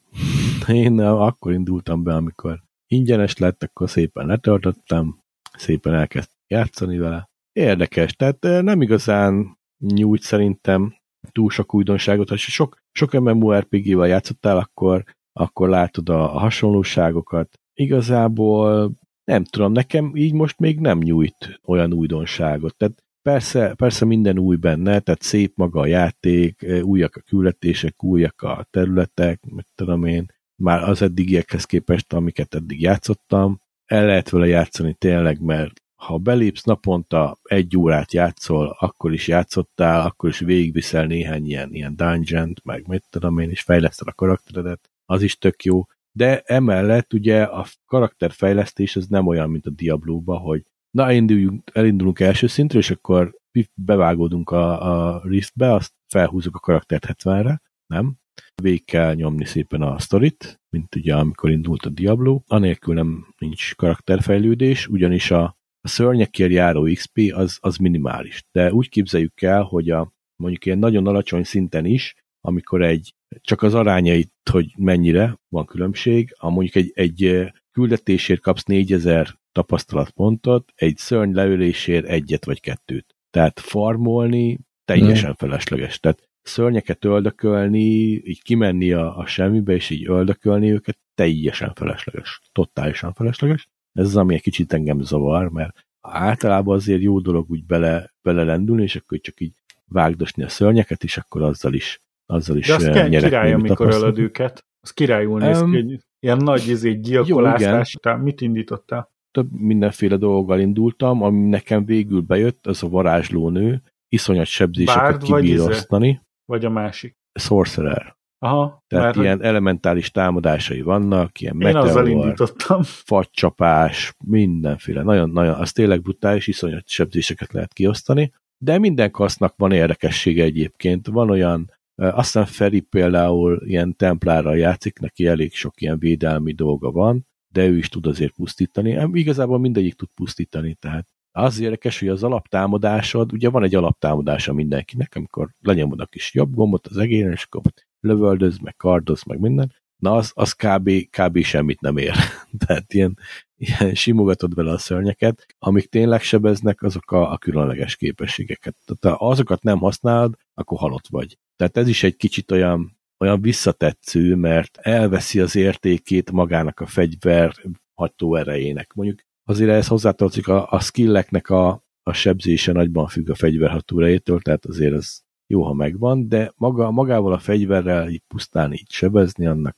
Én 0.84 1.00
akkor 1.00 1.52
indultam 1.52 2.04
be, 2.04 2.16
amikor 2.16 2.64
ingyenes 2.88 3.38
lett, 3.38 3.64
akkor 3.64 3.90
szépen 3.90 4.26
letöltöttem, 4.26 5.20
szépen 5.58 5.94
elkezdtem 5.94 6.38
játszani 6.48 6.98
vele. 6.98 7.30
Érdekes, 7.52 8.14
tehát 8.14 8.42
nem 8.42 8.82
igazán 8.82 9.58
nyújt 9.78 10.22
szerintem 10.22 10.96
túl 11.32 11.50
sok 11.50 11.74
újdonságot, 11.74 12.30
ha 12.30 12.38
sok, 12.38 12.78
sok 12.92 13.12
MMORPG-vel 13.12 14.08
játszottál, 14.08 14.58
akkor, 14.58 15.04
akkor 15.34 15.70
látod 15.70 16.10
a 16.10 16.28
hasonlóságokat. 16.28 17.54
Igazából 17.74 18.92
nem 19.24 19.44
tudom, 19.44 19.72
nekem 19.72 20.16
így 20.16 20.34
most 20.34 20.60
még 20.60 20.80
nem 20.80 20.98
nyújt 20.98 21.60
olyan 21.66 21.94
újdonságot. 21.94 22.76
Tehát 22.76 23.04
persze, 23.22 23.74
persze 23.74 24.06
minden 24.06 24.40
új 24.40 24.56
benne, 24.56 25.00
tehát 25.00 25.22
szép 25.22 25.52
maga 25.56 25.80
a 25.80 25.86
játék, 25.86 26.66
újak 26.82 27.16
a 27.16 27.22
küldetések, 27.22 28.04
újak 28.04 28.42
a 28.42 28.68
területek, 28.70 29.46
mit 29.46 29.68
tudom 29.76 30.06
én, 30.06 30.26
már 30.60 30.84
az 30.84 31.02
eddigiekhez 31.02 31.66
képest, 31.66 32.14
amiket 32.14 32.56
eddig 32.56 32.82
játszottam. 32.82 33.62
El 33.86 34.06
lehet 34.06 34.30
vele 34.30 34.48
játszani 34.48 34.94
tényleg, 34.94 35.42
mert 35.42 35.82
ha 35.96 36.18
belépsz 36.18 36.64
naponta 36.64 37.38
egy 37.44 37.78
órát 37.78 38.14
játszol, 38.14 38.76
akkor 38.80 39.14
is 39.14 39.28
játszottál, 39.28 40.06
akkor 40.06 40.30
is 40.30 40.40
végigviszel 40.40 41.06
néhány 41.06 41.46
ilyen, 41.46 41.74
ilyen 41.74 41.96
dungeon 41.96 42.54
meg 42.64 42.88
mit 42.88 43.04
tudom 43.10 43.40
én, 43.40 43.50
és 43.50 43.62
fejleszted 43.62 44.08
a 44.08 44.14
karakteredet, 44.14 44.90
az 45.06 45.22
is 45.22 45.38
tök 45.38 45.64
jó. 45.64 45.86
De 46.12 46.42
emellett 46.46 47.14
ugye 47.14 47.44
a 47.44 47.66
karakterfejlesztés 47.86 48.96
az 48.96 49.08
nem 49.08 49.28
olyan, 49.28 49.50
mint 49.50 49.66
a 49.66 49.70
Diablo-ba, 49.70 50.38
hogy 50.38 50.64
na 50.92 51.08
elindulunk, 51.08 51.70
elindulunk 51.74 52.20
első 52.20 52.48
szintről, 52.48 52.82
és 52.82 52.92
akkor 52.92 53.38
bevágódunk 53.74 54.50
a, 54.50 55.16
a 55.16 55.22
riftbe, 55.24 55.74
azt 55.74 55.94
felhúzunk 56.08 56.56
a 56.56 56.60
karaktert 56.60 57.06
70-re, 57.08 57.62
nem? 57.88 58.14
Végig 58.62 58.86
kell 58.86 59.14
nyomni 59.14 59.46
szépen 59.46 59.82
a 59.82 60.00
sztorit, 60.00 60.60
mint 60.70 60.96
ugye 60.96 61.16
amikor 61.16 61.50
indult 61.50 61.86
a 61.86 61.90
Diablo, 61.90 62.42
anélkül 62.48 62.94
nem 62.94 63.34
nincs 63.38 63.76
karakterfejlődés, 63.76 64.88
ugyanis 64.88 65.32
a, 65.32 65.44
a 65.82 65.88
szörnyekért 65.88 66.52
járó 66.52 66.84
XP 66.94 67.32
az, 67.34 67.58
az 67.62 67.78
minimális. 67.78 68.44
De 68.52 68.74
úgy 68.74 68.90
képzeljük 68.90 69.42
el, 69.42 69.64
hogy 69.64 69.90
a 69.90 70.12
mondjuk 70.36 70.66
ilyen 70.66 70.80
nagyon 70.80 71.08
alacsony 71.08 71.44
szinten 71.44 71.86
is 71.86 72.16
amikor 72.42 72.82
egy, 72.82 73.16
csak 73.42 73.62
az 73.62 73.74
arányait, 73.74 74.34
hogy 74.52 74.74
mennyire 74.78 75.38
van 75.50 75.66
különbség, 75.66 76.34
ha 76.38 76.50
mondjuk 76.50 76.76
egy, 76.76 76.92
egy 76.94 77.52
küldetésért 77.72 78.42
kapsz 78.42 78.64
4000 78.64 79.40
tapasztalatpontot, 79.52 80.72
egy 80.76 80.98
szörny 80.98 81.34
leülésért 81.34 82.06
egyet 82.06 82.46
vagy 82.46 82.60
kettőt. 82.60 83.16
Tehát 83.30 83.60
farmolni 83.60 84.60
teljesen 84.86 85.36
felesleges. 85.36 86.00
Tehát 86.00 86.29
szörnyeket 86.50 87.06
öldökölni, 87.06 87.80
így 88.24 88.42
kimenni 88.42 88.92
a, 88.92 89.18
a 89.18 89.26
semmibe, 89.26 89.74
és 89.74 89.90
így 89.90 90.10
öldökölni 90.10 90.72
őket, 90.72 90.98
teljesen 91.16 91.74
felesleges. 91.74 92.42
Totálisan 92.52 93.14
felesleges. 93.14 93.70
Ez 93.94 94.06
az, 94.06 94.16
ami 94.16 94.34
egy 94.34 94.42
kicsit 94.42 94.74
engem 94.74 95.02
zavar, 95.02 95.50
mert 95.50 95.88
általában 96.02 96.76
azért 96.76 97.02
jó 97.02 97.20
dolog 97.20 97.50
úgy 97.50 97.66
bele, 97.66 98.14
bele 98.22 98.44
lendülni, 98.44 98.84
és 98.84 98.96
akkor 98.96 99.20
csak 99.20 99.40
így 99.40 99.54
vágdosni 99.86 100.44
a 100.44 100.50
szörnyeket, 100.50 101.04
és 101.04 101.18
akkor 101.18 101.42
azzal 101.42 101.74
is 101.74 102.02
azzal 102.26 102.58
is 102.58 102.68
De 102.68 102.74
azt 102.74 102.92
kell 102.92 103.10
király, 103.10 103.54
amikor 103.54 103.88
ölöd 103.88 104.18
őket. 104.18 104.66
Az 104.82 104.92
királyul 104.92 105.40
néz 105.40 105.62
um, 105.62 105.72
ki, 105.72 106.00
ilyen 106.20 106.38
nagy 106.38 106.68
izé, 106.68 106.94
gyilkolászás. 106.94 107.98
Jó, 108.04 108.16
mit 108.16 108.42
indítottál? 108.42 109.10
Több 109.32 109.52
mindenféle 109.52 110.16
dolggal 110.16 110.60
indultam, 110.60 111.22
ami 111.22 111.48
nekem 111.48 111.86
végül 111.86 112.22
bejött, 112.22 112.68
az 112.68 112.84
a 112.84 112.90
varázslónő, 112.90 113.82
iszonyat 114.08 114.46
sebzéseket 114.46 115.24
kibírosztani. 115.24 116.08
Vagy, 116.08 116.16
izé? 116.16 116.28
Vagy 116.50 116.66
a 116.66 116.70
másik? 116.70 117.18
Sorcerer. 117.34 118.18
Aha, 118.40 118.84
Tehát 118.88 119.16
ilyen 119.16 119.38
hogy... 119.38 119.46
elementális 119.46 120.12
támadásai 120.12 120.82
vannak, 120.82 121.42
ilyen 121.42 121.56
meteor, 121.56 121.84
Én 121.84 121.90
azzal 121.90 122.08
indítottam. 122.08 122.84
fagycsapás, 123.12 124.16
mindenféle. 124.26 125.04
Nagyon-nagyon, 125.04 125.54
az 125.54 125.72
tényleg 125.72 126.02
brutális, 126.02 126.48
iszonyat 126.48 126.88
sebzéseket 126.88 127.54
lehet 127.54 127.74
kiosztani. 127.74 128.34
De 128.58 128.78
minden 128.78 129.12
kasznak 129.12 129.54
van 129.58 129.72
érdekessége 129.72 130.44
egyébként. 130.44 131.08
Van 131.08 131.30
olyan, 131.30 131.72
aztán 131.96 132.46
Feri 132.46 132.80
például 132.80 133.62
ilyen 133.66 133.96
templárral 133.96 134.58
játszik, 134.58 135.00
neki 135.00 135.26
elég 135.26 135.54
sok 135.54 135.82
ilyen 135.82 136.00
védelmi 136.00 136.54
dolga 136.54 136.92
van, 136.92 137.28
de 137.48 137.68
ő 137.68 137.78
is 137.78 137.90
tud 137.90 138.06
azért 138.06 138.34
pusztítani. 138.34 139.10
Igazából 139.12 139.60
mindegyik 139.60 139.94
tud 139.94 140.10
pusztítani, 140.16 140.74
tehát 140.74 141.08
az 141.32 141.60
érdekes, 141.60 142.00
hogy 142.00 142.08
az 142.08 142.24
alaptámadásod, 142.24 143.34
ugye 143.34 143.50
van 143.50 143.64
egy 143.64 143.76
alaptámadása 143.76 144.54
mindenkinek, 144.54 145.16
amikor 145.16 145.50
lenyomod 145.62 146.00
a 146.00 146.06
kis 146.06 146.34
jobb 146.34 146.54
gombot 146.54 146.88
az 146.88 146.98
egéren, 146.98 147.32
és 147.32 147.44
akkor 147.44 147.62
lövöldöz, 148.00 148.58
meg 148.58 148.76
kardoz, 148.76 149.24
meg 149.24 149.40
minden, 149.40 149.74
na 150.00 150.16
az, 150.16 150.32
az 150.36 150.54
kb, 150.54 150.90
kb. 151.10 151.44
semmit 151.44 151.82
nem 151.82 151.98
ér. 151.98 152.14
Tehát 152.66 152.94
ilyen, 152.94 153.18
ilyen 153.56 153.96
simogatod 153.96 154.56
vele 154.56 154.72
a 154.72 154.78
szörnyeket, 154.78 155.46
amik 155.60 155.90
tényleg 155.90 156.22
sebeznek, 156.22 156.82
azok 156.82 157.12
a, 157.12 157.32
a 157.32 157.38
különleges 157.38 157.96
képességeket. 157.96 158.76
Tehát 158.86 159.18
ha 159.18 159.28
azokat 159.28 159.64
nem 159.64 159.78
használod, 159.78 160.36
akkor 160.54 160.78
halott 160.78 161.08
vagy. 161.08 161.38
Tehát 161.56 161.78
ez 161.78 161.88
is 161.88 162.04
egy 162.04 162.16
kicsit 162.16 162.52
olyan, 162.52 163.00
olyan 163.18 163.42
visszatetsző, 163.42 164.36
mert 164.36 164.78
elveszi 164.78 165.40
az 165.40 165.56
értékét 165.56 166.32
magának 166.32 166.80
a 166.80 166.86
fegyver 166.86 167.54
ható 167.94 168.36
erejének. 168.36 168.94
Mondjuk 168.94 169.20
azért 169.50 169.70
ehhez 169.70 169.88
hozzátartozik 169.88 170.48
a, 170.48 170.72
a 170.72 170.80
skilleknek 170.80 171.50
a, 171.50 171.84
a 172.04 172.14
sebzése 172.14 172.72
nagyban 172.72 173.08
függ 173.08 173.30
a 173.30 173.36
fegyverható 173.36 174.00
erejétől, 174.00 174.40
tehát 174.40 174.66
azért 174.66 174.94
ez 174.94 175.20
jó, 175.48 175.64
ha 175.64 175.74
megvan, 175.74 176.28
de 176.28 176.52
maga, 176.56 176.92
magával 176.92 177.34
a 177.34 177.40
fegyverrel 177.40 178.10
így 178.10 178.24
pusztán 178.28 178.74
így 178.74 178.90
sebezni, 178.90 179.46
annak 179.46 179.78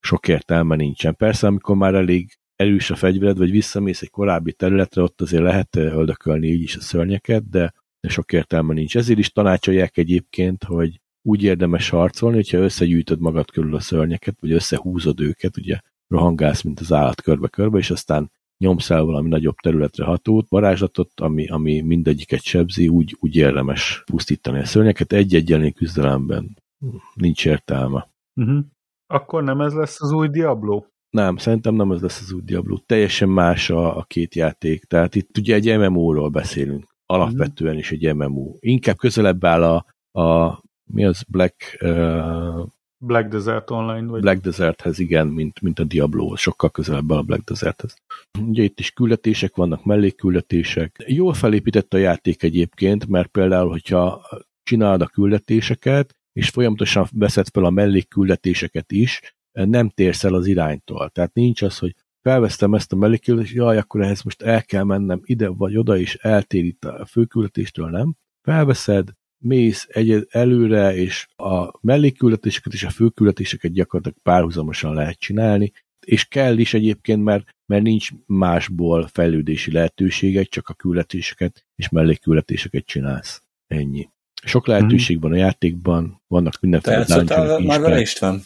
sok 0.00 0.28
értelme 0.28 0.76
nincsen. 0.76 1.16
Persze, 1.16 1.46
amikor 1.46 1.76
már 1.76 1.94
elég 1.94 2.38
erős 2.56 2.90
a 2.90 2.94
fegyvered, 2.94 3.38
vagy 3.38 3.50
visszamész 3.50 4.02
egy 4.02 4.10
korábbi 4.10 4.52
területre, 4.52 5.02
ott 5.02 5.20
azért 5.20 5.42
lehet 5.42 5.76
öldökölni 5.76 6.46
így 6.46 6.62
is 6.62 6.76
a 6.76 6.80
szörnyeket, 6.80 7.48
de, 7.48 7.74
de 8.00 8.08
sok 8.08 8.32
értelme 8.32 8.74
nincs. 8.74 8.96
Ezért 8.96 9.18
is 9.18 9.30
tanácsolják 9.30 9.96
egyébként, 9.96 10.64
hogy 10.64 11.00
úgy 11.22 11.42
érdemes 11.42 11.88
harcolni, 11.88 12.36
hogyha 12.36 12.58
összegyűjtöd 12.58 13.20
magad 13.20 13.50
körül 13.50 13.74
a 13.74 13.80
szörnyeket, 13.80 14.36
vagy 14.40 14.52
összehúzod 14.52 15.20
őket, 15.20 15.56
ugye 15.56 15.78
rohangálsz, 16.08 16.62
mint 16.62 16.80
az 16.80 16.92
állat 16.92 17.22
körbe-körbe, 17.22 17.78
és 17.78 17.90
aztán 17.90 18.30
nyomsz 18.58 18.90
el 18.90 19.04
valami 19.04 19.28
nagyobb 19.28 19.54
területre 19.54 20.04
hatót, 20.04 20.48
varázslatot, 20.48 21.20
ami, 21.20 21.46
ami 21.46 21.80
mindegyiket 21.80 22.42
sebzi, 22.42 22.88
úgy, 22.88 23.16
úgy 23.20 23.36
érdemes 23.36 24.02
pusztítani 24.06 24.58
a 24.58 24.64
szörnyeket. 24.64 25.12
Egy-egy 25.12 25.72
küzdelemben 25.74 26.56
nincs 27.14 27.46
értelme. 27.46 28.08
Uh-huh. 28.34 28.64
Akkor 29.06 29.42
nem 29.42 29.60
ez 29.60 29.72
lesz 29.72 30.00
az 30.02 30.12
új 30.12 30.28
Diablo? 30.28 30.84
Nem, 31.10 31.36
szerintem 31.36 31.74
nem 31.74 31.92
ez 31.92 32.00
lesz 32.00 32.20
az 32.20 32.32
új 32.32 32.40
Diablo. 32.44 32.78
Teljesen 32.78 33.28
más 33.28 33.70
a, 33.70 33.96
a 33.96 34.02
két 34.02 34.34
játék. 34.34 34.84
Tehát 34.84 35.14
itt 35.14 35.38
ugye 35.38 35.54
egy 35.54 35.78
MMO-ról 35.78 36.28
beszélünk. 36.28 36.94
Alapvetően 37.06 37.76
uh-huh. 37.76 37.92
is 37.92 37.92
egy 37.92 38.14
MMO. 38.14 38.54
Inkább 38.58 38.96
közelebb 38.96 39.44
áll 39.44 39.62
a, 39.62 39.86
a 40.20 40.60
mi 40.84 41.04
az 41.04 41.24
Black 41.28 41.78
uh, 41.80 42.66
Black 43.06 43.28
Desert 43.28 43.70
Online? 43.70 44.06
Vagy? 44.06 44.20
Black 44.20 44.40
Deserthez, 44.40 44.98
igen, 44.98 45.26
mint, 45.26 45.60
mint 45.60 45.78
a 45.78 45.84
Diablo, 45.84 46.36
sokkal 46.36 46.70
közelebb 46.70 47.10
a 47.10 47.22
Black 47.22 47.44
Deserthez. 47.44 47.96
Ugye 48.40 48.62
itt 48.62 48.78
is 48.78 48.90
küldetések 48.90 49.56
vannak, 49.56 49.84
mellékküldetések. 49.84 51.04
Jól 51.06 51.34
felépített 51.34 51.94
a 51.94 51.98
játék 51.98 52.42
egyébként, 52.42 53.06
mert 53.06 53.28
például, 53.28 53.70
hogyha 53.70 54.22
csinálod 54.62 55.00
a 55.00 55.06
küldetéseket, 55.06 56.16
és 56.32 56.48
folyamatosan 56.48 57.06
veszed 57.12 57.48
fel 57.48 57.64
a 57.64 57.70
mellékküldetéseket 57.70 58.92
is, 58.92 59.20
nem 59.52 59.88
térsz 59.88 60.24
el 60.24 60.34
az 60.34 60.46
iránytól. 60.46 61.08
Tehát 61.08 61.34
nincs 61.34 61.62
az, 61.62 61.78
hogy 61.78 61.94
felvesztem 62.22 62.74
ezt 62.74 62.92
a 62.92 62.96
mellékküldetést, 62.96 63.54
jaj, 63.54 63.78
akkor 63.78 64.00
ehhez 64.00 64.22
most 64.22 64.42
el 64.42 64.62
kell 64.62 64.84
mennem 64.84 65.20
ide 65.24 65.48
vagy 65.48 65.76
oda, 65.76 65.98
és 65.98 66.14
eltérít 66.14 66.84
a 66.84 67.06
főküldetéstől, 67.06 67.90
nem? 67.90 68.14
Felveszed, 68.42 69.08
mész 69.44 69.86
egy 69.90 70.26
előre, 70.30 70.94
és 70.94 71.26
a 71.36 71.78
mellékküldetéseket 71.80 72.72
és 72.72 72.84
a 72.84 72.90
főküldetéseket 72.90 73.72
gyakorlatilag 73.72 74.18
párhuzamosan 74.22 74.94
lehet 74.94 75.18
csinálni, 75.18 75.72
és 76.06 76.24
kell 76.24 76.58
is 76.58 76.74
egyébként, 76.74 77.24
mert, 77.24 77.46
mert 77.66 77.82
nincs 77.82 78.08
másból 78.26 79.08
fejlődési 79.12 79.72
lehetőségek, 79.72 80.48
csak 80.48 80.68
a 80.68 80.74
küldetéseket 80.74 81.64
és 81.76 81.88
mellékküldetéseket 81.88 82.84
csinálsz. 82.84 83.42
Ennyi. 83.66 84.08
Sok 84.44 84.66
lehetőség 84.66 85.20
van 85.20 85.32
a 85.32 85.36
játékban, 85.36 86.22
vannak 86.26 86.60
mindenféle 86.60 87.04
Te 87.04 87.58
már 87.58 87.80
vele 87.80 88.00
István? 88.00 88.40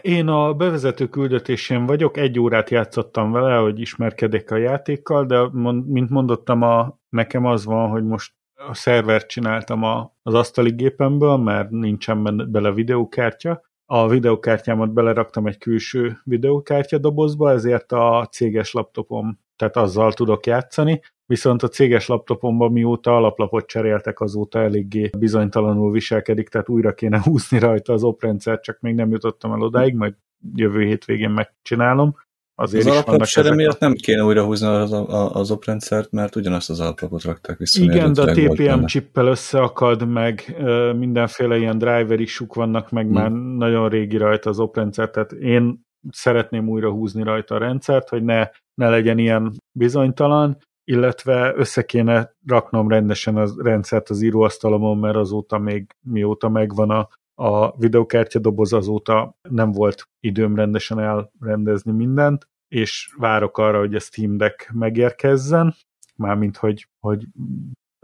Én 0.00 0.28
a 0.28 0.54
bevezető 0.54 1.08
küldetésén 1.08 1.86
vagyok, 1.86 2.16
egy 2.16 2.38
órát 2.38 2.70
játszottam 2.70 3.32
vele, 3.32 3.56
hogy 3.56 3.80
ismerkedek 3.80 4.50
a 4.50 4.56
játékkal, 4.56 5.26
de 5.26 5.48
mint 5.86 6.10
mondottam, 6.10 6.62
a, 6.62 6.98
nekem 7.08 7.44
az 7.44 7.64
van, 7.64 7.90
hogy 7.90 8.04
most 8.04 8.32
a 8.68 8.74
szervert 8.74 9.28
csináltam 9.28 9.82
a, 9.82 10.14
az 10.22 10.34
asztali 10.34 10.70
gépemből, 10.70 11.36
mert 11.36 11.70
nincsen 11.70 12.50
bele 12.50 12.72
videókártya. 12.72 13.62
A 13.86 14.08
videókártyámat 14.08 14.92
beleraktam 14.92 15.46
egy 15.46 15.58
külső 15.58 16.18
videókártya 16.24 16.98
dobozba, 16.98 17.50
ezért 17.50 17.92
a 17.92 18.28
céges 18.30 18.72
laptopom, 18.72 19.38
tehát 19.56 19.76
azzal 19.76 20.12
tudok 20.12 20.46
játszani, 20.46 21.00
viszont 21.26 21.62
a 21.62 21.68
céges 21.68 22.06
laptopomban 22.06 22.72
mióta 22.72 23.16
alaplapot 23.16 23.66
cseréltek, 23.66 24.20
azóta 24.20 24.58
eléggé 24.58 25.10
bizonytalanul 25.18 25.90
viselkedik, 25.90 26.48
tehát 26.48 26.68
újra 26.68 26.94
kéne 26.94 27.20
húzni 27.24 27.58
rajta 27.58 27.92
az 27.92 28.04
oprendszert, 28.04 28.62
csak 28.62 28.80
még 28.80 28.94
nem 28.94 29.10
jutottam 29.10 29.52
el 29.52 29.60
odáig, 29.60 29.94
majd 29.94 30.14
jövő 30.54 30.84
hétvégén 30.84 31.30
megcsinálom. 31.30 32.16
Azért 32.54 32.86
az 32.86 32.90
alaplap 32.90 33.24
sere 33.24 33.54
miatt 33.54 33.78
nem 33.78 33.92
kéne 33.92 34.24
újra 34.24 34.44
húzni 34.44 34.66
az, 34.66 34.92
az 35.32 35.50
oprendszert, 35.50 36.10
mert 36.10 36.36
ugyanazt 36.36 36.70
az 36.70 36.80
alaplapot 36.80 37.22
rakták 37.22 37.58
vissza. 37.58 37.82
Igen, 37.82 38.12
de 38.12 38.22
a 38.22 38.32
TPM 38.32 38.84
csippel 38.84 39.26
összeakad, 39.26 40.08
meg 40.08 40.62
mindenféle 40.96 41.56
ilyen 41.56 41.78
driver 41.78 42.20
isuk 42.20 42.54
vannak, 42.54 42.90
meg 42.90 43.04
hmm. 43.04 43.12
már 43.12 43.30
nagyon 43.56 43.88
régi 43.88 44.16
rajta 44.16 44.50
az 44.50 44.58
oprendszer, 44.58 45.10
tehát 45.10 45.32
én 45.32 45.80
szeretném 46.10 46.68
újra 46.68 46.90
húzni 46.90 47.22
rajta 47.22 47.54
a 47.54 47.58
rendszert, 47.58 48.08
hogy 48.08 48.22
ne, 48.22 48.48
ne 48.74 48.88
legyen 48.88 49.18
ilyen 49.18 49.52
bizonytalan, 49.78 50.58
illetve 50.84 51.52
össze 51.56 51.82
kéne 51.84 52.34
raknom 52.46 52.88
rendesen 52.88 53.36
a 53.36 53.44
rendszert 53.56 54.10
az 54.10 54.22
íróasztalomon, 54.22 54.98
mert 54.98 55.16
azóta 55.16 55.58
még 55.58 55.86
mióta 56.00 56.48
megvan 56.48 56.90
a, 56.90 57.08
a 57.34 57.76
videokártya 57.76 58.38
doboz, 58.38 58.72
azóta 58.72 59.34
nem 59.48 59.72
volt 59.72 60.04
időm 60.20 60.56
rendesen 60.56 60.98
elrendezni 60.98 61.92
mindent, 61.92 62.46
és 62.68 63.14
várok 63.16 63.58
arra, 63.58 63.78
hogy 63.78 63.94
a 63.94 64.00
Steam 64.00 64.36
Deck 64.36 64.70
megérkezzen, 64.72 65.74
mármint, 66.16 66.56
hogy, 66.56 66.88
hogy 67.00 67.26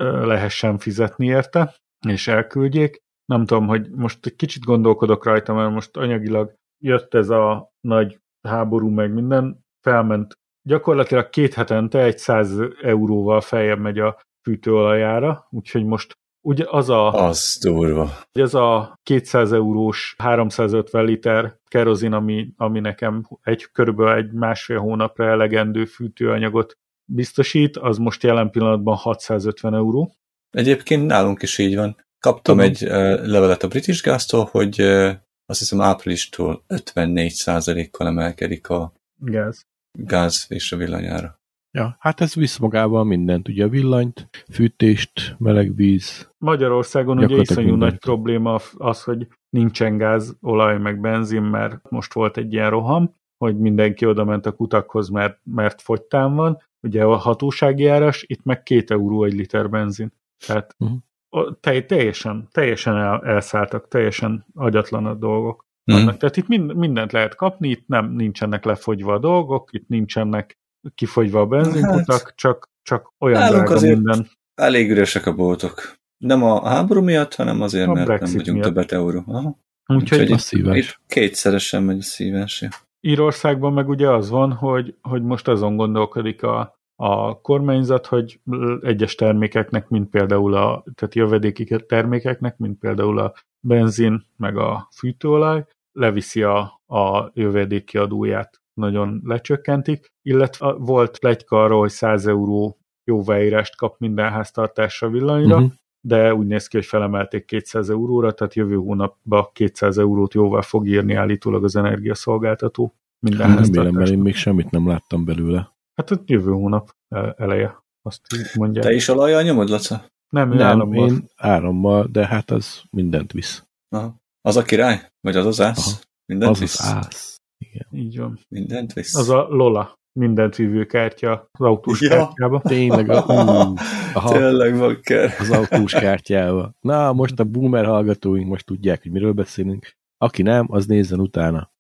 lehessen 0.03 0.79
fizetni 0.79 1.27
érte, 1.27 1.75
és 2.07 2.29
elküldjék. 2.29 2.99
Nem 3.25 3.47
tudom, 3.47 3.67
hogy 3.67 3.91
most 3.91 4.27
egy 4.27 4.37
kicsit 4.37 4.65
gondolkodok 4.65 5.25
rajta, 5.25 5.55
mert 5.55 5.73
most 5.73 5.97
anyagilag 5.97 6.55
jött 6.85 7.15
ez 7.15 7.29
a 7.29 7.71
nagy 7.81 8.19
háború 8.49 8.89
meg 8.89 9.13
minden, 9.13 9.61
felment 9.81 10.39
gyakorlatilag 10.69 11.29
két 11.31 11.55
hetente 11.55 12.03
egy 12.03 12.19
100 12.19 12.59
euróval 12.83 13.41
feljebb 13.41 13.79
megy 13.79 13.99
a 13.99 14.21
fűtőolajára, 14.47 15.47
úgyhogy 15.51 15.85
most 15.85 16.18
ugye 16.41 16.65
az 16.69 16.89
a... 16.89 17.13
Az 17.13 17.59
durva. 17.61 18.19
Ez 18.33 18.55
a 18.55 18.99
200 19.03 19.53
eurós 19.53 20.15
350 20.19 21.05
liter 21.05 21.59
kerozin, 21.69 22.13
ami, 22.13 22.49
ami 22.57 22.81
nekem 22.81 23.29
egy 23.43 23.69
körülbelül 23.73 24.13
egy 24.13 24.33
másfél 24.33 24.79
hónapra 24.79 25.25
elegendő 25.29 25.85
fűtőanyagot 25.85 26.79
biztosít, 27.05 27.77
az 27.77 27.99
most 27.99 28.23
jelen 28.23 28.51
pillanatban 28.51 28.97
650 28.97 29.75
euró. 29.75 30.15
Egyébként 30.51 31.07
nálunk 31.07 31.43
is 31.43 31.59
így 31.59 31.77
van. 31.77 31.97
Kaptam 32.21 32.57
Tudom. 32.57 32.71
egy 32.71 32.85
uh, 32.85 33.27
levelet 33.27 33.63
a 33.63 33.69
British 33.69 34.05
Gas-tól, 34.05 34.49
hogy 34.51 34.83
uh, 34.83 35.11
azt 35.47 35.59
hiszem 35.59 35.81
áprilistól 35.81 36.65
54%-kal 36.69 38.07
emelkedik 38.07 38.69
a 38.69 38.93
Gáz. 39.17 39.67
gáz 39.93 40.47
és 40.49 40.73
a 40.73 40.77
villanyára. 40.77 41.38
Ja, 41.79 41.97
hát 41.99 42.21
ez 42.21 42.35
visz 42.35 42.59
magával 42.59 43.05
mindent, 43.05 43.49
ugye 43.49 43.69
villanyt, 43.69 44.29
fűtést, 44.53 45.37
meleg 45.39 45.75
víz. 45.75 46.31
Magyarországon 46.39 47.19
ugye 47.19 47.37
iszonyú 47.37 47.69
mindent. 47.69 47.91
nagy 47.91 48.01
probléma 48.01 48.59
az, 48.77 49.03
hogy 49.03 49.29
nincsen 49.51 49.97
gáz, 49.97 50.37
olaj, 50.41 50.79
meg 50.79 51.01
benzin, 51.01 51.43
mert 51.43 51.91
most 51.91 52.13
volt 52.15 52.37
egy 52.37 52.53
ilyen 52.53 52.71
roham, 52.71 53.15
hogy 53.45 53.59
mindenki 53.59 54.07
oda 54.07 54.25
ment 54.25 54.47
a 54.47 54.53
kutakhoz, 54.53 55.09
mert, 55.09 55.41
mert 55.45 55.83
fogytán 55.83 56.35
van. 56.35 56.63
Ugye 56.81 57.05
a 57.05 57.17
hatósági 57.17 57.87
áras, 57.87 58.25
itt 58.27 58.45
meg 58.45 58.63
két 58.63 58.91
euró 58.91 59.25
egy 59.25 59.35
liter 59.35 59.71
benzin. 59.71 60.13
Tehát 60.47 60.75
Mhm. 60.79 60.93
uh-huh. 61.29 61.55
te, 61.61 61.83
teljesen, 61.83 62.49
teljesen 62.53 62.97
el, 62.97 63.21
elszálltak, 63.25 63.89
teljesen 63.89 64.47
agyatlan 64.55 65.07
a 65.07 65.15
dolgok. 65.15 65.67
Mhm. 65.85 65.97
Vannak. 65.99 66.17
Tehát 66.17 66.37
itt 66.37 66.49
mind, 66.49 66.77
mindent 66.77 67.13
lehet 67.13 67.35
kapni, 67.35 67.69
itt 67.69 67.87
nem 67.87 68.13
nincsenek 68.13 68.65
lefogyva 68.65 69.13
a 69.13 69.19
dolgok, 69.19 69.69
itt 69.73 69.89
nincsenek 69.89 70.58
kifogyva 70.95 71.41
a 71.41 71.47
benzinkutak, 71.47 72.07
Hát, 72.23 72.33
csak, 72.37 72.69
csak 72.83 73.13
olyan 73.19 73.39
nálunk 73.41 73.57
drága 73.59 73.75
azért 73.75 73.95
minden. 73.95 74.29
Elég 74.55 74.91
üresek 74.91 75.27
a 75.27 75.35
boltok. 75.35 75.97
Nem 76.19 76.43
a 76.43 76.69
háború 76.69 77.03
miatt, 77.03 77.35
hanem 77.35 77.61
azért, 77.61 77.89
A 77.89 77.93
mert 77.93 78.07
nem 78.07 78.17
Brexit 78.17 78.37
vagyunk 78.39 78.59
miatt. 78.59 78.69
többet 78.75 78.93
euró. 78.93 79.23
Aha. 79.27 79.59
Úgyhogy 79.87 80.31
Úgyhogy 80.33 80.69
A 80.69 80.77
itt 80.77 81.01
kétszeresen 81.07 81.83
megy 81.83 81.99
a 81.99 82.03
szívás. 82.03 82.61
ja. 82.61 82.69
Írországban 83.01 83.73
meg 83.73 83.89
ugye 83.89 84.11
az 84.11 84.31
van, 84.31 84.53
hogy, 84.53 84.95
hogy 85.03 85.23
most 85.23 85.49
azon 85.49 85.77
gondolkodik 85.77 86.43
a, 86.43 86.79
a 86.97 87.41
kormányzat, 87.41 88.07
hogy 88.07 88.41
egyes 88.83 89.15
termékeknek, 89.15 89.89
mint 89.89 90.11
például 90.11 90.55
a 90.55 90.85
tehát 90.95 91.15
jövedéki 91.15 91.77
termékeknek, 91.87 92.57
mint 92.57 92.79
például 92.79 93.19
a 93.19 93.33
benzin, 93.61 94.25
meg 94.37 94.57
a 94.57 94.89
fűtőolaj, 94.97 95.65
leviszi 95.93 96.43
a, 96.43 96.59
a 96.87 97.31
jövedéki 97.35 97.99
adóját, 97.99 98.58
nagyon 98.79 99.21
lecsökkentik, 99.25 100.07
illetve 100.23 100.73
volt 100.73 101.19
plegyka 101.19 101.63
arról, 101.63 101.81
hogy 101.81 101.91
100 101.91 102.27
euró 102.27 102.79
jóváírást 103.05 103.77
kap 103.77 103.99
minden 103.99 104.31
háztartásra 104.31 105.09
villanyra, 105.09 105.55
Uh-huh. 105.57 105.71
de 106.01 106.35
úgy 106.35 106.47
néz 106.47 106.67
ki, 106.67 106.77
hogy 106.77 106.87
felemelték 106.87 107.45
200 107.45 107.91
euróra, 107.91 108.33
tehát 108.33 108.55
jövő 108.55 108.75
hónapban 108.77 109.49
200 109.53 109.99
eurót 109.99 110.35
jóvá 110.35 110.61
fog 110.61 110.87
írni 110.89 111.15
állítólag 111.15 111.65
az 111.65 111.77
energiaszolgáltató 111.77 112.95
minden 113.19 113.39
Nem 113.51 113.57
vélem, 113.57 113.65
mert 113.73 113.77
háztartásnak. 113.77 114.17
én 114.17 114.23
még 114.23 114.35
semmit 114.35 114.71
nem 114.71 114.89
láttam 114.89 115.25
belőle. 115.25 115.73
Hát 115.95 116.11
ott 116.11 116.29
jövő 116.29 116.51
hónap 116.51 116.95
el- 117.09 117.35
eleje, 117.39 117.83
azt 118.03 118.21
mondják. 118.55 118.85
Te 118.85 118.93
is 118.93 119.09
olajjal 119.09 119.43
nyomod, 119.43 119.69
Laca? 119.69 120.05
nem, 120.29 120.53
ő 120.53 120.55
Nem, 120.55 120.67
államban. 120.67 121.09
én 121.09 121.25
árammal, 121.37 122.09
de 122.13 122.27
hát 122.27 122.51
az 122.51 122.83
mindent 122.91 123.33
visz. 123.33 123.65
Aha. 123.89 124.15
Az 124.41 124.57
a 124.57 124.63
király? 124.63 125.09
Vagy 125.21 125.37
az 125.37 125.47
az 125.47 125.61
ász? 125.61 125.87
Aha. 125.87 125.99
Mindent 126.27 126.51
Az 126.53 126.59
visz? 126.59 126.81
az 126.81 126.87
ász. 126.93 127.38
Igen. 127.59 127.87
Így 127.93 128.19
van. 128.19 128.39
Mindent 128.49 128.93
visz? 128.93 129.15
Az 129.17 129.29
a 129.29 129.47
Lola, 129.49 129.99
mindent 130.13 130.57
vívő 130.57 130.85
kártya 130.85 131.49
az 131.53 131.65
autós 131.67 132.01
Ja. 132.01 132.09
kártyába. 132.09 132.61
Tényleg, 132.61 133.09
a, 133.11 133.25
ú, 133.27 133.75
aha, 134.15 134.33
Tényleg, 134.33 134.79
bakker. 134.79 135.35
az 135.39 135.51
autós 135.51 135.93
kártyával. 135.93 136.77
Na, 136.81 137.13
most 137.13 137.41
a 137.41 137.45
boomer 137.45 137.85
hallgatóink 137.85 138.49
most 138.49 138.67
tudják, 138.67 139.03
hogy 139.03 139.11
miről 139.13 139.33
beszélünk. 139.33 139.93
Aki 140.19 140.43
nem, 140.43 140.67
az 140.71 140.87
nézzen 140.87 141.21
utána. 141.21 141.71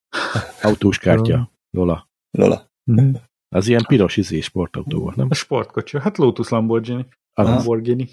Autós 0.62 0.99
kártya. 0.99 1.51
Lola. 1.70 2.09
Lola. 2.31 2.66
Az 3.49 3.68
ilyen 3.68 3.85
piros 3.89 4.16
izé 4.16 4.41
sportautó 4.41 5.01
volt, 5.01 5.16
nem? 5.16 5.26
A 5.31 5.35
sportkocsi, 5.35 5.99
hát 6.01 6.18
Lotus 6.18 6.49
Lamborghini. 6.49 7.07
Az, 7.33 7.47
Lamborghini. 7.49 8.09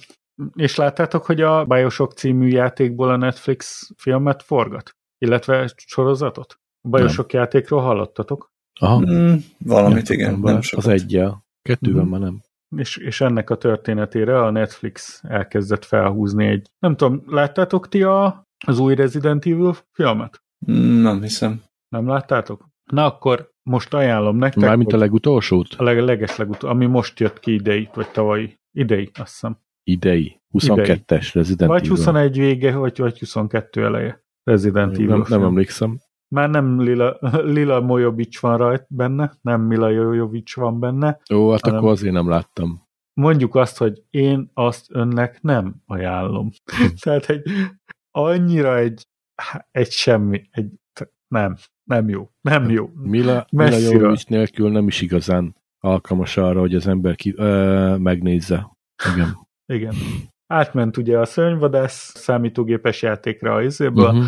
És 0.54 0.76
láttátok, 0.76 1.26
hogy 1.26 1.42
a 1.42 1.66
Bioshock 1.66 2.18
című 2.18 2.48
játékból 2.48 3.10
a 3.10 3.16
Netflix 3.16 3.90
filmet 3.98 4.44
forgat? 4.44 4.92
Illetve 5.18 5.72
sorozatot? 5.86 6.60
A 6.86 6.90
Bioshock 6.90 7.34
játékról 7.34 7.82
hallottatok? 7.82 8.54
aha. 8.80 9.00
Mm, 9.00 9.36
valamit, 9.60 10.08
Nem 10.10 10.18
igen. 10.20 10.40
Nem 10.40 10.62
sokat. 10.62 10.86
Az 10.86 10.92
egyel. 10.92 11.46
Kettővel 11.62 12.02
Mhm. 12.02 12.12
már 12.12 12.20
nem. 12.20 12.42
És, 12.78 12.98
és 12.98 13.22
ennek 13.22 13.50
a 13.50 13.56
történetére 13.58 14.42
a 14.42 14.50
Netflix 14.52 15.22
elkezdett 15.28 15.86
felhúzni 15.86 16.46
egy... 16.48 16.68
Nem 16.80 16.96
tudom, 16.96 17.24
láttátok 17.28 17.90
ti 17.90 18.04
a, 18.04 18.44
az 18.68 18.80
új 18.80 18.96
Resident 18.96 19.46
Evil 19.46 19.76
filmet? 19.92 20.44
Mm, 20.72 21.02
nem 21.02 21.22
hiszem. 21.22 21.64
Nem 21.90 22.08
láttátok? 22.08 22.68
Na 22.92 23.06
akkor 23.06 23.50
most 23.64 23.94
ajánlom 23.94 24.38
nektek, 24.38 24.64
Mármint 24.64 24.94
a 24.94 24.98
legutolsót? 24.98 25.68
a 25.78 25.84
leg, 25.84 26.00
legeslegutó, 26.00 26.68
ami 26.68 26.86
most 26.86 27.20
jött 27.20 27.40
ki 27.40 27.54
idei, 27.54 27.90
vagy 27.94 28.12
tavalyi. 28.12 28.60
Idei, 28.72 29.10
azt 29.14 29.32
hiszem. 29.32 29.58
Idei. 29.84 30.42
22-es 30.54 31.30
Resident 31.34 31.70
Vagy 31.70 31.80
Evil. 31.80 31.90
21 31.96 32.38
vége, 32.38 32.76
vagy, 32.76 32.98
vagy 32.98 33.20
22 33.20 33.84
eleje. 33.84 34.24
Resident 34.44 34.94
Evil 34.94 35.08
nem, 35.08 35.26
nem 35.30 35.44
emlékszem. 35.44 36.00
Már 36.28 36.50
nem 36.50 36.82
Lila, 36.82 37.18
Lila 37.54 37.82
Mojovic 37.82 38.40
van 38.40 38.58
rajt 38.58 38.86
benne, 38.90 39.38
nem 39.42 39.62
Mila 39.62 39.90
Jojovic 39.90 40.56
van 40.56 40.80
benne. 40.80 41.20
Ó, 41.34 41.52
hát 41.52 41.62
Hanem- 41.62 41.78
akkor 41.80 41.92
azért 41.92 42.14
nem 42.14 42.30
láttam. 42.30 42.84
Mondjuk 43.14 43.56
azt, 43.56 43.78
hogy 43.78 44.04
én 44.10 44.52
azt 44.54 44.86
önnek 44.90 45.42
nem 45.42 45.76
ajánlom. 45.86 46.52
Tehát 47.04 47.26
egy 47.26 47.44
annyira 48.12 48.78
egy, 48.78 49.08
egy 49.72 49.92
semmi, 49.92 50.42
egy 50.52 50.72
nem, 51.28 51.56
nem 51.84 52.10
jó, 52.10 52.30
nem 52.42 52.70
jó. 52.70 52.90
Mila, 52.94 53.48
Mila. 53.52 53.78
Jovovich 53.78 54.30
nélkül 54.30 54.72
nem 54.72 54.88
is 54.88 55.02
igazán 55.02 55.56
alkalmas 55.80 56.38
arra, 56.38 56.60
hogy 56.60 56.76
az 56.76 56.88
ember 56.88 57.16
ki, 57.16 57.34
ö, 57.38 57.96
megnézze. 57.98 58.78
Igen. 59.14 59.38
Igen. 59.74 59.94
Átment 60.48 60.98
ugye 60.98 61.20
a 61.20 61.26
szörnyvadász 61.26 62.14
számítógépes 62.16 63.02
játékra 63.02 63.54
a 63.54 63.62
izéből. 63.62 64.10
Uh-huh. 64.10 64.26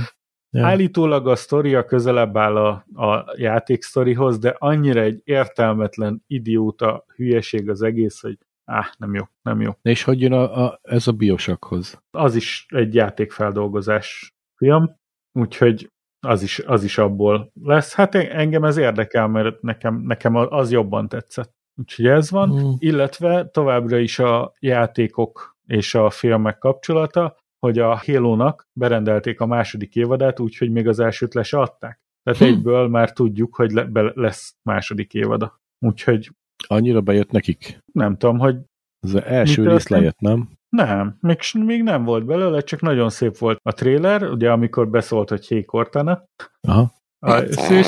Ja. 0.50 0.66
Állítólag 0.66 1.28
a 1.28 1.36
sztoria 1.36 1.86
közelebb 1.86 2.38
áll 2.38 2.56
a, 2.56 2.70
a 3.04 3.34
játék 3.38 3.84
sztorihoz, 3.84 4.40
de 4.40 4.56
annyira 4.58 5.02
egy 5.02 5.22
értelmetlen, 5.24 6.24
idióta 6.28 7.06
hülyeség 7.16 7.70
az 7.70 7.82
egész, 7.82 8.22
hogy 8.22 8.38
áh, 8.66 8.86
nem 8.98 9.14
jó, 9.14 9.24
nem 9.42 9.62
jó. 9.62 9.72
És 9.82 10.04
hogy 10.04 10.22
jön 10.22 10.34
a, 10.34 10.66
a, 10.66 10.80
ez 10.82 11.08
a 11.08 11.12
biosakhoz? 11.12 12.02
Az 12.12 12.36
is 12.36 12.66
egy 12.70 12.94
játékfeldolgozás 12.94 14.36
film, 14.56 14.96
úgyhogy 15.32 15.92
az 16.20 16.44
is, 16.44 16.60
az 16.60 16.84
is 16.84 16.98
abból 16.98 17.52
lesz. 17.64 17.94
Hát 17.94 18.16
en- 18.16 18.32
engem 18.32 18.64
ez 18.64 18.78
érdekel, 18.78 19.28
mert 19.28 19.62
nekem, 19.62 20.02
nekem 20.02 20.36
az 20.36 20.72
jobban 20.72 21.08
tetszett. 21.08 21.56
Úgyhogy 21.76 22.08
ez 22.08 22.32
van, 22.32 22.50
Mm. 22.50 22.72
illetve 22.78 23.50
továbbra 23.50 23.98
is 23.98 24.20
a 24.20 24.54
játékok 24.60 25.58
és 25.66 25.96
a 25.96 26.10
filmek 26.10 26.58
kapcsolata, 26.58 27.38
hogy 27.68 27.80
a 27.80 28.02
Halo-nak 28.06 28.68
berendelték 28.74 29.40
a 29.42 29.46
második 29.46 29.96
évadát, 29.96 30.40
úgyhogy 30.40 30.72
még 30.72 30.88
az 30.88 31.00
elsőt 31.00 31.34
le 31.34 31.44
se 31.44 31.60
adták. 31.60 32.02
Tehát 32.24 32.40
Hm. 32.40 32.46
egyből 32.46 32.88
már 32.88 33.12
tudjuk, 33.12 33.56
hogy 33.56 33.72
le, 33.72 33.84
be, 33.84 34.12
lesz 34.16 34.56
második 34.70 35.14
évada. 35.14 35.62
Úgyhogy 35.86 36.32
Annyira 36.68 37.02
bejött 37.02 37.32
nekik. 37.32 37.80
nem 37.94 38.18
tudom, 38.18 38.38
hogy 38.38 38.58
Az 39.00 39.16
első 39.16 39.68
rész 39.68 39.88
lejött, 39.88 40.20
nem? 40.20 40.50
nem, 40.70 41.18
még, 41.20 41.38
még 41.54 41.84
nem 41.84 42.04
volt 42.04 42.26
belőle, 42.26 42.62
csak 42.62 42.82
nagyon 42.82 43.10
szép 43.10 43.38
volt 43.38 43.60
a 43.64 43.72
trailer, 43.72 44.24
ugye 44.24 44.52
amikor 44.52 44.90
beszólt, 44.90 45.30
hogy 45.30 45.48
Hey 45.48 45.66
Cortana, 45.66 46.24
Aha. 46.68 46.92
A 47.20 47.42
szűz, 47.50 47.88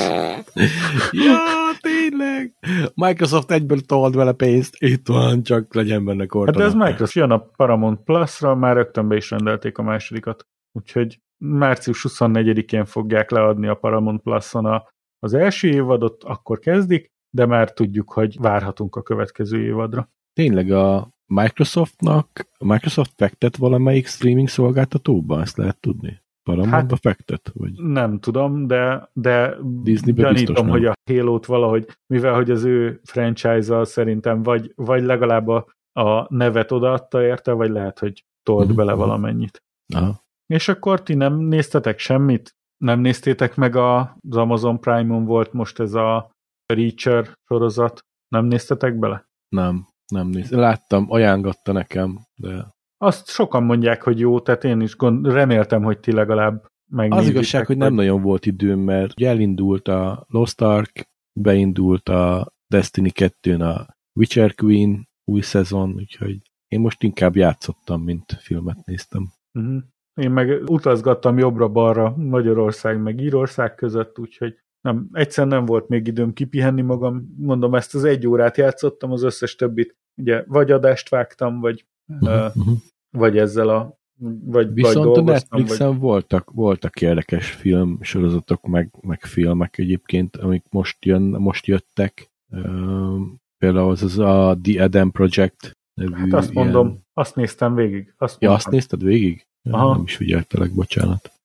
ja, 1.10 1.38
tényleg! 1.80 2.54
Microsoft 2.94 3.50
egyből 3.50 3.80
tolt 3.80 4.14
vele 4.14 4.32
pénzt. 4.32 4.76
Itt 4.78 5.06
van, 5.08 5.42
csak 5.42 5.74
legyen 5.74 6.04
benne 6.04 6.20
Hát 6.20 6.28
kortana. 6.28 6.58
de 6.58 6.64
ez 6.64 6.74
Microsoft 6.74 7.12
jön 7.14 7.30
a 7.30 7.38
Paramount 7.38 8.02
Plus-ra, 8.02 8.54
már 8.54 8.76
rögtön 8.76 9.08
be 9.08 9.16
is 9.16 9.30
rendelték 9.30 9.78
a 9.78 9.82
másodikat. 9.82 10.46
Úgyhogy 10.72 11.20
március 11.36 12.04
24-én 12.08 12.84
fogják 12.84 13.30
leadni 13.30 13.66
a 13.66 13.74
Paramount 13.74 14.22
Plus-on 14.22 14.64
a, 14.66 14.84
az 15.18 15.34
első 15.34 15.68
évadot, 15.68 16.24
akkor 16.24 16.58
kezdik, 16.58 17.12
de 17.30 17.46
már 17.46 17.72
tudjuk, 17.72 18.12
hogy 18.12 18.36
várhatunk 18.38 18.96
a 18.96 19.02
következő 19.02 19.62
évadra. 19.62 20.10
Tényleg 20.32 20.70
a 20.70 21.10
Microsoftnak, 21.26 22.48
a 22.58 22.64
Microsoft 22.64 23.12
fektet 23.16 23.56
valamelyik 23.56 24.06
streaming 24.06 24.48
szolgáltatóba, 24.48 25.40
ezt 25.40 25.56
lehet 25.56 25.80
tudni? 25.80 26.19
Paramountba 26.42 26.76
hát, 26.76 27.00
fektet? 27.00 27.50
Vagy? 27.54 27.72
Nem 27.82 28.18
tudom, 28.18 28.66
de, 28.66 29.10
de 29.12 29.56
Disneybe 29.82 30.22
gyanítom, 30.22 30.68
hogy 30.68 30.84
a 30.84 30.92
Halo-t 31.10 31.46
valahogy, 31.46 31.86
mivel 32.06 32.34
hogy 32.34 32.50
az 32.50 32.64
ő 32.64 33.00
franchise-al 33.04 33.84
szerintem 33.84 34.42
vagy, 34.42 34.72
vagy 34.74 35.02
legalább 35.02 35.48
a, 35.48 35.66
a 36.00 36.34
nevet 36.34 36.72
odaadta 36.72 37.22
érte, 37.22 37.52
vagy 37.52 37.70
lehet, 37.70 37.98
hogy 37.98 38.24
tolt 38.42 38.66
Mhm. 38.66 38.76
bele 38.76 38.92
valamennyit. 38.92 39.62
Aha. 39.94 40.20
És 40.46 40.68
akkor 40.68 41.02
ti 41.02 41.14
nem 41.14 41.38
néztetek 41.38 41.98
semmit? 41.98 42.54
Nem 42.84 43.00
néztétek 43.00 43.56
meg 43.56 43.76
a, 43.76 44.00
az 44.30 44.36
Amazon 44.36 44.80
Prime-on 44.80 45.24
volt 45.24 45.52
most 45.52 45.80
ez 45.80 45.94
a 45.94 46.30
Reacher 46.66 47.32
sorozat? 47.48 48.00
Nem 48.28 48.44
néztetek 48.44 48.98
bele? 48.98 49.28
Nem, 49.48 49.86
nem 50.12 50.26
néz. 50.28 50.50
Láttam, 50.50 51.06
ajángatta 51.08 51.72
nekem, 51.72 52.18
de 52.36 52.66
Azt 53.02 53.28
sokan 53.28 53.62
mondják, 53.62 54.02
hogy 54.02 54.18
jó, 54.18 54.40
tehát 54.40 54.64
én 54.64 54.80
is 54.80 54.96
gond, 54.96 55.26
reméltem, 55.26 55.82
hogy 55.82 55.98
ti 55.98 56.12
legalább 56.12 56.66
megnézitek. 56.90 57.28
az 57.28 57.34
igazság, 57.34 57.66
hogy 57.66 57.76
nem 57.76 57.94
nagyon 57.94 58.22
volt 58.22 58.46
időm, 58.46 58.78
mert 58.78 59.12
ugye 59.12 59.28
elindult 59.28 59.88
a 59.88 60.26
Lost 60.28 60.60
Ark, 60.60 61.08
beindult 61.40 62.08
a 62.08 62.52
Destiny 62.66 63.10
2-n 63.14 63.60
a 63.60 63.96
Witcher 64.18 64.54
Queen 64.54 65.08
új 65.24 65.40
szezon, 65.40 65.92
úgyhogy 65.94 66.38
én 66.68 66.80
most 66.80 67.02
inkább 67.02 67.36
játszottam, 67.36 68.02
mint 68.02 68.32
filmet 68.40 68.86
néztem. 68.86 69.32
Uh-huh. 69.58 69.82
Én 70.14 70.30
meg 70.30 70.62
utazgattam 70.66 71.38
jobbra-balra 71.38 72.16
Magyarország 72.16 73.02
meg 73.02 73.20
Írország 73.20 73.74
között, 73.74 74.18
úgyhogy 74.18 74.58
nem, 74.80 75.08
egyszer 75.12 75.46
nem 75.46 75.64
volt 75.64 75.88
még 75.88 76.06
időm 76.06 76.32
kipihenni 76.32 76.82
magam, 76.82 77.34
mondom, 77.38 77.74
ezt 77.74 77.94
az 77.94 78.04
egy 78.04 78.26
órát 78.26 78.56
játszottam, 78.56 79.12
az 79.12 79.22
összes 79.22 79.54
többit, 79.54 79.96
ugye, 80.16 80.44
vagy 80.46 80.70
adást 80.70 81.08
vágtam, 81.08 81.60
vagy, 81.60 81.86
uh, 82.20 82.56
uh, 82.56 82.78
vagy 83.10 83.38
ezzel 83.38 83.68
a 83.68 83.98
vagy, 84.44 84.72
Viszont 84.72 85.06
vagy 85.06 85.18
a 85.18 85.22
Netflixen 85.22 85.88
vagy... 85.88 85.98
voltak, 85.98 86.50
voltak 86.50 87.00
érdekes 87.00 87.50
film 87.50 87.98
sorozatok, 88.00 88.66
meg, 88.66 88.94
meg 89.00 89.20
filmek 89.24 89.78
egyébként, 89.78 90.36
amik 90.36 90.64
most, 90.70 91.04
jön, 91.04 91.22
most 91.22 91.66
jöttek. 91.66 92.30
Uh, 92.48 93.20
például 93.58 93.90
az, 93.90 94.02
az 94.02 94.18
a 94.18 94.58
The 94.62 94.82
Adam 94.82 95.10
Project 95.10 95.78
nevű 95.94 96.14
Hát 96.14 96.32
azt 96.32 96.50
ilyen... 96.50 96.64
mondom, 96.64 96.98
azt 97.12 97.36
néztem 97.36 97.74
végig. 97.74 98.14
Azt 98.18 98.42
ja, 98.42 98.52
azt 98.52 98.70
nézted 98.70 99.02
végig? 99.02 99.46
Ja, 99.62 99.92
Nem 99.92 100.02
is 100.02 100.16
figyeltelek, 100.16 100.74
bocsánat. 100.74 101.30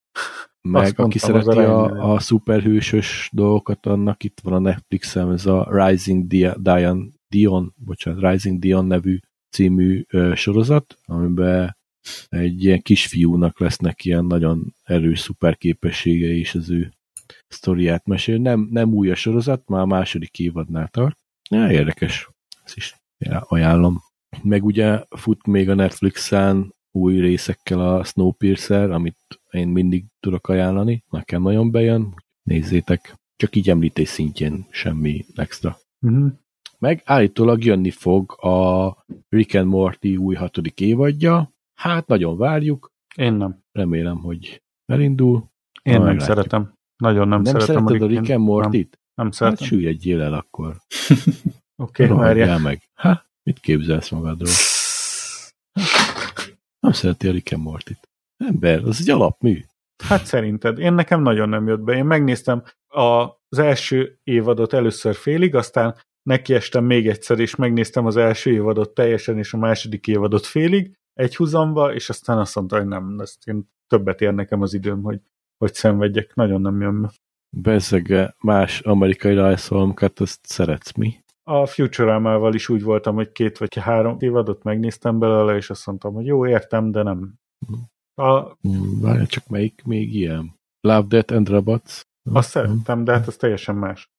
Meg 0.61 0.81
mondtam, 0.81 1.05
aki 1.05 1.17
szereti 1.17 1.57
a, 1.57 2.13
a 2.13 2.19
szuperhősös 2.19 3.29
dolgokat, 3.33 3.85
annak 3.85 4.23
itt 4.23 4.39
van 4.43 4.53
a 4.53 4.59
Netflixen 4.59 5.31
ez 5.31 5.45
a 5.45 5.67
Rising 5.69 6.27
Dion, 6.27 7.13
Dion, 7.27 7.73
bocsánat, 7.77 8.31
Rising 8.31 8.59
Dion 8.59 8.85
nevű 8.85 9.19
című 9.55 10.05
sorozat, 10.33 10.97
amiben 11.05 11.77
egy 12.29 12.63
ilyen 12.63 12.81
kisfiúnak 12.81 13.59
lesznek 13.59 14.05
ilyen 14.05 14.25
nagyon 14.25 14.75
erős 14.83 15.19
szuperképességei, 15.19 16.39
és 16.39 16.55
az 16.55 16.69
ő 16.69 16.93
sztoriát 17.47 18.05
mesél. 18.05 18.37
Nem, 18.37 18.67
nem 18.71 18.93
új 18.93 19.11
a 19.11 19.15
sorozat, 19.15 19.67
már 19.67 19.81
a 19.81 19.85
második 19.85 20.39
évadnál 20.39 20.87
tart. 20.87 21.17
Ja, 21.49 21.71
érdekes. 21.71 22.29
Ezt 22.63 22.75
is 22.75 22.95
ajánlom. 23.39 24.01
Meg 24.43 24.65
ugye 24.65 25.03
fut 25.09 25.45
még 25.45 25.69
a 25.69 25.73
Netflixen 25.73 26.73
új 26.91 27.19
részekkel 27.19 27.79
a 27.79 28.03
Snowpiercer, 28.03 28.91
amit 28.91 29.17
én 29.49 29.67
mindig 29.67 30.05
tudok 30.19 30.47
ajánlani. 30.47 31.03
Nekem 31.09 31.41
nagyon 31.41 31.71
bejön. 31.71 32.13
Nézzétek. 32.43 33.15
Csak 33.35 33.55
így 33.55 33.69
említés 33.69 34.09
szintjén 34.09 34.67
semmi 34.69 35.25
extra. 35.35 35.77
Uh-huh. 36.01 36.31
Meg 36.85 37.01
állítólag 37.05 37.63
jönni 37.63 37.89
fog 37.89 38.43
a 38.43 39.05
Rick 39.29 39.55
and 39.55 39.67
Morty 39.67 40.15
új 40.17 40.35
hatodik 40.35 40.79
évadja, 40.79 41.53
Hát 41.73 42.07
nagyon 42.07 42.37
várjuk. 42.37 42.91
Én 43.15 43.33
nem. 43.33 43.63
Remélem, 43.71 44.17
hogy 44.17 44.63
elindul. 44.85 45.51
Én 45.81 45.93
nem 45.93 46.01
meglátjuk. 46.01 46.27
szeretem. 46.29 46.73
Nagyon 46.97 47.27
nem, 47.27 47.41
nem 47.41 47.53
szeretem. 47.53 47.83
Nem 47.83 48.01
a 48.01 48.05
Rick 48.05 48.29
and 48.29 48.43
Morty-t? 48.43 48.71
Nem, 48.71 48.89
nem 49.15 49.31
szeretem. 49.31 49.59
Hát 49.59 49.67
süllyedjél 49.67 50.21
el 50.21 50.33
akkor. 50.33 50.75
Oké, 51.83 52.03
okay, 52.03 52.17
várjál. 52.17 52.59
meg. 52.59 52.81
Ha? 52.93 53.25
Mit 53.43 53.59
képzelsz 53.59 54.09
magadról? 54.09 54.53
Nem 56.79 56.91
szereti 56.91 57.27
a 57.27 57.31
Rick 57.31 57.53
and 57.53 57.63
Morty-t. 57.63 58.09
Ember, 58.37 58.83
az 58.83 58.99
egy 59.01 59.09
alapmű. 59.09 59.65
Hát 60.03 60.25
szerinted. 60.25 60.79
Én 60.79 60.93
nekem 60.93 61.21
nagyon 61.21 61.49
nem 61.49 61.67
jött 61.67 61.81
be. 61.81 61.95
Én 61.95 62.05
megnéztem 62.05 62.63
az 62.87 63.59
első 63.59 64.19
évadot 64.23 64.73
először 64.73 65.15
félig, 65.15 65.55
aztán 65.55 65.95
nekiestem 66.25 66.83
még 66.83 67.07
egyszer, 67.07 67.39
és 67.39 67.55
megnéztem 67.55 68.05
az 68.05 68.17
első 68.17 68.51
évadot 68.51 68.93
teljesen, 68.93 69.37
és 69.37 69.53
a 69.53 69.57
második 69.57 70.07
évadot 70.07 70.45
félig, 70.45 70.97
egy 71.13 71.35
húzamba, 71.35 71.93
és 71.93 72.09
aztán 72.09 72.37
azt 72.37 72.55
mondta, 72.55 72.77
hogy 72.77 72.87
nem, 72.87 73.19
ezt 73.19 73.47
én 73.47 73.69
többet 73.87 74.21
ér 74.21 74.33
nekem 74.33 74.61
az 74.61 74.73
időm, 74.73 75.01
hogy, 75.01 75.21
hogy 75.57 75.73
szenvedjek. 75.73 76.35
Nagyon 76.35 76.61
nem 76.61 76.81
jön. 76.81 77.11
Bezege 77.57 78.35
más 78.39 78.79
amerikai 78.79 79.33
rajzolmokat, 79.33 80.19
azt 80.19 80.39
szeretsz 80.45 80.93
mi? 80.93 81.23
A 81.43 81.65
Futurama-val 81.65 82.53
is 82.53 82.69
úgy 82.69 82.83
voltam, 82.83 83.15
hogy 83.15 83.31
két 83.31 83.57
vagy 83.57 83.77
három 83.77 84.17
évadot 84.19 84.63
megnéztem 84.63 85.19
belőle, 85.19 85.55
és 85.55 85.69
azt 85.69 85.85
mondtam, 85.85 86.13
hogy 86.13 86.25
jó, 86.25 86.47
értem, 86.47 86.91
de 86.91 87.03
nem. 87.03 87.33
A... 88.21 88.57
Várj, 89.01 89.25
csak 89.25 89.47
melyik 89.47 89.83
még 89.85 90.15
ilyen? 90.15 90.55
Love, 90.81 91.05
Death 91.07 91.33
and 91.33 91.49
Robots? 91.49 92.01
Azt 92.31 92.49
szerettem, 92.49 93.03
de 93.03 93.11
hát 93.11 93.27
az 93.27 93.35
teljesen 93.35 93.75
más. 93.75 94.09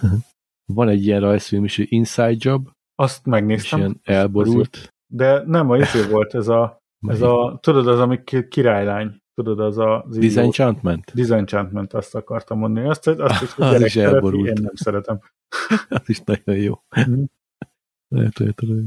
Van 0.72 0.88
egy 0.88 1.06
ilyen 1.06 1.20
rajzfilm 1.20 1.64
is, 1.64 1.76
hogy 1.76 1.86
Inside 1.88 2.36
Job. 2.38 2.68
Azt 2.94 3.26
megnéztem. 3.26 3.78
És 3.78 3.84
ilyen 3.84 4.00
elborult. 4.02 4.94
De 5.06 5.42
nem, 5.46 5.70
a 5.70 5.76
izé 5.76 6.02
volt 6.10 6.34
ez 6.34 6.48
a, 6.48 6.78
ez 7.08 7.22
a, 7.22 7.58
tudod, 7.62 7.86
az, 7.86 7.98
ami 7.98 8.24
királylány, 8.48 9.16
tudod, 9.34 9.60
az 9.60 9.78
a... 9.78 10.02
Az 10.02 10.18
Disenchantment? 10.18 11.12
Disenchantment, 11.14 11.92
azt 11.92 12.14
akartam 12.14 12.58
mondani. 12.58 12.88
Azt, 12.88 13.06
azt 13.06 13.42
is, 13.46 13.52
hogy 13.52 13.70
gyerek 13.70 13.90
szereti, 13.90 14.38
én 14.44 14.52
nem 14.60 14.74
szeretem. 14.74 15.20
az 15.88 16.08
is 16.08 16.20
nagyon 16.20 16.60
jó. 16.60 16.74
Mm. 17.00 17.24
lehet, 18.08 18.38
lehet, 18.38 18.60
lehet. 18.60 18.84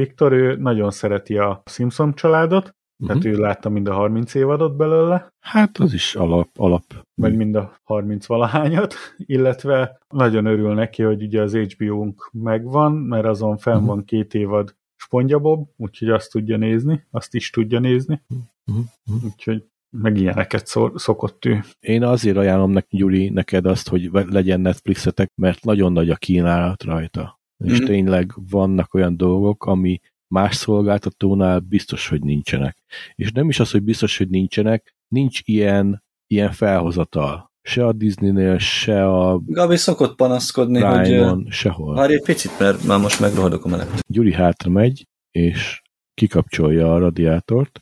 Viktor, 0.00 0.32
ő 0.32 0.56
nagyon 0.56 0.90
szereti 0.90 1.38
a 1.38 1.62
Simpson 1.64 2.14
családot, 2.14 2.75
Uh-huh. 2.98 3.20
Tehát 3.20 3.36
ő 3.36 3.40
látta 3.40 3.68
mind 3.68 3.88
a 3.88 3.94
30 3.94 4.34
évadot 4.34 4.76
belőle. 4.76 5.32
Hát 5.40 5.78
az 5.78 5.92
is 5.92 6.14
alap. 6.14 6.48
alap. 6.56 6.82
Vagy 7.14 7.36
mind 7.36 7.54
a 7.54 7.76
30 7.84 8.26
valahányat, 8.26 8.94
illetve 9.34 9.98
nagyon 10.08 10.46
örül 10.46 10.74
neki, 10.74 11.02
hogy 11.02 11.22
ugye 11.22 11.40
az 11.40 11.56
HBO-nk 11.56 12.30
megvan, 12.32 12.92
mert 12.92 13.24
azon 13.24 13.56
fenn 13.56 13.74
uh-huh. 13.74 13.88
van 13.88 14.04
két 14.04 14.34
évad 14.34 14.74
SpongeBob, 14.96 15.68
úgyhogy 15.76 16.10
azt 16.10 16.30
tudja 16.30 16.56
nézni, 16.56 17.06
azt 17.10 17.34
is 17.34 17.50
tudja 17.50 17.78
nézni. 17.78 18.22
Uh-huh. 18.66 18.84
Úgyhogy 19.24 19.64
meg 19.90 20.16
ilyeneket 20.16 20.66
szokott 20.94 21.44
ő. 21.44 21.60
Én 21.80 22.02
azért 22.02 22.36
ajánlom 22.36 22.70
neki, 22.70 22.96
Gyuri, 22.96 23.28
neked 23.28 23.66
azt, 23.66 23.88
hogy 23.88 24.10
legyen 24.12 24.60
Netflixetek, 24.60 25.30
mert 25.34 25.64
nagyon 25.64 25.92
nagy 25.92 26.10
a 26.10 26.16
kínálat 26.16 26.82
rajta. 26.82 27.40
És 27.64 27.72
uh-huh. 27.72 27.86
tényleg 27.86 28.32
vannak 28.50 28.94
olyan 28.94 29.16
dolgok, 29.16 29.64
ami 29.66 30.00
más 30.28 30.54
szolgáltatónál 30.54 31.60
biztos, 31.60 32.08
hogy 32.08 32.22
nincsenek. 32.22 32.78
És 33.14 33.32
nem 33.32 33.48
is 33.48 33.60
az, 33.60 33.70
hogy 33.70 33.82
biztos, 33.82 34.18
hogy 34.18 34.28
nincsenek, 34.28 34.94
nincs 35.08 35.40
ilyen, 35.44 36.04
ilyen 36.26 36.52
felhozatal. 36.52 37.50
Se 37.62 37.86
a 37.86 37.92
Disneynél, 37.92 38.58
se 38.58 39.06
a... 39.06 39.40
Gabi 39.46 39.76
szokott 39.76 40.16
panaszkodni, 40.16 40.78
Prime-on, 40.78 41.42
hogy... 41.42 41.52
sehol. 41.52 41.94
Várj 41.94 42.12
egy 42.14 42.22
picit, 42.22 42.58
mert 42.58 42.84
már 42.84 43.00
most 43.00 43.20
megrohadok 43.20 43.64
a 43.64 43.68
menet. 43.68 44.04
Gyuri 44.08 44.32
hátra 44.32 44.70
megy, 44.70 45.06
és 45.30 45.82
kikapcsolja 46.14 46.94
a 46.94 46.98
radiátort. 46.98 47.80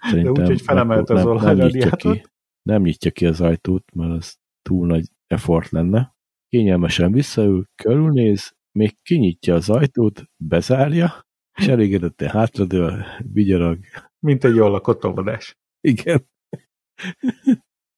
Szerintem 0.00 0.32
De 0.32 0.40
úgy, 0.40 0.46
hogy 0.46 0.60
felemelt 0.60 1.10
az 1.10 1.22
nem, 1.22 1.56
nem, 1.56 1.66
nyitja 1.66 1.90
ki, 1.90 2.26
nem 2.62 2.82
nyitja 2.82 3.10
ki 3.10 3.26
az 3.26 3.40
ajtót, 3.40 3.94
mert 3.94 4.12
az 4.12 4.36
túl 4.62 4.86
nagy 4.86 5.08
effort 5.26 5.70
lenne. 5.70 6.14
Kényelmesen 6.48 7.12
visszaül, 7.12 7.64
körülnéz, 7.82 8.54
még 8.72 8.96
kinyitja 9.02 9.54
az 9.54 9.70
ajtót, 9.70 10.24
bezárja, 10.36 11.25
és 11.56 11.66
elégedetten 11.66 12.28
hátradől, 12.28 13.04
vigyarag. 13.32 13.78
Mint 14.18 14.44
egy 14.44 14.54
jól 14.54 14.70
lakott 14.70 15.04
óvodás. 15.06 15.56
Igen. 15.80 16.28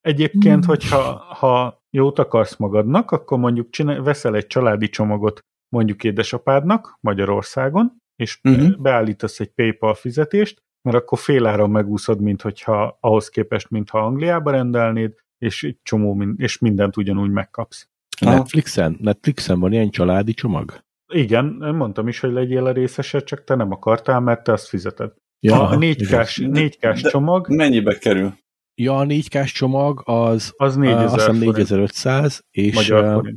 Egyébként, 0.00 0.64
hogyha 0.64 1.02
ha 1.16 1.82
jót 1.90 2.18
akarsz 2.18 2.56
magadnak, 2.56 3.10
akkor 3.10 3.38
mondjuk 3.38 3.70
csinál, 3.70 4.02
veszel 4.02 4.34
egy 4.34 4.46
családi 4.46 4.88
csomagot 4.88 5.40
mondjuk 5.68 6.04
édesapádnak 6.04 6.98
Magyarországon, 7.00 7.96
és 8.16 8.40
uh-huh. 8.42 8.76
beállítasz 8.76 9.40
egy 9.40 9.50
PayPal 9.50 9.94
fizetést, 9.94 10.62
mert 10.88 10.96
akkor 10.96 11.18
féláron 11.18 11.70
megúszod, 11.70 12.20
mint 12.20 12.42
hogyha 12.42 12.98
ahhoz 13.00 13.28
képest, 13.28 13.70
mintha 13.70 13.98
Angliába 13.98 14.50
rendelnéd, 14.50 15.14
és 15.38 15.64
egy 15.64 15.78
csomó, 15.82 16.22
és 16.36 16.58
mindent 16.58 16.96
ugyanúgy 16.96 17.30
megkapsz. 17.30 17.88
Netflixen? 18.20 18.96
Netflixen 19.00 19.60
van 19.60 19.72
ilyen 19.72 19.90
családi 19.90 20.32
csomag? 20.32 20.86
Igen, 21.12 21.44
mondtam 21.74 22.08
is, 22.08 22.20
hogy 22.20 22.32
legyél 22.32 22.66
a 22.66 22.72
részese, 22.72 23.20
csak 23.20 23.44
te 23.44 23.54
nem 23.54 23.72
akartál, 23.72 24.20
mert 24.20 24.42
te 24.42 24.52
azt 24.52 24.68
fizeted. 24.68 25.12
Ja, 25.40 25.68
a 25.68 25.76
4K-s, 25.76 26.40
4K-s 26.44 27.00
csomag... 27.00 27.48
Mennyibe 27.48 27.98
kerül? 27.98 28.34
Ja, 28.74 28.98
a 28.98 29.04
4K-s 29.04 29.52
csomag 29.52 30.02
az, 30.04 30.52
az 30.56 30.76
4000 30.76 31.04
azt 31.04 31.14
hiszem 31.14 31.36
4500, 31.36 32.44
és 32.50 32.94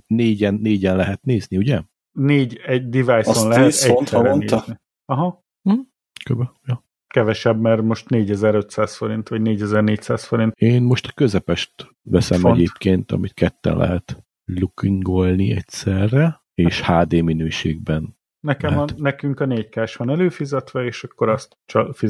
négyen, 0.08 0.54
négyen 0.54 0.96
lehet 0.96 1.24
nézni, 1.24 1.58
ugye? 1.58 1.82
Négy 2.12 2.60
egy 2.66 2.90
device-on 2.90 3.48
lehet 3.48 3.66
egyszerre 3.66 4.36
nézni. 4.36 4.80
Aha. 5.06 5.44
Hm? 5.62 5.80
Köbe, 6.26 6.52
ja. 6.66 6.86
Kevesebb, 7.08 7.60
mert 7.60 7.82
most 7.82 8.10
4500 8.10 8.96
forint, 8.96 9.30
vagy 9.30 9.42
4400 9.42 10.24
forint. 10.24 10.54
Én 10.56 10.82
most 10.82 11.08
a 11.08 11.12
közepest 11.16 11.72
veszem 12.02 12.40
Font. 12.40 12.56
egyébként, 12.56 13.12
amit 13.12 13.34
ketten 13.34 13.78
lehet 13.78 14.24
lookingolni 14.46 15.52
egyszerre, 15.52 16.41
és 16.66 16.82
HD 16.82 17.24
minőségben. 17.24 18.18
Nekem 18.40 18.78
a, 18.78 18.86
nekünk 18.98 19.40
a 19.40 19.46
4 19.46 19.70
k 19.70 19.96
van 19.98 20.10
előfizetve, 20.10 20.84
és 20.86 21.04
akkor 21.04 21.30
azt 21.30 21.58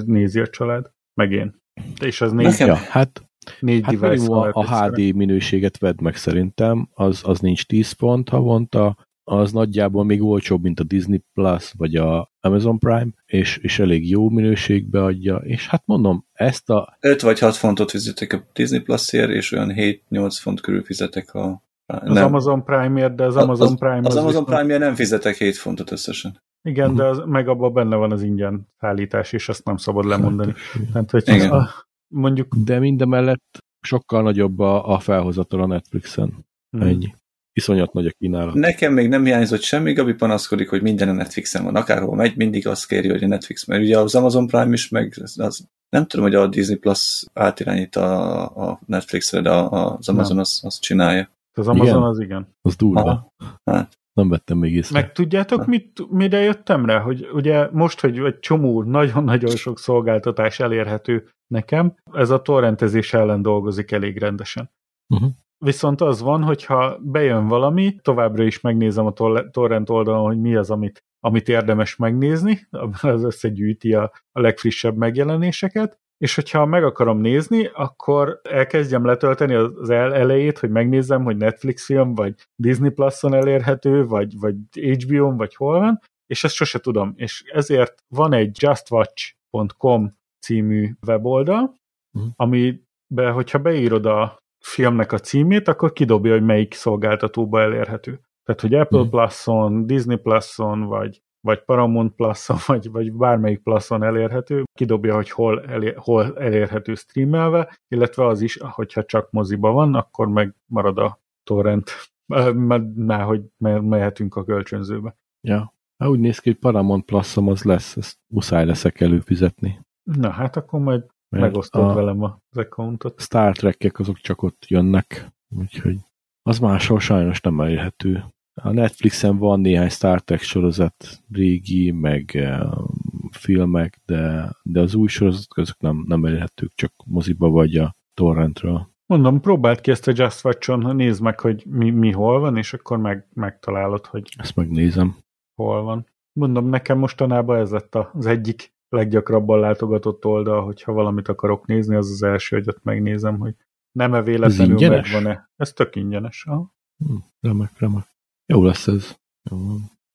nézi 0.05 0.39
a 0.39 0.47
család, 0.47 0.91
meg 1.13 1.31
én. 1.31 1.59
És 2.01 2.21
az 2.21 2.31
négy, 2.31 2.59
ja, 2.59 2.75
hát, 2.75 3.29
négy 3.59 3.83
hát 3.83 4.01
a, 4.27 4.49
a 4.53 4.85
HD 4.85 5.15
minőséget 5.15 5.77
vedd 5.77 6.01
meg 6.01 6.15
szerintem, 6.15 6.89
az, 6.93 7.21
az 7.23 7.39
nincs 7.39 7.65
10 7.65 7.91
pont 7.91 8.29
havonta, 8.29 8.97
az 9.23 9.51
nagyjából 9.51 10.03
még 10.03 10.21
olcsóbb, 10.21 10.63
mint 10.63 10.79
a 10.79 10.83
Disney 10.83 11.23
Plus, 11.33 11.73
vagy 11.77 11.95
a 11.95 12.31
Amazon 12.39 12.79
Prime, 12.79 13.09
és, 13.25 13.57
és 13.57 13.79
elég 13.79 14.09
jó 14.09 14.29
minőségbe 14.29 15.03
adja, 15.03 15.35
és 15.35 15.67
hát 15.67 15.83
mondom, 15.85 16.25
ezt 16.33 16.69
a... 16.69 16.97
5 16.99 17.21
vagy 17.21 17.39
6 17.39 17.55
fontot 17.55 17.91
fizetek 17.91 18.33
a 18.33 18.47
Disney 18.53 18.79
Plus-ért, 18.79 19.29
és 19.29 19.51
olyan 19.51 19.73
7-8 19.75 20.37
font 20.41 20.61
körül 20.61 20.83
fizetek 20.83 21.33
a 21.33 21.63
az 21.91 22.13
nem. 22.13 22.25
Amazon 22.25 22.63
Prime-ért, 22.63 23.15
de 23.15 23.25
az 23.25 23.35
Amazon 23.35 23.75
Prime... 23.75 23.97
Az, 23.97 24.05
az, 24.05 24.15
az 24.15 24.21
Amazon 24.21 24.45
Prime-ért 24.45 24.79
nem 24.79 24.95
fizetek 24.95 25.35
7 25.35 25.57
fontot 25.57 25.91
összesen. 25.91 26.41
Igen, 26.63 26.89
uh-huh. 26.89 27.01
de 27.01 27.07
az, 27.07 27.21
meg 27.25 27.47
abban 27.47 27.73
benne 27.73 27.95
van 27.95 28.11
az 28.11 28.21
ingyen 28.21 28.67
szállítás, 28.79 29.31
és 29.31 29.49
azt 29.49 29.65
nem 29.65 29.77
szabad 29.77 30.05
lemondani. 30.05 30.53
Tehát, 30.91 31.11
hogy 31.11 31.23
Igen. 31.27 31.51
A, 31.51 31.69
mondjuk... 32.07 32.55
De 32.55 32.79
mindemellett 32.79 33.57
sokkal 33.81 34.21
nagyobb 34.21 34.59
a, 34.59 34.93
a 34.93 34.99
felhozatal 34.99 35.61
a 35.61 35.67
Netflixen. 35.67 36.45
Hmm. 36.69 36.87
Ennyi. 36.87 37.15
Iszonyat 37.53 37.93
nagy 37.93 38.05
a 38.05 38.11
kínálat. 38.17 38.53
Nekem 38.53 38.93
még 38.93 39.09
nem 39.09 39.25
hiányzott 39.25 39.61
semmi, 39.61 39.93
Gabi 39.93 40.13
panaszkodik, 40.13 40.69
hogy 40.69 40.81
minden 40.81 41.09
a 41.09 41.11
Netflixen 41.11 41.63
van. 41.63 41.75
Akárhol 41.75 42.15
megy, 42.15 42.35
mindig 42.35 42.67
azt 42.67 42.87
kéri, 42.87 43.09
hogy 43.09 43.23
a 43.23 43.27
Netflix, 43.27 43.65
mert 43.65 43.81
ugye 43.81 43.99
az 43.99 44.15
Amazon 44.15 44.47
Prime 44.47 44.73
is, 44.73 44.89
meg 44.89 45.13
az, 45.35 45.67
nem 45.89 46.07
tudom, 46.07 46.25
hogy 46.25 46.35
a 46.35 46.47
Disney 46.47 46.77
Plus 46.77 47.25
átirányít 47.33 47.95
a, 47.95 48.43
a 48.69 48.79
Netflixre, 48.85 49.41
de 49.41 49.51
az 49.51 50.09
Amazon 50.09 50.39
azt 50.39 50.65
az 50.65 50.79
csinálja. 50.79 51.29
Az 51.53 51.67
Amazon 51.67 51.87
igen? 51.87 52.01
az 52.01 52.19
igen. 52.19 52.55
Az 52.61 52.75
durva. 52.75 53.33
Hát. 53.63 53.99
Nem 54.13 54.29
vettem 54.29 54.57
még 54.57 54.75
észre. 54.75 54.99
Meg 54.99 55.11
tudjátok, 55.11 55.65
mit, 55.65 56.09
mire 56.09 56.39
jöttem 56.39 56.85
rá? 56.85 56.99
Hogy 56.99 57.27
ugye 57.33 57.69
most, 57.71 57.99
hogy 57.99 58.17
egy 58.17 58.39
csomó, 58.39 58.83
nagyon-nagyon 58.83 59.55
sok 59.55 59.79
szolgáltatás 59.79 60.59
elérhető 60.59 61.29
nekem, 61.47 61.95
ez 62.11 62.29
a 62.29 62.41
torrentezés 62.41 63.13
ellen 63.13 63.41
dolgozik 63.41 63.91
elég 63.91 64.17
rendesen. 64.17 64.71
Uh-huh. 65.13 65.29
Viszont 65.57 66.01
az 66.01 66.21
van, 66.21 66.43
hogyha 66.43 66.97
bejön 67.01 67.47
valami, 67.47 67.95
továbbra 68.01 68.43
is 68.43 68.61
megnézem 68.61 69.05
a 69.05 69.13
torrent 69.51 69.89
oldalon, 69.89 70.25
hogy 70.25 70.39
mi 70.39 70.55
az, 70.55 70.71
amit, 70.71 71.03
amit 71.19 71.49
érdemes 71.49 71.95
megnézni, 71.95 72.67
az 73.01 73.23
összegyűjti 73.23 73.93
a, 73.93 74.11
a 74.31 74.39
legfrissebb 74.39 74.95
megjelenéseket, 74.95 75.99
és 76.21 76.35
hogyha 76.35 76.65
meg 76.65 76.83
akarom 76.83 77.19
nézni, 77.19 77.69
akkor 77.73 78.39
elkezdjem 78.43 79.05
letölteni 79.05 79.53
az 79.53 79.89
elejét, 79.89 80.59
hogy 80.59 80.69
megnézzem, 80.69 81.23
hogy 81.23 81.37
Netflix 81.37 81.85
film, 81.85 82.15
vagy 82.15 82.33
Disney 82.55 82.89
Plus-on 82.89 83.33
elérhető, 83.33 84.05
vagy, 84.05 84.39
vagy 84.39 84.55
HBO-n, 84.71 85.37
vagy 85.37 85.55
hol 85.55 85.79
van, 85.79 85.99
és 86.27 86.43
ezt 86.43 86.53
sose 86.53 86.79
tudom. 86.79 87.13
És 87.15 87.43
ezért 87.53 88.03
van 88.07 88.33
egy 88.33 88.61
justwatch.com 88.61 90.09
című 90.39 90.89
weboldal, 91.07 91.75
uh-huh. 92.13 92.31
amiben, 92.35 93.33
hogyha 93.33 93.59
beírod 93.59 94.05
a 94.05 94.37
filmnek 94.59 95.11
a 95.11 95.19
címét, 95.19 95.67
akkor 95.67 95.93
kidobja, 95.93 96.31
hogy 96.31 96.45
melyik 96.45 96.73
szolgáltatóba 96.73 97.61
elérhető. 97.61 98.19
Tehát, 98.43 98.61
hogy 98.61 98.73
Apple 98.73 98.97
uh-huh. 98.97 99.11
Plus-on, 99.11 99.85
Disney 99.85 100.17
Plus-on, 100.17 100.81
vagy 100.81 101.21
vagy 101.41 101.63
Paramount 101.63 102.15
Plus-on, 102.15 102.57
vagy, 102.67 102.91
vagy 102.91 103.13
bármelyik 103.13 103.59
Plus-on 103.59 104.03
elérhető, 104.03 104.63
kidobja, 104.73 105.15
hogy 105.15 105.29
hol, 105.29 105.63
elér, 105.63 105.95
hol 105.97 106.37
elérhető 106.37 106.95
streamelve, 106.95 107.77
illetve 107.87 108.25
az 108.25 108.41
is, 108.41 108.57
hogyha 108.57 109.05
csak 109.05 109.31
moziba 109.31 109.71
van, 109.71 109.95
akkor 109.95 110.27
meg 110.27 110.55
marad 110.65 110.97
a 110.97 111.19
torrent, 111.43 111.91
már 112.95 113.23
hogy 113.23 113.43
mehetünk 113.59 114.35
a 114.35 114.43
kölcsönzőbe. 114.43 115.15
Ja, 115.47 115.73
ha 116.03 116.09
úgy 116.09 116.19
néz 116.19 116.39
ki, 116.39 116.49
hogy 116.49 116.59
Paramount 116.59 117.05
plus 117.05 117.37
az 117.37 117.63
lesz, 117.63 117.95
ezt 117.95 118.19
muszáj 118.27 118.65
leszek 118.65 119.01
előfizetni. 119.01 119.79
Na 120.03 120.29
hát 120.29 120.55
akkor 120.55 120.79
majd 120.79 121.05
Mert 121.29 121.43
megosztod 121.43 121.89
a 121.89 121.93
velem 121.93 122.23
az 122.23 122.57
accountot. 122.57 123.21
Star 123.21 123.55
Trek-ek 123.55 123.99
azok 123.99 124.17
csak 124.17 124.41
ott 124.41 124.65
jönnek, 124.67 125.31
úgyhogy 125.57 125.97
az 126.41 126.59
máshol 126.59 126.99
sajnos 126.99 127.41
nem 127.41 127.61
elérhető. 127.61 128.23
A 128.53 128.71
Netflixen 128.71 129.37
van 129.37 129.59
néhány 129.59 129.89
Star 129.89 130.21
Trek 130.21 130.41
sorozat, 130.41 131.23
régi, 131.31 131.91
meg 131.91 132.31
uh, 132.33 132.87
filmek, 133.31 133.99
de, 134.05 134.49
de 134.63 134.79
az 134.79 134.95
új 134.95 135.07
sorozatok 135.07 135.57
azok 135.57 135.79
nem, 135.79 136.03
nem 136.07 136.25
elérhetők, 136.25 136.71
csak 136.75 136.93
moziba 137.05 137.49
vagy 137.49 137.75
a 137.75 137.95
torrentről. 138.13 138.89
Mondom, 139.05 139.41
próbáld 139.41 139.81
ki 139.81 139.91
ezt 139.91 140.07
a 140.07 140.11
Just 140.15 140.45
Watch-on, 140.45 140.95
nézd 140.95 141.21
meg, 141.21 141.39
hogy 141.39 141.63
mi, 141.65 141.89
mi 141.89 142.11
hol 142.11 142.39
van, 142.39 142.57
és 142.57 142.73
akkor 142.73 142.97
meg, 142.97 143.27
megtalálod, 143.33 144.05
hogy 144.05 144.29
ezt 144.37 144.55
megnézem. 144.55 145.15
Hol 145.55 145.81
van. 145.81 146.07
Mondom, 146.33 146.69
nekem 146.69 146.97
mostanában 146.97 147.59
ez 147.59 147.71
lett 147.71 147.95
az 147.95 148.25
egyik 148.25 148.73
leggyakrabban 148.89 149.59
látogatott 149.59 150.25
oldal, 150.25 150.63
hogyha 150.63 150.91
valamit 150.91 151.27
akarok 151.27 151.65
nézni, 151.65 151.95
az 151.95 152.09
az 152.09 152.23
első, 152.23 152.55
hogy 152.55 152.67
ott 152.67 152.83
megnézem, 152.83 153.39
hogy 153.39 153.55
nem-e 153.91 154.21
véletlenül 154.21 154.89
megvan-e. 154.89 155.49
Ez 155.55 155.73
tök 155.73 155.95
ingyenes. 155.95 156.43
Ha? 156.43 156.73
Hm, 156.97 157.15
remek, 157.41 157.79
remek. 157.79 158.05
Jó 158.51 158.63
lesz 158.63 158.87
ez. 158.87 159.15
Jó. 159.49 159.57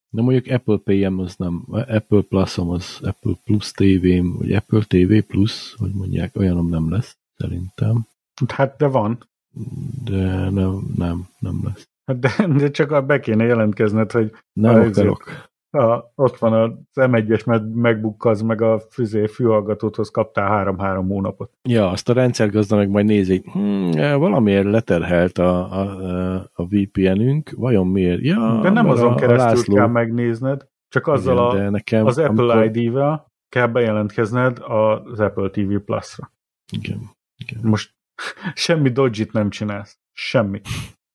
De 0.08 0.22
mondjuk 0.22 0.46
Apple 0.46 0.76
Pay-em 0.76 1.18
az 1.18 1.36
nem, 1.36 1.64
Apple 1.70 2.20
Plus-om 2.20 2.70
az 2.70 2.98
Apple 3.02 3.32
Plus 3.44 3.70
TV-m, 3.70 4.36
vagy 4.38 4.52
Apple 4.52 4.82
TV 4.88 5.26
Plus, 5.26 5.74
hogy 5.78 5.90
mondják, 5.94 6.36
olyanom 6.36 6.68
nem 6.68 6.90
lesz, 6.90 7.18
szerintem. 7.36 8.06
Hát 8.48 8.76
de 8.76 8.86
van. 8.86 9.18
De 10.04 10.50
nem, 10.50 10.92
nem, 10.96 11.28
nem 11.38 11.60
lesz. 11.64 11.88
Hát 12.04 12.18
de, 12.18 12.46
de 12.58 12.70
csak 12.70 13.06
be 13.06 13.20
kéne 13.20 13.44
jelentkezned, 13.44 14.12
hogy... 14.12 14.32
Nem 14.52 14.80
akarok 14.80 15.24
a, 15.76 16.12
ott 16.14 16.38
van 16.38 16.52
az 16.52 16.70
M1-es 16.94 17.72
MacBook, 17.74 18.24
az 18.24 18.40
meg 18.40 18.60
a 18.62 18.80
füzé 18.90 19.26
fülhallgatóthoz 19.26 20.10
kaptál 20.10 20.48
három-három 20.48 21.08
hónapot. 21.08 21.50
Ja, 21.62 21.90
azt 21.90 22.08
a 22.08 22.12
rendszergazda 22.12 22.76
meg 22.76 22.88
majd 22.88 23.06
nézi, 23.06 23.42
hm, 23.52 23.90
valamiért 24.18 24.64
leterhelt 24.64 25.38
a, 25.38 25.80
a, 25.80 26.50
a 26.52 26.66
VPN-ünk, 26.66 27.50
vajon 27.56 27.86
miért? 27.86 28.20
Ja, 28.20 28.58
de 28.62 28.70
nem 28.70 28.88
azon 28.88 29.12
a, 29.12 29.14
keresztül 29.14 29.46
a 29.46 29.48
László... 29.48 29.74
kell 29.74 29.86
megnézned, 29.86 30.68
csak 30.88 31.06
azzal 31.06 31.54
Igen, 31.54 31.66
a, 31.66 31.70
nekem, 31.70 32.06
az 32.06 32.18
Apple 32.18 32.52
amikor... 32.52 32.76
ID-vel 32.76 33.34
kell 33.48 33.66
bejelentkezned 33.66 34.58
az 34.58 35.20
Apple 35.20 35.50
TV 35.50 35.76
Plus-ra. 35.84 36.32
Igen. 36.72 37.10
Igen. 37.36 37.60
Most 37.62 37.94
semmi 38.54 38.88
dodgy 38.88 39.28
nem 39.32 39.50
csinálsz. 39.50 39.98
Semmi. 40.12 40.60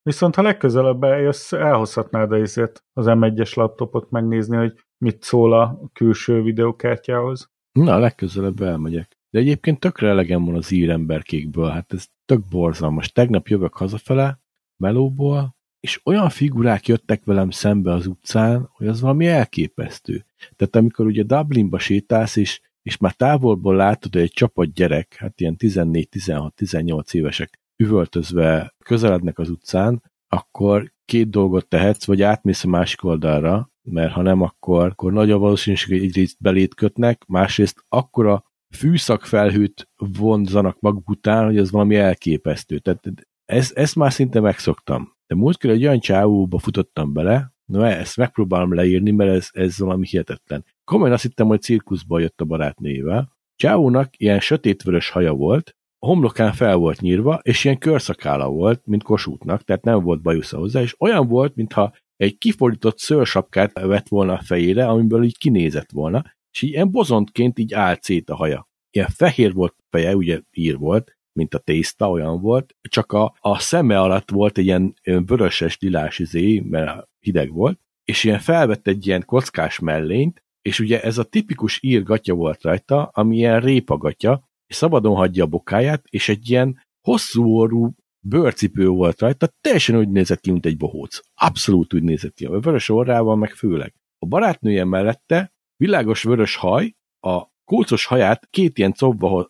Viszont 0.04 0.36
ha 0.36 0.42
legközelebb 0.42 1.04
eljössz, 1.04 1.52
elhozhatnád 1.52 2.32
ezért 2.32 2.84
az 2.94 3.06
M1-es 3.10 3.56
laptopot 3.56 4.10
megnézni, 4.10 4.58
hogy 4.58 4.74
mit 4.98 5.24
szól 5.24 5.54
a 5.54 5.80
külső 5.94 6.42
videokártyához. 6.42 7.52
Na, 7.72 7.98
legközelebb 7.98 8.62
elmegyek. 8.62 9.18
De 9.30 9.40
egyébként 9.40 9.80
tökre 9.80 10.10
elegem 10.10 10.46
van 10.46 10.56
az 10.56 10.72
íremberkékből, 10.72 11.70
hát 11.70 11.94
ez 11.94 12.08
tök 12.26 12.42
borzalmas. 12.50 13.12
Tegnap 13.12 13.48
jövök 13.48 13.74
hazafele, 13.74 14.40
melóból, 14.78 15.56
és 15.80 16.02
olyan 16.04 16.30
figurák 16.30 16.88
jöttek 16.88 17.24
velem 17.24 17.50
szembe 17.50 17.94
az 17.94 18.08
utcán, 18.08 18.70
hogy 18.72 18.88
az 18.88 19.02
valami 19.02 19.28
elképesztő. 19.28 20.26
Tehát 20.56 20.76
amikor 20.76 21.06
ugye 21.06 21.24
Dublinba 21.24 21.80
sétálsz, 21.80 22.36
és, 22.36 22.62
és 22.82 22.98
már 22.98 23.14
távolból 23.14 23.76
látod, 23.76 24.14
hogy 24.14 24.22
egy 24.22 24.32
csapat 24.32 24.74
gyerek, 24.74 25.16
hát 25.16 25.42
ilyen 25.42 25.56
14-16-18 25.60 27.14
évesek 27.14 27.61
üvöltözve 27.82 28.76
közelednek 28.86 29.40
az 29.40 29.50
utcán, 29.50 30.04
akkor 30.28 30.94
két 31.06 31.30
dolgot 31.30 31.68
tehetsz, 31.68 32.06
vagy 32.06 32.22
átmész 32.22 32.64
a 32.64 32.68
másik 32.68 33.04
oldalra, 33.04 33.72
mert 33.82 34.12
ha 34.12 34.22
nem, 34.22 34.42
akkor, 34.42 34.86
akkor 34.86 35.12
nagy 35.12 35.32
a 35.32 35.38
valószínűség, 35.38 35.98
hogy 35.98 36.08
egyrészt 36.08 36.38
belét 36.40 36.76
kötnek, 36.76 37.26
másrészt 37.28 37.86
akkora 37.90 38.44
fűszakfelhőt 38.76 39.90
vonzanak 39.96 40.80
maguk 40.80 41.10
után, 41.10 41.46
hogy 41.46 41.58
ez 41.58 41.72
valami 41.72 41.96
elképesztő. 41.96 42.80
Tehát 42.80 43.04
ez, 43.46 43.72
ezt 43.76 43.96
már 43.96 44.12
szinte 44.12 44.40
megszoktam. 44.40 45.16
De 45.28 45.36
múltkor 45.36 45.70
egy 45.70 45.86
olyan 45.86 46.00
csávóba 46.00 46.60
futottam 46.60 47.14
bele, 47.14 47.54
na 47.66 47.88
ezt 47.88 48.18
megpróbálom 48.18 48.74
leírni, 48.74 49.12
mert 49.12 49.32
ez, 49.32 49.50
ez 49.52 49.80
valami 49.80 50.06
hihetetlen. 50.08 50.66
Komolyan 50.84 51.14
azt 51.14 51.24
hittem, 51.24 51.48
hogy 51.48 51.62
cirkuszból 51.62 52.22
jött 52.22 52.42
a 52.42 52.46
barátnével. 52.46 53.32
Csávónak 53.56 54.20
ilyen 54.20 54.40
sötétvörös 54.40 55.10
haja 55.10 55.34
volt, 55.34 55.76
homlokán 56.06 56.54
fel 56.54 56.76
volt 56.76 57.02
nyírva, 57.02 57.40
és 57.42 57.64
ilyen 57.64 57.78
körszakála 57.78 58.50
volt, 58.50 58.82
mint 58.86 59.04
kosútnak, 59.04 59.64
tehát 59.64 59.84
nem 59.84 60.04
volt 60.04 60.22
bajusza 60.22 60.58
hozzá, 60.58 60.82
és 60.82 60.96
olyan 61.00 61.28
volt, 61.28 61.56
mintha 61.56 61.94
egy 62.18 62.38
kifordított 62.38 63.00
szőrsapkát 63.00 63.80
vett 63.80 64.08
volna 64.08 64.34
a 64.34 64.42
fejére, 64.44 64.88
amiből 64.88 65.24
így 65.24 65.38
kinézett 65.38 65.92
volna, 65.92 66.24
és 66.52 66.62
ilyen 66.62 66.92
bozontként 66.92 67.60
így 67.60 67.74
állt 67.74 68.04
szét 68.04 68.30
a 68.30 68.36
haja. 68.36 68.70
Ilyen 68.92 69.08
fehér 69.08 69.54
volt 69.54 69.76
a 69.78 69.84
feje, 69.90 70.16
ugye 70.16 70.40
ír 70.52 70.78
volt, 70.78 71.18
mint 71.34 71.54
a 71.54 71.58
tészta, 71.58 72.10
olyan 72.10 72.42
volt, 72.42 72.76
csak 72.90 73.12
a, 73.12 73.36
a 73.40 73.60
szeme 73.60 74.00
alatt 74.00 74.30
volt 74.30 74.58
egy 74.58 74.66
ilyen 74.66 74.96
vöröses 75.04 75.78
lilás 75.80 76.20
izé, 76.20 76.60
mert 76.60 77.08
hideg 77.20 77.52
volt, 77.52 77.80
és 78.04 78.24
ilyen 78.24 78.40
felvett 78.40 78.88
egy 78.88 79.08
ilyen 79.08 79.26
kockás 79.26 79.80
mellényt, 79.80 80.44
és 80.62 80.80
ugye 80.80 81.02
ez 81.02 81.18
a 81.18 81.24
tipikus 81.24 81.84
ír 81.84 82.04
gatya 82.04 82.34
volt 82.34 82.62
rajta, 82.62 83.04
ami 83.04 83.36
ilyen 83.36 83.60
répagatya, 83.60 84.50
és 84.72 84.78
szabadon 84.78 85.16
hagyja 85.16 85.44
a 85.44 85.48
bokáját, 85.48 86.04
és 86.10 86.30
egy 86.30 86.50
ilyen 86.50 86.86
hosszú 87.02 87.44
orrú 87.44 87.96
bőrcipő 88.20 88.88
volt 88.88 89.20
rajta, 89.20 89.48
teljesen 89.62 89.98
úgy 89.98 90.10
nézett 90.10 90.40
ki, 90.40 90.52
mint 90.52 90.66
egy 90.66 90.78
bohóc. 90.78 91.20
Abszolút 91.34 91.94
úgy 91.94 92.04
nézett 92.04 92.34
ki. 92.34 92.46
A 92.46 92.60
vörös 92.60 92.90
orrával 92.90 93.36
meg 93.36 93.54
főleg. 93.54 93.94
A 94.20 94.26
barátnője 94.26 94.84
mellette 94.84 95.54
világos 95.76 96.24
vörös 96.24 96.56
haj, 96.56 96.96
a 97.20 97.46
kulcos 97.64 98.06
haját 98.06 98.48
két 98.50 98.78
ilyen 98.78 98.94
cobba 98.94 99.48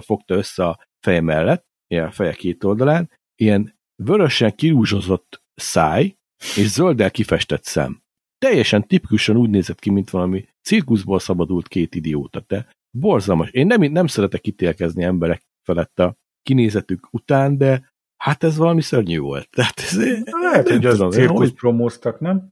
fogta 0.00 0.34
össze 0.34 0.66
a 0.66 0.78
feje 1.00 1.20
mellett, 1.20 1.66
a 1.88 2.10
feje 2.10 2.32
két 2.32 2.64
oldalán, 2.64 3.10
ilyen 3.34 3.78
vörösen 4.02 4.54
kirúzsozott 4.54 5.42
száj, 5.54 6.16
és 6.56 6.68
zölddel 6.68 7.10
kifestett 7.10 7.64
szem. 7.64 8.02
Teljesen 8.38 8.86
tipikusan 8.86 9.36
úgy 9.36 9.50
nézett 9.50 9.78
ki, 9.78 9.90
mint 9.90 10.10
valami 10.10 10.48
cirkuszból 10.62 11.18
szabadult 11.18 11.68
két 11.68 11.94
idióta. 11.94 12.44
De 12.46 12.66
borzalmas. 12.98 13.50
Én 13.50 13.66
nem, 13.66 13.80
nem 13.80 14.06
szeretek 14.06 14.46
ítélkezni 14.46 15.02
emberek 15.04 15.42
felett 15.62 15.98
a 15.98 16.16
kinézetük 16.42 17.08
után, 17.10 17.58
de 17.58 17.92
hát 18.16 18.44
ez 18.44 18.56
valami 18.56 18.80
szörnyű 18.80 19.18
volt. 19.18 19.48
Tehát 19.50 19.80
ez, 19.80 19.96
Lehet, 20.42 20.68
hogy 20.68 20.86
az 20.86 21.04
cirkusz 21.10 21.50
promóztak, 21.50 22.20
nem? 22.20 22.48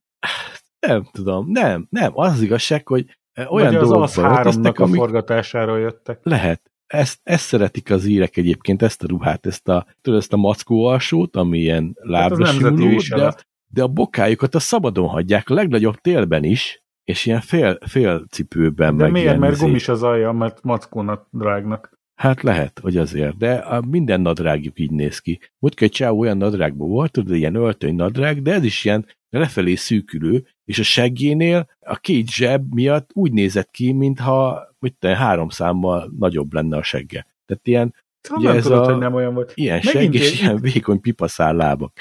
Nem 0.86 1.08
tudom, 1.12 1.50
nem, 1.50 1.86
nem. 1.90 2.12
Az, 2.14 2.32
az 2.32 2.42
igazság, 2.42 2.86
hogy 2.86 3.18
olyan 3.36 3.72
Vagy 3.72 3.74
az 3.74 3.88
dolgok 3.88 4.02
az 4.02 4.14
háromnak 4.14 4.78
a 4.78 4.86
forgatására 4.86 5.76
jöttek. 5.76 6.20
Lehet. 6.22 6.70
ezt, 6.86 7.20
ezt 7.22 7.44
szeretik 7.44 7.90
az 7.90 8.04
írek 8.04 8.36
egyébként, 8.36 8.82
ezt 8.82 9.02
a 9.02 9.06
ruhát, 9.06 9.46
ezt 9.46 9.68
a, 9.68 9.86
tudod, 10.00 10.18
ezt 10.20 10.32
a 10.32 10.36
mackó 10.36 10.84
alsót, 10.84 11.36
ami 11.36 11.58
ilyen 11.58 11.96
lábra 12.00 12.46
Hát 12.46 12.60
nemzeti 12.60 12.98
simuló, 12.98 13.24
de, 13.24 13.34
de 13.66 13.82
a 13.82 13.88
bokájukat 13.88 14.54
a 14.54 14.58
szabadon 14.58 15.08
hagyják, 15.08 15.50
a 15.50 15.54
legnagyobb 15.54 15.96
télben 15.96 16.44
is, 16.44 16.84
és 17.06 17.26
ilyen 17.26 17.40
fél, 17.40 17.78
fél 17.86 18.24
cipőben. 18.30 18.96
De 18.96 19.02
meg 19.02 19.12
miért? 19.12 19.38
Mert 19.38 19.52
izé- 19.52 19.64
gumis 19.66 19.88
az 19.88 20.02
alja, 20.02 20.32
mert 20.32 20.62
mackónak 20.62 21.26
drágnak. 21.30 21.94
Hát 22.14 22.42
lehet, 22.42 22.78
hogy 22.78 22.96
azért, 22.96 23.36
de 23.36 23.52
a 23.54 23.80
minden 23.90 24.20
nadrágjuk 24.20 24.78
így 24.78 24.90
néz 24.90 25.18
ki. 25.18 25.40
Múltkor 25.58 25.82
egy 25.86 25.92
csávó 25.92 26.18
olyan 26.18 26.36
nadrágban 26.36 26.88
volt, 26.88 27.12
tudod, 27.12 27.36
ilyen 27.36 27.54
öltöny 27.54 27.94
nadrág, 27.94 28.42
de 28.42 28.52
ez 28.52 28.64
is 28.64 28.84
ilyen 28.84 29.06
lefelé 29.30 29.74
szűkülő, 29.74 30.44
és 30.64 30.78
a 30.78 30.82
seggénél 30.82 31.66
a 31.80 31.96
két 31.96 32.30
zseb 32.30 32.74
miatt 32.74 33.10
úgy 33.12 33.32
nézett 33.32 33.70
ki, 33.70 33.92
mintha 33.92 34.62
mit 34.78 34.96
te, 34.98 35.16
három 35.16 35.48
számmal 35.48 36.12
nagyobb 36.18 36.52
lenne 36.52 36.76
a 36.76 36.82
segge. 36.82 37.26
Tehát 37.46 37.66
ilyen, 37.66 37.94
Szóval 38.20 38.38
Ugye 38.40 38.48
nem 38.48 38.58
ez 38.58 38.64
tudod, 38.64 38.78
a- 38.86 38.90
hogy 38.90 38.98
nem 39.00 39.14
olyan 39.14 39.34
volt. 39.34 39.52
ilyen 39.54 39.80
Megint 39.84 40.02
segg 40.04 40.14
és 40.14 40.32
egy- 40.32 40.40
ilyen 40.40 40.60
vékony 40.60 41.00
pipaszál 41.00 41.54
lábak. 41.54 41.92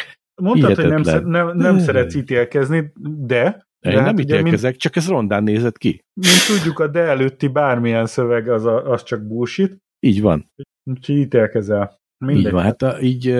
Mondtad, 0.41 0.75
hogy 0.75 0.77
nem, 0.77 0.85
hihetetlen. 0.85 1.13
szer- 1.19 1.25
nem, 1.31 1.57
nem 1.57 1.75
Hmm. 1.75 1.83
szeretsz 1.83 2.15
ítélkezni, 2.15 2.91
de, 3.25 3.67
Én 3.85 3.91
de 3.91 3.95
nem 3.97 4.05
hát 4.05 4.15
mint, 4.15 4.29
ítélkezek, 4.29 4.75
csak 4.75 4.95
ez 4.95 5.07
rondán 5.07 5.43
nézett 5.43 5.77
ki. 5.77 6.03
mint 6.13 6.45
tudjuk, 6.57 6.79
a 6.79 6.87
de 6.87 6.99
előtti 6.99 7.47
bármilyen 7.47 8.05
szöveg 8.05 8.49
az, 8.49 8.65
a, 8.65 8.91
az 8.91 9.03
csak 9.03 9.27
bullshit, 9.27 9.77
Így 9.99 10.21
van. 10.21 10.51
úgyhogy 10.83 11.15
ítélkezel. 11.15 11.99
Mindegy. 12.25 12.45
Így 12.45 12.51
van. 12.51 12.63
Hát 12.63 12.81
a, 12.81 13.01
így 13.01 13.35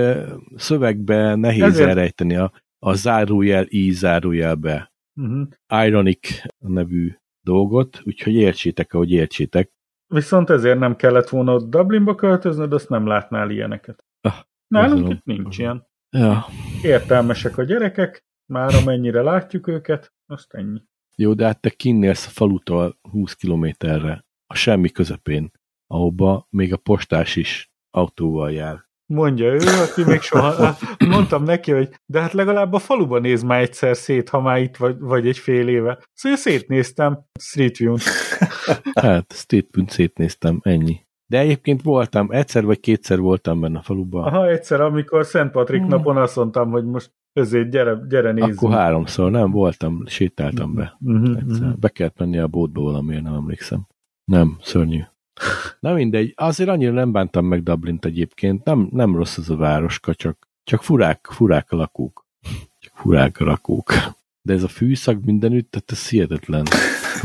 szövegbe 0.55 1.35
nehéz 1.35 1.61
Ezért- 1.63 1.89
elrejteni 1.89 2.35
a, 2.35 2.51
a 2.79 2.93
zárójel, 2.93 3.65
i 3.67 3.91
zárójelbe 3.91 4.93
Uh-huh. 5.21 5.47
Ironic 5.85 6.41
nevű 6.57 7.13
dolgot, 7.45 8.01
úgyhogy 8.03 8.33
értsétek, 8.35 8.93
ahogy 8.93 9.11
értsétek. 9.11 9.69
Viszont 10.13 10.49
ezért 10.49 10.79
nem 10.79 10.95
kellett 10.95 11.29
volna 11.29 11.53
ott 11.53 11.69
Dublinba 11.69 12.15
költöznöd, 12.15 12.73
azt 12.73 12.89
nem 12.89 13.07
látnál 13.07 13.49
ilyeneket. 13.49 14.03
Ah, 14.21 14.33
Nálunk 14.67 15.09
itt 15.09 15.23
nincs 15.23 15.57
ilyen. 15.57 15.87
Ja, 16.17 16.45
Értelmesek 16.81 17.57
a 17.57 17.63
gyerekek, 17.63 18.23
már 18.51 18.75
amennyire 18.75 19.21
látjuk 19.21 19.67
őket, 19.67 20.13
azt 20.27 20.53
ennyi. 20.53 20.81
jó, 21.15 21.33
de 21.33 21.45
hát 21.45 21.61
te 21.61 21.69
kinnélsz 21.69 22.25
a 22.27 22.29
falutól 22.29 22.97
20 23.11 23.33
kilométerre, 23.33 24.25
a 24.47 24.55
semmi 24.55 24.89
közepén, 24.89 25.51
ahova 25.87 26.47
még 26.49 26.73
a 26.73 26.77
postás 26.77 27.35
is 27.35 27.71
autóval 27.91 28.51
jár. 28.51 28.83
Mondja 29.13 29.45
ő, 29.53 29.57
aki 29.89 30.03
még 30.03 30.21
soha... 30.21 30.77
Mondtam 31.09 31.43
neki, 31.43 31.71
hogy 31.71 31.89
de 32.05 32.21
hát 32.21 32.33
legalább 32.33 32.73
a 32.73 32.79
faluban 32.79 33.21
néz 33.21 33.43
már 33.43 33.61
egyszer 33.61 33.95
szét, 33.97 34.29
ha 34.29 34.41
már 34.41 34.61
itt 34.61 34.75
vagy, 34.75 34.99
vagy 34.99 35.27
egy 35.27 35.37
fél 35.37 35.67
éve. 35.67 35.99
Szóval 36.13 36.37
szétnéztem 36.37 37.25
Street 37.39 37.77
View-n. 37.77 37.97
Hát, 39.01 39.33
State 39.33 39.67
Punt 39.71 39.89
szétnéztem, 39.89 40.59
ennyi. 40.63 41.03
De 41.27 41.39
egyébként 41.39 41.81
voltam, 41.81 42.31
egyszer 42.31 42.65
vagy 42.65 42.79
kétszer 42.79 43.19
voltam 43.19 43.59
benne 43.61 43.77
a 43.77 43.81
faluban. 43.81 44.23
Aha, 44.23 44.47
egyszer, 44.49 44.81
amikor 44.81 45.25
Szent 45.25 45.51
Patrik 45.51 45.79
Hmm. 45.79 45.89
napon 45.89 46.17
azt 46.17 46.35
mondtam, 46.35 46.71
hogy 46.71 46.85
most 46.85 47.11
ezért 47.35 47.69
gyere, 47.69 47.97
gyere 48.09 48.31
nézzünk. 48.31 48.57
Akkor 48.57 48.71
háromszor, 48.71 49.31
nem? 49.31 49.51
Voltam, 49.51 50.03
sétáltam 50.05 50.73
be. 50.73 50.97
Uh-huh. 51.05 51.75
Be 51.79 51.89
kellett 51.89 52.17
menni 52.17 52.37
a 52.37 52.47
bótba 52.47 52.81
valamiért, 52.81 53.23
nem 53.23 53.33
emlékszem. 53.33 53.87
Nem, 54.25 54.57
szörnyű. 54.61 55.01
Na 55.79 55.93
mindegy, 55.93 56.33
azért 56.35 56.69
annyira 56.69 56.91
nem 56.91 57.11
bántam 57.11 57.45
meg 57.45 57.63
Dublint 57.63 58.05
egyébként, 58.05 58.63
nem, 58.63 58.87
nem 58.91 59.15
rossz 59.15 59.37
az 59.37 59.49
a 59.49 59.55
városka, 59.55 60.13
csak, 60.13 60.47
csak 60.63 60.83
furák, 60.83 61.27
furák 61.31 61.71
a 61.71 61.75
lakók. 61.75 62.25
Csak 62.79 62.93
furák 62.95 63.39
a 63.39 63.45
lakók. 63.45 63.93
De 64.41 64.53
ez 64.53 64.63
a 64.63 64.67
fűszak 64.67 65.23
mindenütt, 65.23 65.71
tehát 65.71 65.91
ez 65.91 66.09
hihetetlen. 66.09 66.65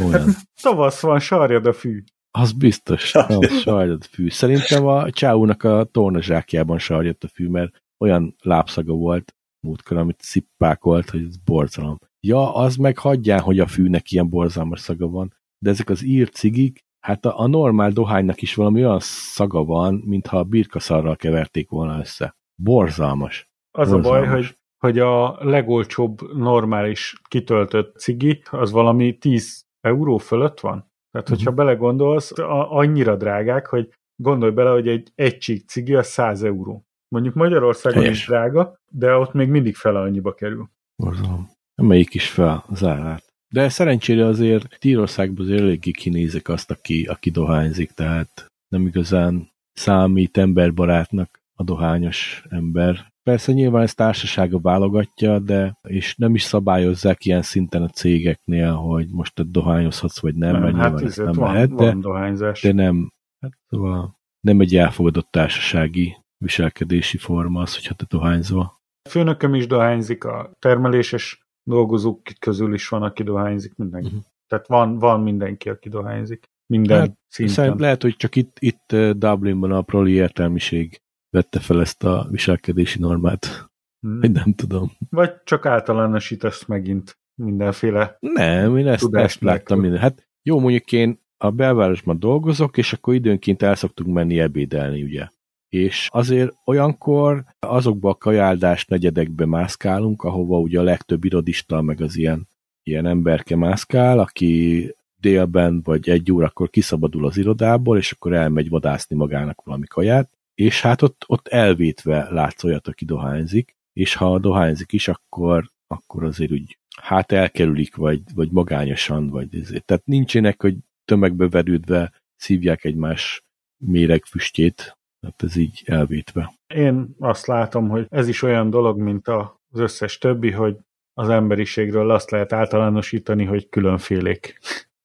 Olyan. 0.07 0.29
Tavasz 0.63 1.01
van, 1.01 1.19
sarjad 1.19 1.67
a 1.67 1.73
fű. 1.73 2.03
Az 2.31 2.53
biztos, 2.53 3.01
Sarjad. 3.01 3.41
nem, 3.41 3.51
sarjad 3.51 4.05
fű. 4.05 4.29
Szerintem 4.29 4.87
a 4.87 5.11
csáúnak 5.11 5.63
a 5.63 5.85
tornazsákjában 5.85 6.79
sarjadt 6.79 7.25
a 7.25 7.29
fű, 7.29 7.49
mert 7.49 7.83
olyan 7.99 8.37
lábszaga 8.43 8.93
volt 8.93 9.35
múltkor, 9.61 9.97
amit 9.97 10.21
szippákolt, 10.21 11.11
hogy 11.11 11.25
ez 11.25 11.37
borzalom. 11.37 11.99
Ja, 12.21 12.55
az 12.55 12.77
meg 12.77 12.99
hagyján, 12.99 13.41
hogy 13.41 13.59
a 13.59 13.67
fűnek 13.67 14.11
ilyen 14.11 14.29
borzalmas 14.29 14.81
szaga 14.81 15.09
van, 15.09 15.35
de 15.59 15.71
ezek 15.71 15.89
az 15.91 16.03
ír 16.03 16.29
cigik, 16.29 16.79
hát 17.01 17.25
a, 17.25 17.39
a 17.39 17.47
normál 17.47 17.91
dohánynak 17.91 18.43
is 18.43 18.55
valami 18.55 18.85
olyan 18.85 18.99
szaga 19.01 19.65
van, 19.65 19.95
mintha 19.95 20.39
a 20.39 20.45
birkaszarral 20.45 21.17
keverték 21.17 21.69
volna 21.71 21.99
össze. 21.99 22.37
Borzalmas. 22.63 23.49
Az 23.71 23.93
a 23.93 23.99
baj, 23.99 24.03
Borzalmas. 24.03 24.47
hogy, 24.47 24.57
hogy 24.79 24.99
a 24.99 25.45
legolcsóbb 25.45 26.37
normális 26.37 27.21
kitöltött 27.29 27.99
cigi, 27.99 28.43
az 28.51 28.71
valami 28.71 29.19
10 29.19 29.65
euró 29.81 30.17
fölött 30.19 30.61
van. 30.61 30.89
Tehát, 31.11 31.29
Mhm. 31.29 31.37
hogyha 31.37 31.53
belegondolsz, 31.53 32.39
a, 32.39 32.73
annyira 32.77 33.17
drágák, 33.17 33.67
hogy 33.67 33.89
gondolj 34.23 34.53
bele, 34.53 34.71
hogy 34.71 34.89
egy 34.89 35.13
egység 35.15 35.67
cigi 35.69 35.95
az 35.95 36.07
100 36.07 36.43
euró. 36.43 36.85
Mondjuk 37.15 37.35
Magyarországon 37.35 38.03
Helyes. 38.03 38.19
is 38.19 38.27
drága, 38.27 38.81
de 38.89 39.15
ott 39.15 39.33
még 39.33 39.49
mindig 39.49 39.75
fele 39.75 40.01
annyiba 40.01 40.35
kerül. 40.35 40.71
Borzalom. 40.97 41.51
Emeljük 41.75 42.15
is 42.15 42.31
fel 42.31 42.65
az 42.69 42.85
árát. 42.85 43.25
De 43.49 43.69
szerencsére 43.69 44.27
azért 44.27 44.79
Tírországban 44.79 45.45
azért 45.45 45.61
eléggé 45.61 45.91
kinézek 45.91 46.49
azt, 46.49 46.71
aki, 46.71 47.05
aki 47.05 47.31
dohányzik, 47.31 47.91
tehát 47.91 48.47
nem 48.69 48.87
igazán 48.87 49.51
számít 49.73 50.37
emberbarátnak 50.37 51.41
a 51.55 51.63
dohányos 51.63 52.45
ember. 52.49 53.13
Persze 53.23 53.53
nyilván 53.53 53.83
ez 53.83 53.95
társasága 53.95 54.61
válogatja, 54.61 55.39
de 55.39 55.79
és 55.83 56.17
nem 56.17 56.35
is 56.35 56.43
szabályozzák 56.43 57.25
ilyen 57.25 57.43
szinten 57.43 57.83
a 57.83 57.89
cégeknél, 57.89 58.73
hogy 58.73 59.09
most 59.11 59.35
te 59.35 59.43
dohányozhatsz, 59.43 60.21
vagy 60.21 60.35
nem, 60.35 60.61
mert 60.61 60.77
hát 60.77 61.01
ezért 61.01 61.29
nem 61.29 61.37
van, 61.37 61.53
lehet, 61.53 61.69
de, 61.69 61.85
van 61.85 62.01
dohányzás. 62.01 62.63
de 62.63 62.73
nem, 62.73 63.13
hát 63.41 63.53
szóval 63.69 64.19
nem 64.41 64.61
egy 64.61 64.77
elfogadott 64.77 65.31
társasági 65.31 66.17
viselkedési 66.45 67.19
forma 67.19 67.61
az, 67.61 67.75
hogyha 67.75 67.95
te 67.95 68.05
dohányzol. 68.09 68.81
A 69.03 69.09
főnököm 69.09 69.55
is 69.55 69.67
dohányzik, 69.67 70.25
a 70.25 70.51
termeléses 70.59 71.47
dolgozók 71.63 72.23
közül 72.39 72.75
is 72.75 72.89
van, 72.89 73.03
aki 73.03 73.23
dohányzik, 73.23 73.75
mindenki. 73.77 74.09
Mhm. 74.09 74.19
Tehát 74.47 74.67
van, 74.67 74.99
van 74.99 75.21
mindenki, 75.21 75.69
aki 75.69 75.89
dohányzik. 75.89 76.49
Minden 76.67 77.01
Hát, 77.01 77.19
szinten. 77.29 77.77
Lehet, 77.79 78.03
hogy 78.03 78.17
csak 78.17 78.37
itt, 78.37 78.57
itt 78.59 78.93
eh, 78.93 79.11
Dublinban 79.11 79.73
a 79.73 79.83
proli 79.83 80.13
értelmiség 80.13 81.01
vette 81.31 81.61
fel 81.61 81.81
ezt 81.81 82.05
a 82.05 82.27
viselkedési 82.31 82.99
normát. 82.99 83.71
Hmm. 84.01 84.21
Vagy 84.21 84.31
nem 84.31 84.53
tudom. 84.53 84.93
Vagy 85.11 85.43
csak 85.45 85.67
általánosítasz 85.67 86.65
megint 86.65 87.19
mindenféle. 87.35 88.17
Nem, 88.21 88.77
én 88.77 88.87
ezt, 88.87 89.15
ezt 89.15 89.41
láttam 89.41 89.81
minden. 89.81 90.01
Hát 90.01 90.29
jó, 90.43 90.61
mondjuk 90.61 90.93
én 90.93 91.21
a 91.37 91.51
belvárosban 91.51 92.19
dolgozok, 92.19 92.77
és 92.77 92.93
akkor 92.93 93.15
időnként 93.15 93.63
el 93.63 93.75
szoktunk 93.75 94.15
menni 94.15 94.41
ebédelni, 94.41 95.03
ugye. 95.03 95.29
És 95.71 96.09
azért 96.13 96.53
olyankor 96.65 97.45
azokba 97.59 98.11
a 98.11 98.15
kajáldás 98.15 98.87
negyedekbe 98.87 99.47
mászkálunk, 99.47 100.23
ahova 100.23 100.59
ugye 100.59 100.79
a 100.79 100.83
legtöbb 100.83 101.25
irodista, 101.25 101.83
meg 101.83 102.01
az 102.01 102.17
ilyen, 102.17 102.49
ilyen 102.83 103.07
emberke 103.07 103.57
mászkál, 103.57 104.19
aki 104.19 104.95
délben 105.21 105.81
vagy 105.85 106.09
egy 106.09 106.33
órakor 106.33 106.71
kiszabadul 106.71 107.27
az 107.27 107.37
irodából, 107.37 107.97
és 107.97 108.13
akkor 108.13 108.33
elmegy 108.33 108.69
vadászni 108.69 109.17
magának 109.17 109.63
valami 109.65 109.87
kaját, 109.87 110.39
és 110.55 110.83
hát 110.83 111.03
ott, 111.03 111.25
ott 111.27 111.49
elvétve 111.49 112.29
látsz 112.31 112.65
olyat, 112.65 112.89
aki 112.89 113.05
dohányzik, 113.05 113.77
és 113.93 114.15
ha 114.15 114.39
dohányzik 114.39 114.93
is, 114.93 115.09
akkor, 115.09 115.71
akkor 115.87 116.25
azért 116.25 116.51
úgy 116.51 116.79
hát 117.01 117.33
elkerülik, 117.33 117.97
vagy, 117.97 118.23
vagy 118.35 118.51
magányosan, 118.51 119.29
vagy 119.29 119.55
ezért. 119.55 119.85
Tehát 119.85 120.07
nincsenek, 120.07 120.63
hogy 120.63 120.77
tömegbe 121.05 121.49
verődve 121.49 122.13
szívják 122.37 122.85
egymás 122.85 123.45
méregfüstjét, 123.77 124.99
tehát 125.21 125.43
ez 125.43 125.57
így 125.57 125.83
elvétve. 125.85 126.53
Én 126.75 127.15
azt 127.19 127.47
látom, 127.47 127.89
hogy 127.89 128.07
ez 128.09 128.29
is 128.29 128.43
olyan 128.43 128.71
dolog, 128.71 128.99
mint 129.01 129.29
az 129.29 129.81
összes 129.81 130.19
többi, 130.19 130.51
hogy 130.51 130.77
az 131.15 131.29
emberiségről 131.29 132.11
azt 132.11 132.31
lehet 132.31 132.53
általánosítani, 132.53 133.45
hogy 133.45 133.69
különfélék. 133.69 134.59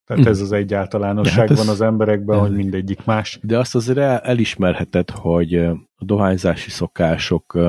Tehát 0.05 0.25
ez 0.25 0.41
az 0.41 0.51
egy 0.51 0.73
általánosság 0.73 1.47
De 1.47 1.55
hát 1.55 1.65
van 1.65 1.73
az 1.73 1.81
emberekben, 1.81 2.35
ez- 2.35 2.47
hogy 2.47 2.55
mindegyik 2.55 3.05
más. 3.05 3.39
De 3.41 3.57
azt 3.59 3.75
azért 3.75 3.97
el, 3.97 4.19
elismerheted, 4.19 5.09
hogy 5.09 5.55
a 5.55 5.77
dohányzási 5.97 6.69
szokások 6.69 7.59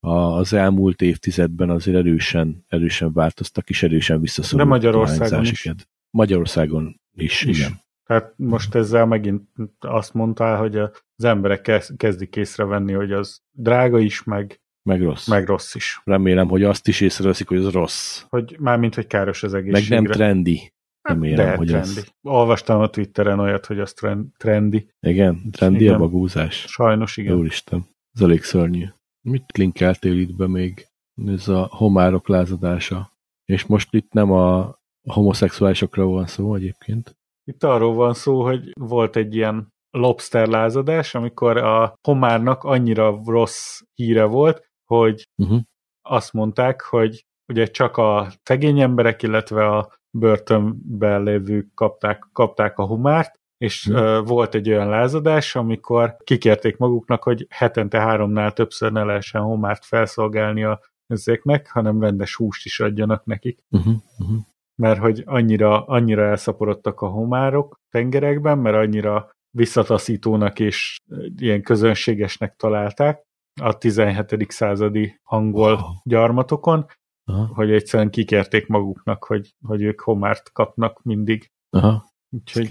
az 0.00 0.52
elmúlt 0.52 1.02
évtizedben 1.02 1.70
azért 1.70 1.96
erősen, 1.96 2.64
erősen 2.68 3.12
változtak, 3.12 3.68
és 3.70 3.82
erősen 3.82 4.20
visszaszorult. 4.20 4.68
De 4.68 4.74
Magyarországon 4.74 5.42
is. 5.42 5.72
Magyarországon 6.10 7.00
is, 7.14 7.44
Is. 7.44 7.58
igen. 7.58 7.80
Tehát 8.10 8.32
most 8.36 8.74
ezzel 8.74 9.06
megint 9.06 9.48
azt 9.78 10.14
mondtál, 10.14 10.58
hogy 10.58 10.76
az 10.76 11.24
emberek 11.24 11.60
kez- 11.60 11.96
kezdik 11.96 12.36
észrevenni, 12.36 12.92
hogy 12.92 13.12
az 13.12 13.40
drága 13.50 13.98
is, 13.98 14.22
meg, 14.24 14.60
Meg 14.88 15.02
rossz. 15.02 15.26
meg 15.28 15.46
rossz 15.46 15.74
is. 15.74 16.00
Remélem, 16.04 16.48
hogy 16.48 16.62
azt 16.62 16.88
is 16.88 17.00
észreveszik, 17.00 17.48
hogy 17.48 17.58
az 17.64 17.72
rossz. 17.72 18.24
Hogy 18.28 18.56
mármint, 18.58 18.94
hogy 18.94 19.06
káros 19.06 19.42
az 19.42 19.52
Meg 19.52 19.66
egészségre. 19.68 19.94
nem 20.00 20.04
trendi. 20.04 20.72
Remélem, 21.02 21.46
De 21.46 21.56
hogy 21.56 21.66
trendi. 21.66 21.88
az... 21.88 22.12
Olvastam 22.22 22.80
a 22.80 22.90
Twitteren 22.90 23.38
olyat, 23.38 23.66
hogy 23.66 23.80
az 23.80 23.92
trend, 23.92 24.26
trendi. 24.36 24.88
Igen, 25.00 25.50
trendi 25.50 25.82
Igen. 25.84 25.94
a 25.94 25.98
bagózás. 25.98 26.64
Sajnos 26.68 27.16
igen. 27.16 27.34
Úristen, 27.36 27.86
ez 28.14 28.20
elég 28.22 28.42
szörnyű. 28.42 28.84
Mit 29.28 29.56
linkeltél 29.56 30.18
itt 30.18 30.36
be 30.36 30.46
még? 30.46 30.86
Ez 31.26 31.48
a 31.48 31.66
homárok 31.70 32.28
lázadása. 32.28 33.12
És 33.44 33.66
most 33.66 33.94
itt 33.94 34.12
nem 34.12 34.30
a 34.32 34.78
homoszexuálisokra 35.08 36.04
van 36.04 36.26
szó 36.26 36.54
egyébként. 36.54 37.18
Itt 37.44 37.64
arról 37.64 37.94
van 37.94 38.14
szó, 38.14 38.42
hogy 38.42 38.70
volt 38.80 39.16
egy 39.16 39.34
ilyen 39.34 39.68
lobster 39.90 40.46
lázadás, 40.48 41.14
amikor 41.14 41.56
a 41.56 41.94
homárnak 42.08 42.64
annyira 42.64 43.20
rossz 43.26 43.80
híre 43.94 44.24
volt, 44.24 44.68
hogy 44.84 45.28
Uh-huh. 45.42 45.60
azt 46.02 46.32
mondták, 46.32 46.80
hogy 46.80 47.24
ugye 47.52 47.66
csak 47.66 47.96
a 47.96 48.32
szegény 48.42 48.80
emberek, 48.80 49.22
illetve 49.22 49.66
a 49.66 49.92
börtönben 50.18 51.22
lévők 51.22 51.74
kapták, 51.74 52.28
kapták 52.32 52.78
a 52.78 52.82
homárt, 52.84 53.38
és 53.58 53.86
Mhm. 53.86 53.96
uh, 53.98 54.26
volt 54.26 54.54
egy 54.54 54.68
olyan 54.70 54.88
lázadás, 54.88 55.56
amikor 55.56 56.16
kikérték 56.24 56.76
maguknak, 56.76 57.22
hogy 57.22 57.46
hetente 57.50 58.00
háromnál 58.00 58.52
többször 58.52 58.92
ne 58.92 59.02
lehessen 59.04 59.42
homárt 59.42 59.84
felszolgálni 59.84 60.64
a 60.64 60.80
ezeknek, 61.06 61.70
hanem 61.70 62.00
rendes 62.00 62.34
húst 62.36 62.64
is 62.64 62.80
adjanak 62.80 63.24
nekik. 63.24 63.58
Uh-huh. 63.70 63.94
Uh-huh. 64.18 64.38
Mert 64.80 64.98
hogy 64.98 65.22
annyira, 65.26 65.84
annyira 65.84 66.22
elszaporodtak 66.24 67.00
a 67.00 67.06
homárok 67.08 67.80
tengerekben, 67.90 68.58
mert 68.58 68.76
annyira 68.76 69.30
visszataszítónak 69.56 70.58
és 70.58 70.96
ilyen 71.36 71.62
közönségesnek 71.62 72.56
találták 72.56 73.22
a 73.60 73.78
17. 73.78 74.50
századi 74.50 75.20
angol 75.22 75.72
Wow. 75.74 75.82
gyarmatokon, 76.04 76.86
Aha. 77.24 77.46
hogy 77.54 77.70
egyszerűen 77.70 78.10
kikérték 78.10 78.66
maguknak, 78.66 79.24
hogy, 79.24 79.54
hogy 79.66 79.82
ők 79.82 80.00
homárt 80.00 80.52
kapnak 80.52 81.02
mindig. 81.02 81.50
Aha. 81.70 82.04
Úgyhogy. 82.30 82.68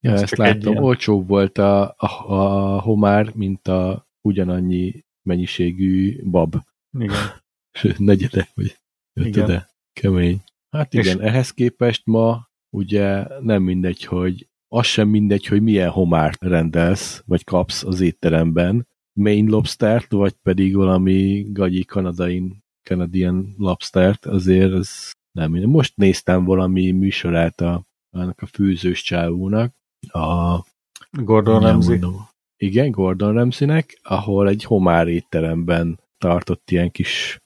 Ja, 0.00 0.10
ez 0.12 0.22
ezt 0.22 0.36
láttam. 0.36 0.72
ilyen- 0.72 0.82
Olcsóbb 0.84 1.28
volt 1.28 1.58
a, 1.58 1.82
a, 1.96 2.32
a 2.32 2.80
homár, 2.80 3.30
mint 3.34 3.68
a 3.68 4.06
ugyanannyi 4.20 5.04
mennyiségű 5.22 6.22
bab. 6.24 6.56
igen. 6.98 7.16
Sőt, 7.70 7.98
negyede, 8.10 8.48
vagy 8.54 8.76
Igen. 9.14 9.28
ötöde. 9.28 9.68
Kemény. 9.92 10.40
Hát 10.70 10.94
És- 10.94 11.06
igen, 11.06 11.20
ehhez 11.20 11.50
képest 11.50 12.02
ma 12.06 12.48
ugye 12.70 13.26
nem 13.40 13.62
mindegy, 13.62 14.04
hogy 14.04 14.48
az 14.68 14.86
sem 14.86 15.08
mindegy, 15.08 15.46
hogy 15.46 15.62
milyen 15.62 15.90
homárt 15.90 16.42
rendelsz, 16.42 17.22
vagy 17.26 17.44
kapsz 17.44 17.84
az 17.84 18.00
étteremben, 18.00 18.88
Maine 19.12 19.50
lobstert, 19.50 20.12
vagy 20.12 20.32
pedig 20.42 20.74
valami 20.74 21.46
gagyi 21.48 21.84
kanadain, 21.84 22.64
Canadian 22.82 23.54
lobstert, 23.58 24.26
azért 24.26 24.72
ez 24.72 25.10
nem 25.32 25.50
mindegy. 25.50 25.70
Most 25.70 25.96
néztem 25.96 26.44
valami 26.44 26.90
műsorát 26.90 27.60
a, 27.60 27.82
annak 28.10 28.40
a 28.40 28.46
főzős 28.46 29.02
csávónak, 29.02 29.74
a 30.08 30.58
Gordon 31.10 31.60
Ramsay. 31.60 31.98
mondom. 31.98 32.28
Igen, 32.56 32.90
Gordon 32.90 33.32
Ramsaynek, 33.32 33.98
ahol 34.02 34.48
egy 34.48 34.64
homár 34.64 35.08
étteremben 35.08 36.00
tartott 36.18 36.70
ilyen 36.70 36.90
kis 36.90 37.38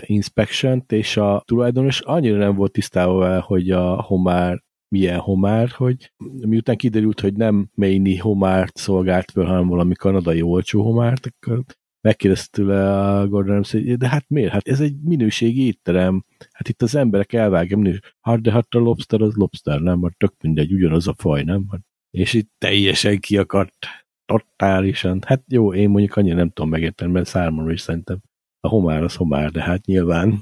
inspection 0.00 0.84
és 0.88 1.16
a 1.16 1.42
tulajdonos 1.44 2.00
annyira 2.00 2.36
nem 2.36 2.54
volt 2.54 2.72
tisztában 2.72 3.18
vele, 3.18 3.38
hogy 3.38 3.70
a 3.70 4.02
homár 4.02 4.64
milyen 4.88 5.18
homár, 5.18 5.68
hogy 5.68 6.12
miután 6.46 6.76
kiderült, 6.76 7.20
hogy 7.20 7.34
nem 7.34 7.68
Maine 7.74 8.20
homárt 8.20 8.76
szolgált 8.76 9.30
föl, 9.30 9.44
hanem 9.44 9.68
valami 9.68 9.94
kanadai 9.94 10.42
olcsó 10.42 10.82
homárt, 10.82 11.26
akkor 11.26 11.62
megkérdezte 12.00 12.56
tőle 12.56 13.00
a 13.00 13.28
Gordon 13.28 13.54
Ramsay, 13.54 13.88
hogy 13.88 13.96
de 13.96 14.08
hát 14.08 14.24
miért? 14.28 14.52
Hát 14.52 14.68
ez 14.68 14.80
egy 14.80 14.96
minőségi 15.02 15.66
étterem. 15.66 16.24
Hát 16.52 16.68
itt 16.68 16.82
az 16.82 16.94
emberek 16.94 17.32
elvágják 17.32 17.78
minőség. 17.78 18.02
Hát 18.20 18.40
de 18.40 18.52
hát 18.52 18.74
a 18.74 18.78
lobster 18.78 19.20
az 19.20 19.34
lobster, 19.34 19.80
nem? 19.80 20.02
Hát 20.02 20.16
tök 20.16 20.34
mindegy, 20.42 20.72
ugyanaz 20.72 21.08
a 21.08 21.14
faj, 21.18 21.42
nem? 21.42 21.66
Hát 21.70 21.80
és 22.10 22.32
itt 22.32 22.50
teljesen 22.58 23.18
ki 23.18 23.36
akart 23.36 23.86
totálisan. 24.24 25.22
Hát 25.26 25.42
jó, 25.48 25.74
én 25.74 25.88
mondjuk 25.88 26.16
annyira 26.16 26.36
nem 26.36 26.48
tudom 26.48 26.70
megérteni, 26.70 27.12
mert 27.12 27.26
szármamra 27.26 27.72
is 27.72 27.80
szerintem 27.80 28.18
a 28.66 28.68
homár 28.68 29.02
az 29.02 29.14
homár, 29.14 29.50
de 29.50 29.62
hát 29.62 29.84
nyilván 29.84 30.40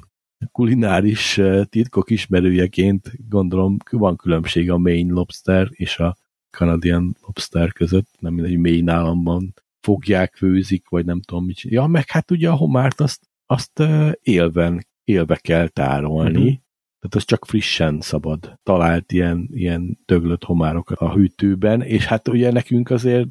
kulináris 0.53 1.39
eh, 1.39 1.65
titkok 1.65 2.11
ismerőjeként 2.11 3.11
gondolom 3.29 3.77
van 3.91 4.17
különbség 4.17 4.71
a 4.71 4.79
Maine 4.79 5.13
lobster 5.13 5.69
és 5.71 5.99
a 5.99 6.17
Canadian 6.51 7.17
lobster 7.27 7.73
között, 7.73 8.09
nem 8.19 8.35
mindegy, 8.35 8.57
Maine 8.59 8.93
államban 8.93 9.55
fogják, 9.81 10.35
főzik, 10.35 10.89
vagy 10.89 11.05
nem 11.05 11.21
tudom 11.21 11.45
mit. 11.45 11.61
Ja, 11.61 11.87
meg 11.87 12.11
hát 12.11 12.31
ugye 12.31 12.49
a 12.51 12.55
homárt 12.55 13.01
azt, 13.01 13.21
azt 13.47 13.81
eh, 13.81 14.13
élven, 14.23 14.87
élve 15.05 15.37
kell 15.37 15.69
tárolni, 15.69 16.39
Mhm. 16.39 16.63
tehát 17.01 17.15
az 17.15 17.25
csak 17.25 17.45
frissen 17.47 18.01
szabad. 18.01 18.59
Talált 18.63 19.13
ilyen, 19.13 19.49
ilyen 19.53 19.99
döglött 20.05 20.45
homárokat 20.45 20.99
a 20.99 21.13
hűtőben, 21.13 21.83
és 21.83 22.05
hát 22.05 22.29
ugye 22.29 22.53
nekünk 22.53 22.91
azért 22.91 23.29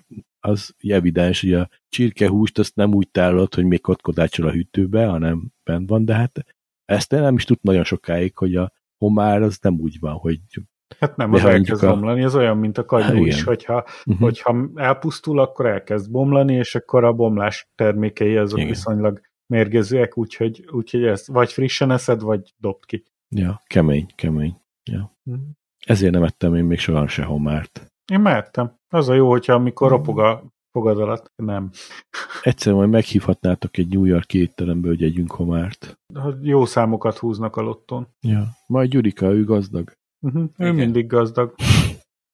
az 0.48 0.76
evidens, 0.80 1.42
hogy 1.42 1.54
a 1.54 1.70
csirkehúst 1.90 2.60
azt 2.60 2.76
nem 2.76 2.94
úgy 2.94 3.10
tárolod, 3.10 3.54
hogy 3.54 3.66
még 3.66 3.82
kotkodácsol 3.82 4.48
a 4.48 4.52
hűtőbe, 4.52 5.06
hanem 5.06 5.52
bent 5.64 5.90
van, 5.90 6.06
de 6.06 6.14
hát 6.14 6.46
ezt 6.86 7.14
én 7.14 7.22
nem 7.22 7.36
is 7.36 7.44
tud 7.46 7.58
nagyon 7.62 7.84
sokáig, 7.84 8.38
hogy 8.38 8.56
a 8.56 8.72
homár 8.98 9.42
az 9.42 9.58
nem 9.62 9.80
úgy 9.80 10.00
van, 10.00 10.14
hogy 10.14 10.40
Hát 11.00 11.16
nem, 11.16 11.34
az 11.34 11.46
elkezd 11.46 11.84
a- 11.84 11.90
bomlani, 11.90 12.22
ez 12.24 12.36
olyan, 12.36 12.58
mint 12.58 12.78
a 12.78 12.82
Hát 12.82 12.90
kagyló 12.90 13.26
is, 13.26 13.34
igen. 13.34 13.46
hogyha, 13.46 13.86
uh-huh. 14.06 14.20
hogyha 14.20 14.70
elpusztul, 14.76 15.40
akkor 15.40 15.66
elkezd 15.66 16.12
bomlani, 16.12 16.54
és 16.54 16.76
akkor 16.76 17.04
a 17.04 17.14
bomlás 17.14 17.70
termékei 17.76 18.38
azok 18.38 18.58
Igen. 18.58 18.70
viszonylag 18.70 19.22
mérgezőek, 19.54 20.18
úgyhogy, 20.18 20.68
úgyhogy 20.72 21.04
ezt 21.04 21.28
vagy 21.28 21.52
frissen 21.54 21.92
eszed, 21.92 22.22
vagy 22.22 22.54
dobd 22.58 22.86
ki. 22.86 23.04
ja, 23.36 23.62
kemény, 23.68 24.06
kemény. 24.16 24.58
Ja. 24.92 25.18
Mhm. 25.24 25.40
Ezért 25.86 26.14
nem 26.14 26.24
ettem 26.24 26.56
én 26.56 26.64
még 26.64 26.80
soha 26.80 27.08
se 27.08 27.24
homárt. 27.24 27.92
Én 28.12 28.20
mehettem. 28.20 28.80
Az 28.94 29.10
a 29.10 29.14
jó, 29.14 29.30
hogyha 29.30 29.54
amikor 29.54 29.88
Mhm. 29.88 29.96
ropog 29.98 30.20
a 30.20 30.44
fogad 30.72 31.00
alatt, 31.00 31.32
nem. 31.36 31.70
Egyszer 32.42 32.74
majd 32.74 32.90
meghívhatnátok 32.90 33.78
egy 33.78 33.88
New 33.88 34.06
York 34.06 34.34
étterembe, 34.34 34.88
hogy 34.88 35.04
együnk 35.04 35.32
homárt. 35.32 36.00
Jó 36.42 36.66
számokat 36.66 37.18
húznak 37.18 37.56
a 37.56 37.62
lotton. 37.62 38.08
Ja. 38.22 38.48
Majd 38.68 38.90
Gyurika, 38.90 39.32
ő 39.32 39.44
gazdag. 39.44 39.94
Uh-huh. 40.20 40.44
Ő 40.44 40.64
Igen. 40.64 40.76
mindig 40.76 41.08
gazdag. 41.08 41.54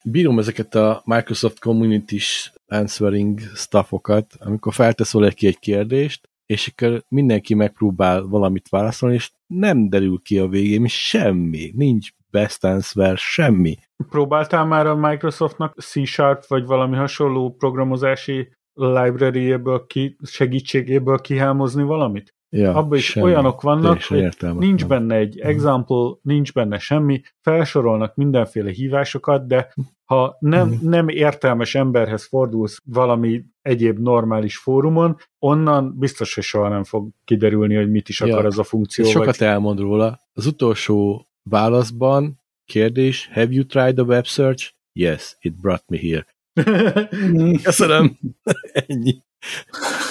bírom 0.06 0.40
ezeket 0.40 0.76
a 0.76 1.02
Microsoft 1.06 1.60
Community-s 1.60 2.54
answering 2.68 3.40
stuffokat, 3.40 4.36
amikor 4.40 4.74
feltesz 4.74 5.12
valaki 5.12 5.48
egy 5.48 5.60
kérdést, 5.60 6.30
és 6.46 6.68
akkor 6.76 7.04
mindenki 7.08 7.54
megpróbál 7.54 8.22
valamit 8.24 8.70
válaszolni, 8.70 9.16
és 9.16 9.32
nem 9.48 9.90
derül 9.90 10.20
ki 10.24 10.40
a 10.40 10.48
végén 10.48 10.88
semmi, 10.88 11.72
nincs 11.76 12.10
best 12.32 12.66
answer, 12.66 13.18
semmi. 13.18 13.78
Próbáltál 14.10 14.66
már 14.66 14.88
a 14.88 14.96
Microsoftnak 14.96 15.80
C-Sharp 15.82 16.46
vagy 16.48 16.66
valami 16.66 16.96
hasonló 16.96 17.56
programozási 17.58 18.52
library-ből 18.74 19.86
ki, 19.88 20.18
segítségéből 20.24 21.18
kihámozni 21.20 21.84
valamit? 21.84 22.34
Ja, 22.52 22.74
Abban 22.74 22.98
is 22.98 23.06
semmi. 23.06 23.26
olyanok 23.26 23.62
vannak, 23.62 24.02
hogy 24.04 24.30
nincs 24.58 24.86
benne 24.88 25.16
egy 25.16 25.40
example, 25.40 26.12
nincs 26.22 26.54
benne 26.54 26.78
semmi, 26.78 27.22
felsorolnak 27.42 28.16
mindenféle 28.16 28.72
hívásokat, 28.72 29.48
de 29.48 29.74
ha 30.06 30.38
nem, 30.40 30.68
Mhm. 30.68 30.90
nem 30.90 31.08
értelmes 31.08 31.76
emberhez 31.76 32.26
fordulsz 32.28 32.82
valami 32.86 33.44
egyéb 33.62 33.98
normális 34.00 34.58
fórumon, 34.58 35.18
onnan 35.40 35.96
biztos, 35.98 36.34
hogy 36.36 36.44
soha 36.44 36.70
nem 36.70 36.84
fog 36.84 37.10
kiderülni, 37.26 37.76
hogy 37.76 37.90
mit 37.90 38.10
is 38.10 38.20
Ja, 38.20 38.26
akar 38.34 38.46
ez 38.46 38.58
a 38.58 38.64
funkció. 38.64 39.06
Sokat 39.06 39.38
vagy... 39.38 39.48
elmond 39.48 39.80
róla. 39.80 40.20
Az 40.34 40.46
utolsó 40.46 41.28
válaszban 41.50 42.40
kérdés, 42.66 43.30
have 43.34 43.48
you 43.54 43.66
tried 43.66 44.00
a 44.00 44.04
web 44.04 44.26
search? 44.26 44.74
Yes, 44.94 45.36
it 45.40 45.54
brought 45.62 45.84
me 45.88 45.98
here. 45.98 46.26
Köszönöm. 47.64 48.18
Ennyi. 48.88 49.24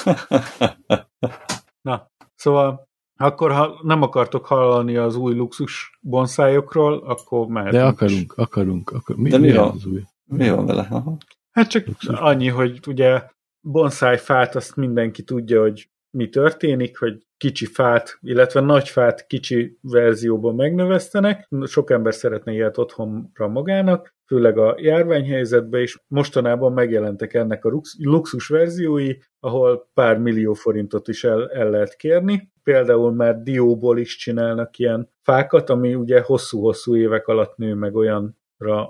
Na, 1.89 2.11
szóval 2.35 2.89
akkor 3.17 3.53
ha 3.53 3.81
nem 3.83 4.03
akartok 4.03 4.47
hallani 4.47 4.97
az 4.97 5.17
új 5.17 5.35
luxus 5.35 5.99
bonszájokról, 6.01 6.99
akkor 6.99 7.47
mehetünk. 7.47 7.83
De 7.83 7.85
akarunk, 7.89 8.33
akarunk. 8.33 8.91
akarunk. 8.91 9.25
Mi, 9.25 9.31
De 9.31 9.39
mi 9.39 9.47
mi 9.51 9.57
van? 9.57 9.69
az 9.69 9.87
új? 9.87 10.03
Mi 10.25 10.51
van 10.51 10.67
vele? 10.67 10.87
Aha. 10.91 11.17
Hát 11.51 11.69
csak 11.71 11.87
Luxus. 11.87 12.19
annyi, 12.19 12.49
hogy 12.49 12.81
ugye 12.87 13.23
bonsai 13.61 14.17
fát 14.17 14.55
azt 14.55 14.77
mindenki 14.77 15.23
tudja, 15.23 15.61
hogy 15.61 15.91
mi 16.11 16.29
történik, 16.29 16.99
hogy 16.99 17.27
kicsi 17.39 17.67
fát, 17.67 18.19
illetve 18.21 18.61
nagy 18.61 18.89
fát 18.89 19.27
kicsi 19.27 19.79
verzióban 19.81 20.55
megnövesztenek. 20.55 21.49
Sok 21.65 21.91
ember 21.91 22.15
szeretne 22.15 22.53
ilyet 22.53 22.79
otthonra 22.79 23.49
magának, 23.49 24.15
főleg 24.27 24.59
a 24.59 24.77
járványhelyzetben 24.79 25.81
is. 25.83 25.99
Mostanában 26.07 26.73
megjelentek 26.73 27.35
ennek 27.35 27.65
a 27.65 27.69
lux- 27.69 27.97
luxus 27.99 28.49
verziói, 28.49 29.13
ahol 29.41 29.91
pár 29.95 30.19
millió 30.19 30.53
forintot 30.53 31.09
is 31.09 31.25
el, 31.25 31.51
el 31.51 31.71
lehet 31.71 31.97
kérni. 31.97 32.53
Például 32.63 33.13
már 33.13 33.43
dióból 33.43 33.99
is 33.99 34.17
csinálnak 34.17 34.79
ilyen 34.79 35.11
fákat, 35.23 35.71
ami 35.71 35.95
ugye 35.95 36.21
hosszú-hosszú 36.21 36.97
évek 36.97 37.27
alatt 37.27 37.57
nő 37.57 37.75
meg 37.75 37.95
olyan 37.95 38.37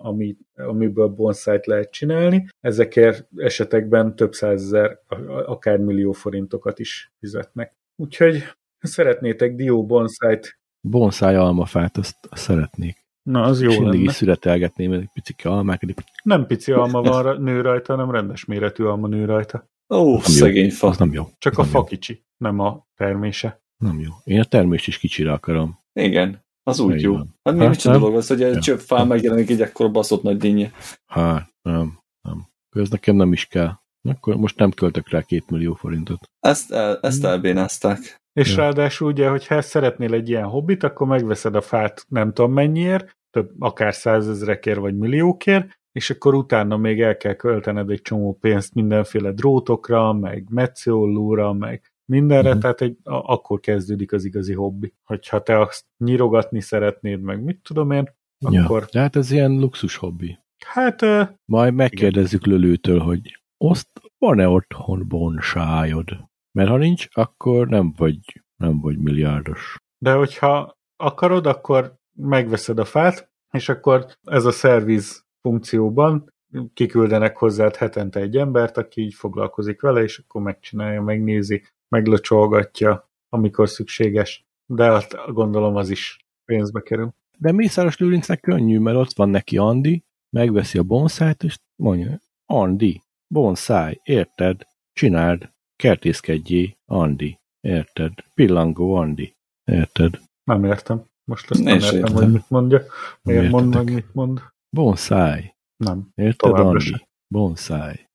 ami, 0.03 0.37
amiből 0.55 1.09
bonszájt 1.09 1.67
lehet 1.67 1.91
csinálni. 1.91 2.47
Ezekért 2.61 3.29
esetekben 3.37 4.17
több 4.17 4.33
százezer, 4.33 5.01
akár 5.47 5.79
millió 5.79 6.13
forintokat 6.13 6.79
is 6.79 7.13
fizetnek. 7.19 7.78
Úgyhogy 8.03 8.43
szeretnétek 8.79 9.55
dió 9.55 9.87
bonszájt, 9.87 10.59
Bonsai 10.81 11.35
almafát, 11.35 11.97
azt, 11.97 12.17
azt 12.31 12.43
szeretnék. 12.43 13.07
na 13.23 13.43
az 13.43 13.61
jó 13.63 13.71
és 13.71 13.77
mindig 13.79 13.95
lenne. 13.99 14.11
is 14.11 14.17
szüretelgetném 14.17 14.93
egy 14.93 15.09
picike 15.13 15.49
almákat. 15.51 15.91
így- 15.91 16.05
Nem 16.23 16.47
pici 16.47 16.73
alma 16.73 17.03
van 17.03 17.23
ra- 17.23 17.39
nő 17.39 17.61
rajta, 17.61 17.95
hanem 17.95 18.11
rendes 18.11 18.45
méretű 18.45 18.85
alma 18.85 19.07
nő 19.09 19.25
rajta. 19.25 19.69
Ó, 19.95 20.11
jó. 20.11 20.19
szegény 20.19 20.71
fa. 20.71 20.87
Az 20.87 20.99
nem 20.99 21.13
jó. 21.13 21.29
Csak 21.39 21.53
az 21.53 21.59
a 21.59 21.63
nem 21.63 21.71
fa 21.71 21.85
kicsi, 21.85 22.25
nem 22.37 22.59
a 22.59 22.87
termése. 22.95 23.63
Jó. 23.79 23.89
Nem 23.89 24.01
jó. 24.01 24.11
Én 24.25 24.41
a 24.41 24.45
termést 24.45 24.87
is 24.87 24.99
kicsire 24.99 25.33
akarom. 25.33 25.79
Igen, 25.93 26.45
az 26.63 26.79
úgy 26.81 27.01
jó. 27.01 27.13
van. 27.13 27.35
Hát 27.43 27.55
mi 27.55 27.61
Hát, 27.61 27.69
micsoda 27.69 27.91
nem? 27.95 28.01
dolog 28.03 28.17
az, 28.17 28.27
hogy 28.29 28.43
egy 28.43 28.55
Ja. 28.55 28.61
csöpp 28.61 28.79
fál 28.79 29.05
megjelenik 29.05 29.51
egy 29.51 29.61
ekkora 29.63 29.89
baszott 29.91 30.23
nagy 30.23 30.37
dinnye. 30.37 30.71
Hát, 31.07 31.49
nem, 31.63 31.99
nem. 32.29 32.47
ez 32.71 32.89
nekem 32.91 33.17
nem 33.17 33.33
is 33.33 33.47
kell. 33.47 33.73
Akkor 34.09 34.37
most 34.37 34.59
nem 34.59 34.71
költök 34.71 35.09
rá 35.11 35.23
két 35.23 35.51
millió 35.51 35.75
forintot. 35.75 36.19
Ezt, 36.41 36.73
el, 36.73 36.99
ezt 37.03 37.21
Hmm. 37.21 37.31
elbénázták. 37.31 38.17
És 38.33 38.51
Ja. 38.51 38.57
ráadásul 38.63 39.09
ugye, 39.09 39.29
hogyha 39.29 39.61
szeretnél 39.63 40.13
egy 40.15 40.29
ilyen 40.29 40.45
hobbit, 40.45 40.83
akkor 40.83 41.07
megveszed 41.07 41.55
a 41.55 41.61
fát 41.61 42.05
nem 42.09 42.33
tudom 42.33 42.53
mennyiért, 42.53 43.17
több, 43.31 43.51
akár 43.59 43.95
százezrekért 43.95 44.79
vagy 44.79 44.97
milliókért, 44.97 45.77
és 45.93 46.11
akkor 46.11 46.35
utána 46.35 46.77
még 46.77 47.01
el 47.01 47.17
kell 47.17 47.35
költened 47.35 47.91
egy 47.91 48.03
csomó 48.03 48.39
pénzt 48.41 48.75
mindenféle 48.75 49.33
drótokra, 49.33 50.13
meg 50.13 50.47
metsziollóra, 50.51 51.53
meg 51.53 51.93
mindenre, 52.13 52.51
Mhm. 52.51 52.59
tehát 52.61 52.81
egy, 52.81 52.97
a, 53.03 53.33
akkor 53.33 53.61
kezdődik 53.61 54.13
az 54.13 54.25
igazi 54.25 54.55
hobbi. 54.55 54.93
Hogyha 55.05 55.43
te 55.43 55.61
azt 55.61 55.85
nyirogatni 56.05 56.61
szeretnéd, 56.61 57.21
meg 57.21 57.43
mit 57.43 57.61
tudom 57.63 57.91
én, 57.91 58.09
akkor 58.45 58.81
Ja. 58.81 58.89
De 58.93 59.01
hát 59.01 59.17
ez 59.17 59.31
ilyen 59.31 59.53
luxus 59.59 59.97
hobbi. 59.97 60.39
hát 60.67 61.03
ö, 61.03 61.23
Majd 61.45 61.75
megkérdezzük 61.75 62.47
Lölőtől, 62.47 62.99
hogy 62.99 63.39
azt 63.59 63.89
van-e 64.19 64.49
otthon 64.49 65.09
bonsájod? 65.09 66.07
Mert 66.53 66.69
ha 66.69 66.77
nincs, 66.77 67.07
akkor 67.13 67.69
nem 67.69 67.95
vagy, 67.97 68.43
nem 68.57 68.81
vagy 68.81 68.99
milliárdos. 68.99 69.77
De 69.99 70.13
hogyha 70.13 70.79
akarod, 70.97 71.47
akkor 71.47 71.95
megveszed 72.13 72.79
a 72.79 72.85
fát, 72.85 73.31
és 73.51 73.69
akkor 73.69 74.07
ez 74.23 74.45
a 74.45 74.51
szerviz 74.51 75.27
funkcióban 75.41 76.33
kiküldenek 76.75 77.37
hozzád 77.37 77.77
hetente 77.77 78.21
egy 78.21 78.37
embert, 78.37 78.77
aki 78.77 79.01
így 79.01 79.15
foglalkozik 79.15 79.81
vele, 79.81 80.03
és 80.03 80.19
akkor 80.19 80.43
megcsinálja, 80.43 81.03
megnézi, 81.03 81.63
meglocsolgatja, 81.89 83.11
amikor 83.29 83.69
szükséges. 83.69 84.47
De 84.67 84.93
azt 84.93 85.17
gondolom 85.33 85.77
az 85.77 85.91
is 85.91 86.27
pénzbe 86.45 86.81
kerül. 86.81 87.15
De 87.39 87.53
Mészáros 87.53 87.99
Lőrincnek 87.99 88.41
könnyű, 88.41 88.79
mert 88.79 88.97
ott 88.97 89.13
van 89.17 89.29
neki 89.29 89.57
Andi, 89.57 90.05
megveszi 90.31 90.79
a 90.79 90.83
bonszájt, 90.83 91.43
és 91.43 91.59
mondja, 91.77 92.21
Andi, 92.47 93.03
bonszáj, 93.29 94.01
érted? 94.03 94.67
Csináld, 94.93 95.51
kertészkedjé, 95.77 96.77
Andi, 96.87 97.39
érted? 97.61 98.13
Pillangó 98.35 98.95
Andi, 98.95 99.37
érted? 99.65 100.21
Nem 100.45 100.65
értem. 100.65 101.05
Most 101.25 101.51
ezt 101.51 101.63
nem 101.63 101.79
sem 101.79 101.95
értem, 101.97 102.11
értem. 102.11 102.23
hogy 102.25 102.33
mit 102.33 102.51
mondja. 102.51 102.83
Miért 103.23 103.43
Nem 103.43 103.51
mond, 103.51 103.67
meg 103.69 103.79
értetek. 103.79 103.95
mit 104.05 104.15
mond. 104.15 104.43
Bonszáj, 104.77 105.55
Nem. 105.77 106.09
érted 106.15 106.53
Andi? 106.53 106.85
se. 106.85 107.09
Bonszáj. 107.29 108.09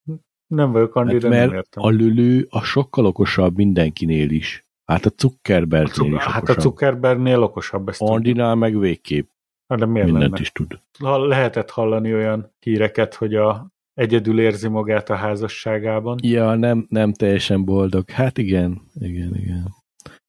Nem 0.47 0.71
vagyok 0.71 0.95
Andi, 0.95 1.11
Hát 1.11 1.21
de 1.21 1.27
nem 1.29 1.37
mert 1.39 1.51
értem. 1.53 1.83
a 1.83 1.89
lülő 1.89 2.47
a 2.49 2.61
sokkal 2.63 3.05
okosabb 3.05 3.55
mindenkinél 3.55 4.29
is. 4.29 4.65
Hát 4.85 5.05
a 5.05 5.11
Zuckerbergnél 5.17 6.13
is 6.13 6.21
hát 6.23 6.35
a 6.35 6.37
okosabb. 6.37 6.61
Zuckerbergnél 6.61 7.43
okosabb 7.43 7.89
ezt. 7.89 8.01
Andinál 8.01 8.55
meg 8.55 8.79
végképp 8.79 9.29
Hát 9.67 9.79
De 9.79 9.85
miért 9.85 10.05
mindent 10.07 10.29
lenne? 10.31 10.41
is 10.41 10.51
tud. 10.51 10.79
Ha 10.99 11.25
lehetett 11.25 11.69
hallani 11.69 12.13
olyan 12.13 12.51
híreket, 12.59 13.13
hogy 13.15 13.35
a 13.35 13.67
egyedül 13.93 14.39
érzi 14.39 14.67
magát 14.67 15.09
a 15.09 15.15
házasságában. 15.15 16.17
Ja, 16.21 16.55
nem, 16.55 16.85
nem 16.89 17.13
teljesen 17.13 17.65
boldog. 17.65 18.09
Hát 18.09 18.37
igen, 18.37 18.81
igen, 18.93 19.35
igen. 19.35 19.73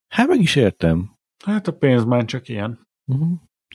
Hát 0.09 0.29
meg 0.29 0.41
is 0.41 0.57
értem. 0.57 1.11
Hát 1.45 1.69
a 1.69 1.73
pénz 1.73 2.05
már 2.05 2.25
csak 2.25 2.49
ilyen. 2.49 2.79
Uh-huh. 3.13 3.29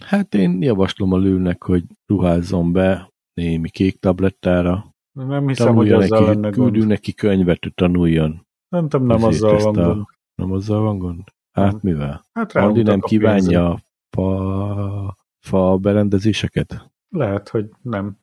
Hát 0.06 0.36
én 0.36 0.62
javaslom 0.62 1.14
a 1.14 1.18
lőnek, 1.18 1.64
hogy 1.64 1.84
ruházzon 2.06 2.72
be 2.72 3.10
némi 3.34 3.70
kék 3.70 4.00
tablettára, 4.00 4.96
Nem 5.12 5.48
hiszem, 5.48 5.76
hogy 5.76 5.88
tanuljon 5.88 6.02
azzal 6.02 6.26
lenne 6.26 6.40
neki, 6.40 6.58
gond. 6.58 6.72
küldünk 6.72 6.90
neki 6.92 7.14
könyvet, 7.14 7.64
hogy 7.64 7.74
tanuljon. 7.74 8.48
Nem 8.70 8.90
tudom, 8.90 9.08
nem 9.08 9.24
Ezért 9.24 9.44
azzal 9.54 9.74
van 9.74 9.84
a- 9.84 9.94
gond. 9.94 10.06
Nem 10.36 10.52
azzal 10.52 10.82
van 10.82 10.98
gond? 10.98 11.24
Hát 11.52 11.72
Nem. 11.72 11.80
mivel? 11.84 12.26
Hát 12.34 12.56
Andi 12.56 12.82
nem 12.82 13.00
a 13.02 13.08
kívánja 13.08 13.70
a 13.72 13.80
fa, 14.10 15.16
fa 15.46 15.78
berendezéseket? 15.78 16.92
Lehet, 17.10 17.50
hogy 17.50 17.70
nem. 17.82 18.18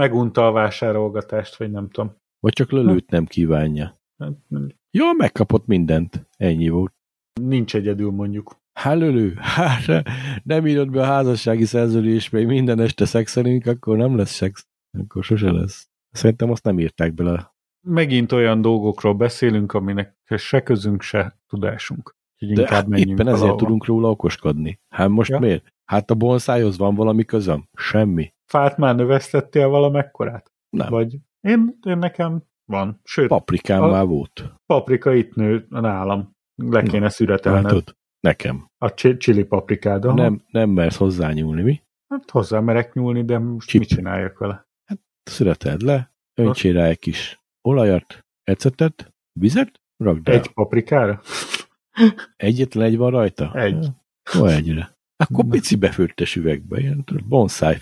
Megunta 0.00 0.46
a 0.46 0.52
vásárolgatást, 0.52 1.56
vagy 1.56 1.70
nem 1.70 1.88
tudom. 1.90 2.14
Vagy 2.38 2.52
csak 2.52 2.70
lölőt 2.70 3.10
nem 3.10 3.24
kívánja? 3.24 4.00
Hát 4.18 4.32
nem- 4.48 4.68
Jó, 4.90 5.12
megkapott 5.12 5.66
mindent. 5.66 6.26
Ennyi 6.36 6.68
volt. 6.68 6.92
Nincs 7.40 7.74
egyedül 7.74 8.10
mondjuk. 8.10 8.58
Hát 8.72 8.96
lölő, 8.98 9.34
hát 9.38 10.02
nem 10.44 10.66
írod 10.66 10.90
be 10.90 11.00
a 11.02 11.04
házassági 11.04 11.64
szerződésbe, 11.64 12.38
hogy 12.38 12.46
minden 12.46 12.80
este 12.80 13.04
szexelünk, 13.04 13.66
akkor 13.66 13.96
nem 13.96 14.16
lesz 14.16 14.30
szex. 14.30 14.66
Akkor 14.98 15.24
sose 15.24 15.50
lesz. 15.52 15.88
Szerintem 16.10 16.50
azt 16.50 16.64
nem 16.64 16.78
írták 16.78 17.14
bele. 17.14 17.54
Megint 17.86 18.32
olyan 18.32 18.60
dolgokról 18.60 19.14
beszélünk, 19.14 19.72
aminek 19.72 20.16
se 20.36 20.62
közünk, 20.62 21.02
se 21.02 21.38
tudásunk. 21.46 22.14
Úgyhogy 22.34 22.56
De 22.56 22.62
inkább 22.62 22.90
hát 22.90 22.98
éppen 22.98 23.26
ezért 23.26 23.38
valahova. 23.38 23.56
tudunk 23.56 23.84
róla 23.86 24.10
okoskodni. 24.10 24.80
Hát 24.88 25.08
most 25.08 25.30
Ja. 25.30 25.38
miért? 25.38 25.66
Hát 25.84 26.10
a 26.10 26.14
bonszájhoz 26.14 26.78
van 26.78 26.94
valami 26.94 27.24
közöm? 27.24 27.68
Semmi. 27.74 28.32
Fát 28.50 28.76
már 28.76 28.94
növesztettél 28.94 29.68
valamekkorát? 29.68 30.52
Nem. 30.76 30.88
Vagy 30.88 31.18
én, 31.40 31.78
én 31.86 31.98
nekem 31.98 32.42
van. 32.64 33.00
Sőt, 33.04 33.28
Paprikám 33.28 33.90
már 33.90 34.06
volt. 34.06 34.52
paprika 34.66 35.14
itt 35.14 35.34
nő 35.34 35.66
nálam. 35.68 36.36
Le 36.54 36.82
kéne 36.82 37.08
szüretelned 37.08 37.62
Látod? 37.64 37.96
Nekem. 38.20 38.66
a 38.78 38.94
csi- 38.94 39.18
chili 39.18 39.44
paprikád. 39.44 40.14
Nem, 40.14 40.42
nem 40.50 40.70
mersz 40.70 40.96
hozzányúlni, 40.96 41.62
mi? 41.62 41.82
Hát 42.08 42.30
hozzá 42.30 42.60
merek 42.60 42.92
nyúlni, 42.94 43.24
de 43.24 43.38
most 43.38 43.68
Chip. 43.68 43.80
mit 43.80 43.88
csináljak 43.88 44.38
vele? 44.38 44.68
Szüreted 45.22 45.80
le, 45.80 46.12
öntsél 46.34 46.72
rá 46.72 46.84
egy 46.84 46.98
kis 46.98 47.40
olajat, 47.68 48.26
ecetet, 48.42 49.12
vizet, 49.32 49.80
rakd 49.96 50.28
rá. 50.28 50.34
Egy 50.34 50.48
paprikára? 50.52 51.20
Egyetlen 52.36 52.84
egy 52.84 52.96
van 52.96 53.10
rajta? 53.10 53.52
Egy. 53.54 53.86
Ó, 54.40 54.46
egyre. 54.46 54.98
Akkor 55.16 55.44
pici 55.48 55.76
befőttes 55.76 56.36
üvegbe, 56.36 56.80
ilyen 56.80 57.04
bonsai, 57.28 57.76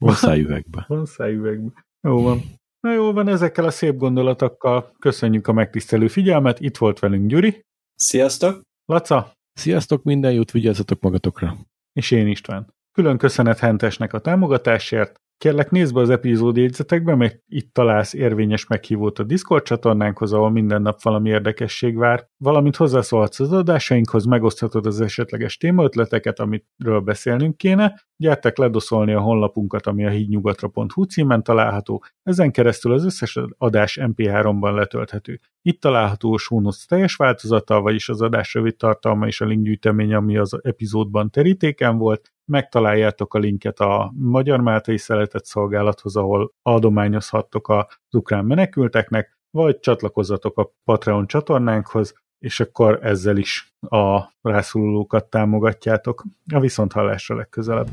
bonsai 0.00 0.40
üvegbe. 0.40 0.84
Van 0.88 1.06
szájüvegben. 1.06 1.74
Jó 2.00 2.22
van. 2.22 2.40
Na 2.80 2.92
jó 2.92 3.12
van, 3.12 3.28
ezekkel 3.28 3.64
a 3.64 3.70
szép 3.70 3.96
gondolatokkal 3.96 4.92
köszönjük 4.98 5.46
a 5.46 5.52
megtisztelő 5.52 6.08
figyelmet. 6.08 6.60
Itt 6.60 6.76
volt 6.76 6.98
velünk 6.98 7.28
Gyuri, 7.28 7.64
Sziasztok! 7.94 8.60
Laca 8.84 9.32
Sziasztok, 9.52 10.02
minden 10.02 10.32
jót, 10.32 10.50
vigyázzatok 10.50 11.00
magatokra. 11.00 11.56
és 11.92 12.10
én 12.10 12.26
István. 12.26 12.74
Külön 12.92 13.18
köszönet 13.18 13.58
Hentesnek 13.58 14.12
a 14.12 14.18
támogatásért. 14.18 15.20
Kérlek 15.38 15.70
nézd 15.70 15.94
be 15.94 16.00
az 16.00 16.10
epizód 16.10 16.56
jegyzetekbe, 16.56 17.14
mert 17.14 17.38
itt 17.46 17.72
találsz 17.72 18.14
érvényes 18.14 18.66
meghívót 18.66 19.18
a 19.18 19.22
Discord 19.22 19.62
csatornánkhoz, 19.62 20.32
ahol 20.32 20.50
minden 20.50 20.82
nap 20.82 21.02
valami 21.02 21.28
érdekesség 21.28 21.96
vár, 21.96 22.26
valamint 22.36 22.76
hozzászólhatsz 22.76 23.40
az 23.40 23.52
adásainkhoz, 23.52 24.24
megoszthatod 24.24 24.86
az 24.86 25.00
esetleges 25.00 25.56
témaötleteket, 25.56 26.38
amitről 26.38 27.00
beszélnünk 27.00 27.56
kéne, 27.56 28.00
gyertek 28.20 28.56
ledoszolni 28.56 29.12
a 29.12 29.20
honlapunkat, 29.20 29.86
ami 29.86 30.06
a 30.06 30.10
hídnyugatra.hu 30.10 31.02
címen 31.02 31.42
található, 31.42 32.04
ezen 32.22 32.50
keresztül 32.50 32.92
az 32.92 33.04
összes 33.04 33.38
adás 33.58 33.98
MP3-ban 34.00 34.74
letölthető. 34.74 35.40
Itt 35.62 35.80
található 35.80 36.38
a 36.48 36.60
notes 36.60 36.84
teljes 36.84 37.16
változata, 37.16 37.80
vagyis 37.80 38.08
az 38.08 38.22
adás 38.22 38.54
rövid 38.54 38.76
tartalma 38.76 39.26
és 39.26 39.40
a 39.40 39.44
linkgyűjtemény, 39.44 40.14
ami 40.14 40.36
az 40.36 40.58
epizódban 40.62 41.30
terítéken 41.30 41.98
volt. 41.98 42.32
Megtaláljátok 42.44 43.34
a 43.34 43.38
linket 43.38 43.80
a 43.80 44.12
Magyar 44.16 44.60
Máltai 44.60 44.98
Szeretett 44.98 45.44
Szolgálathoz, 45.44 46.16
ahol 46.16 46.52
adományozhattok 46.62 47.68
az 47.68 48.14
ukrán 48.14 48.44
menekülteknek, 48.44 49.38
vagy 49.50 49.78
csatlakozzatok 49.78 50.58
a 50.58 50.72
Patreon 50.84 51.26
csatornánkhoz, 51.26 52.14
és 52.40 52.60
akkor 52.60 52.98
ezzel 53.02 53.36
is 53.36 53.72
a 53.80 54.20
rászorulókat 54.42 55.24
támogatjátok. 55.24 56.24
A 56.54 56.60
viszonthallásra 56.60 57.36
legközelebb. 57.36 57.88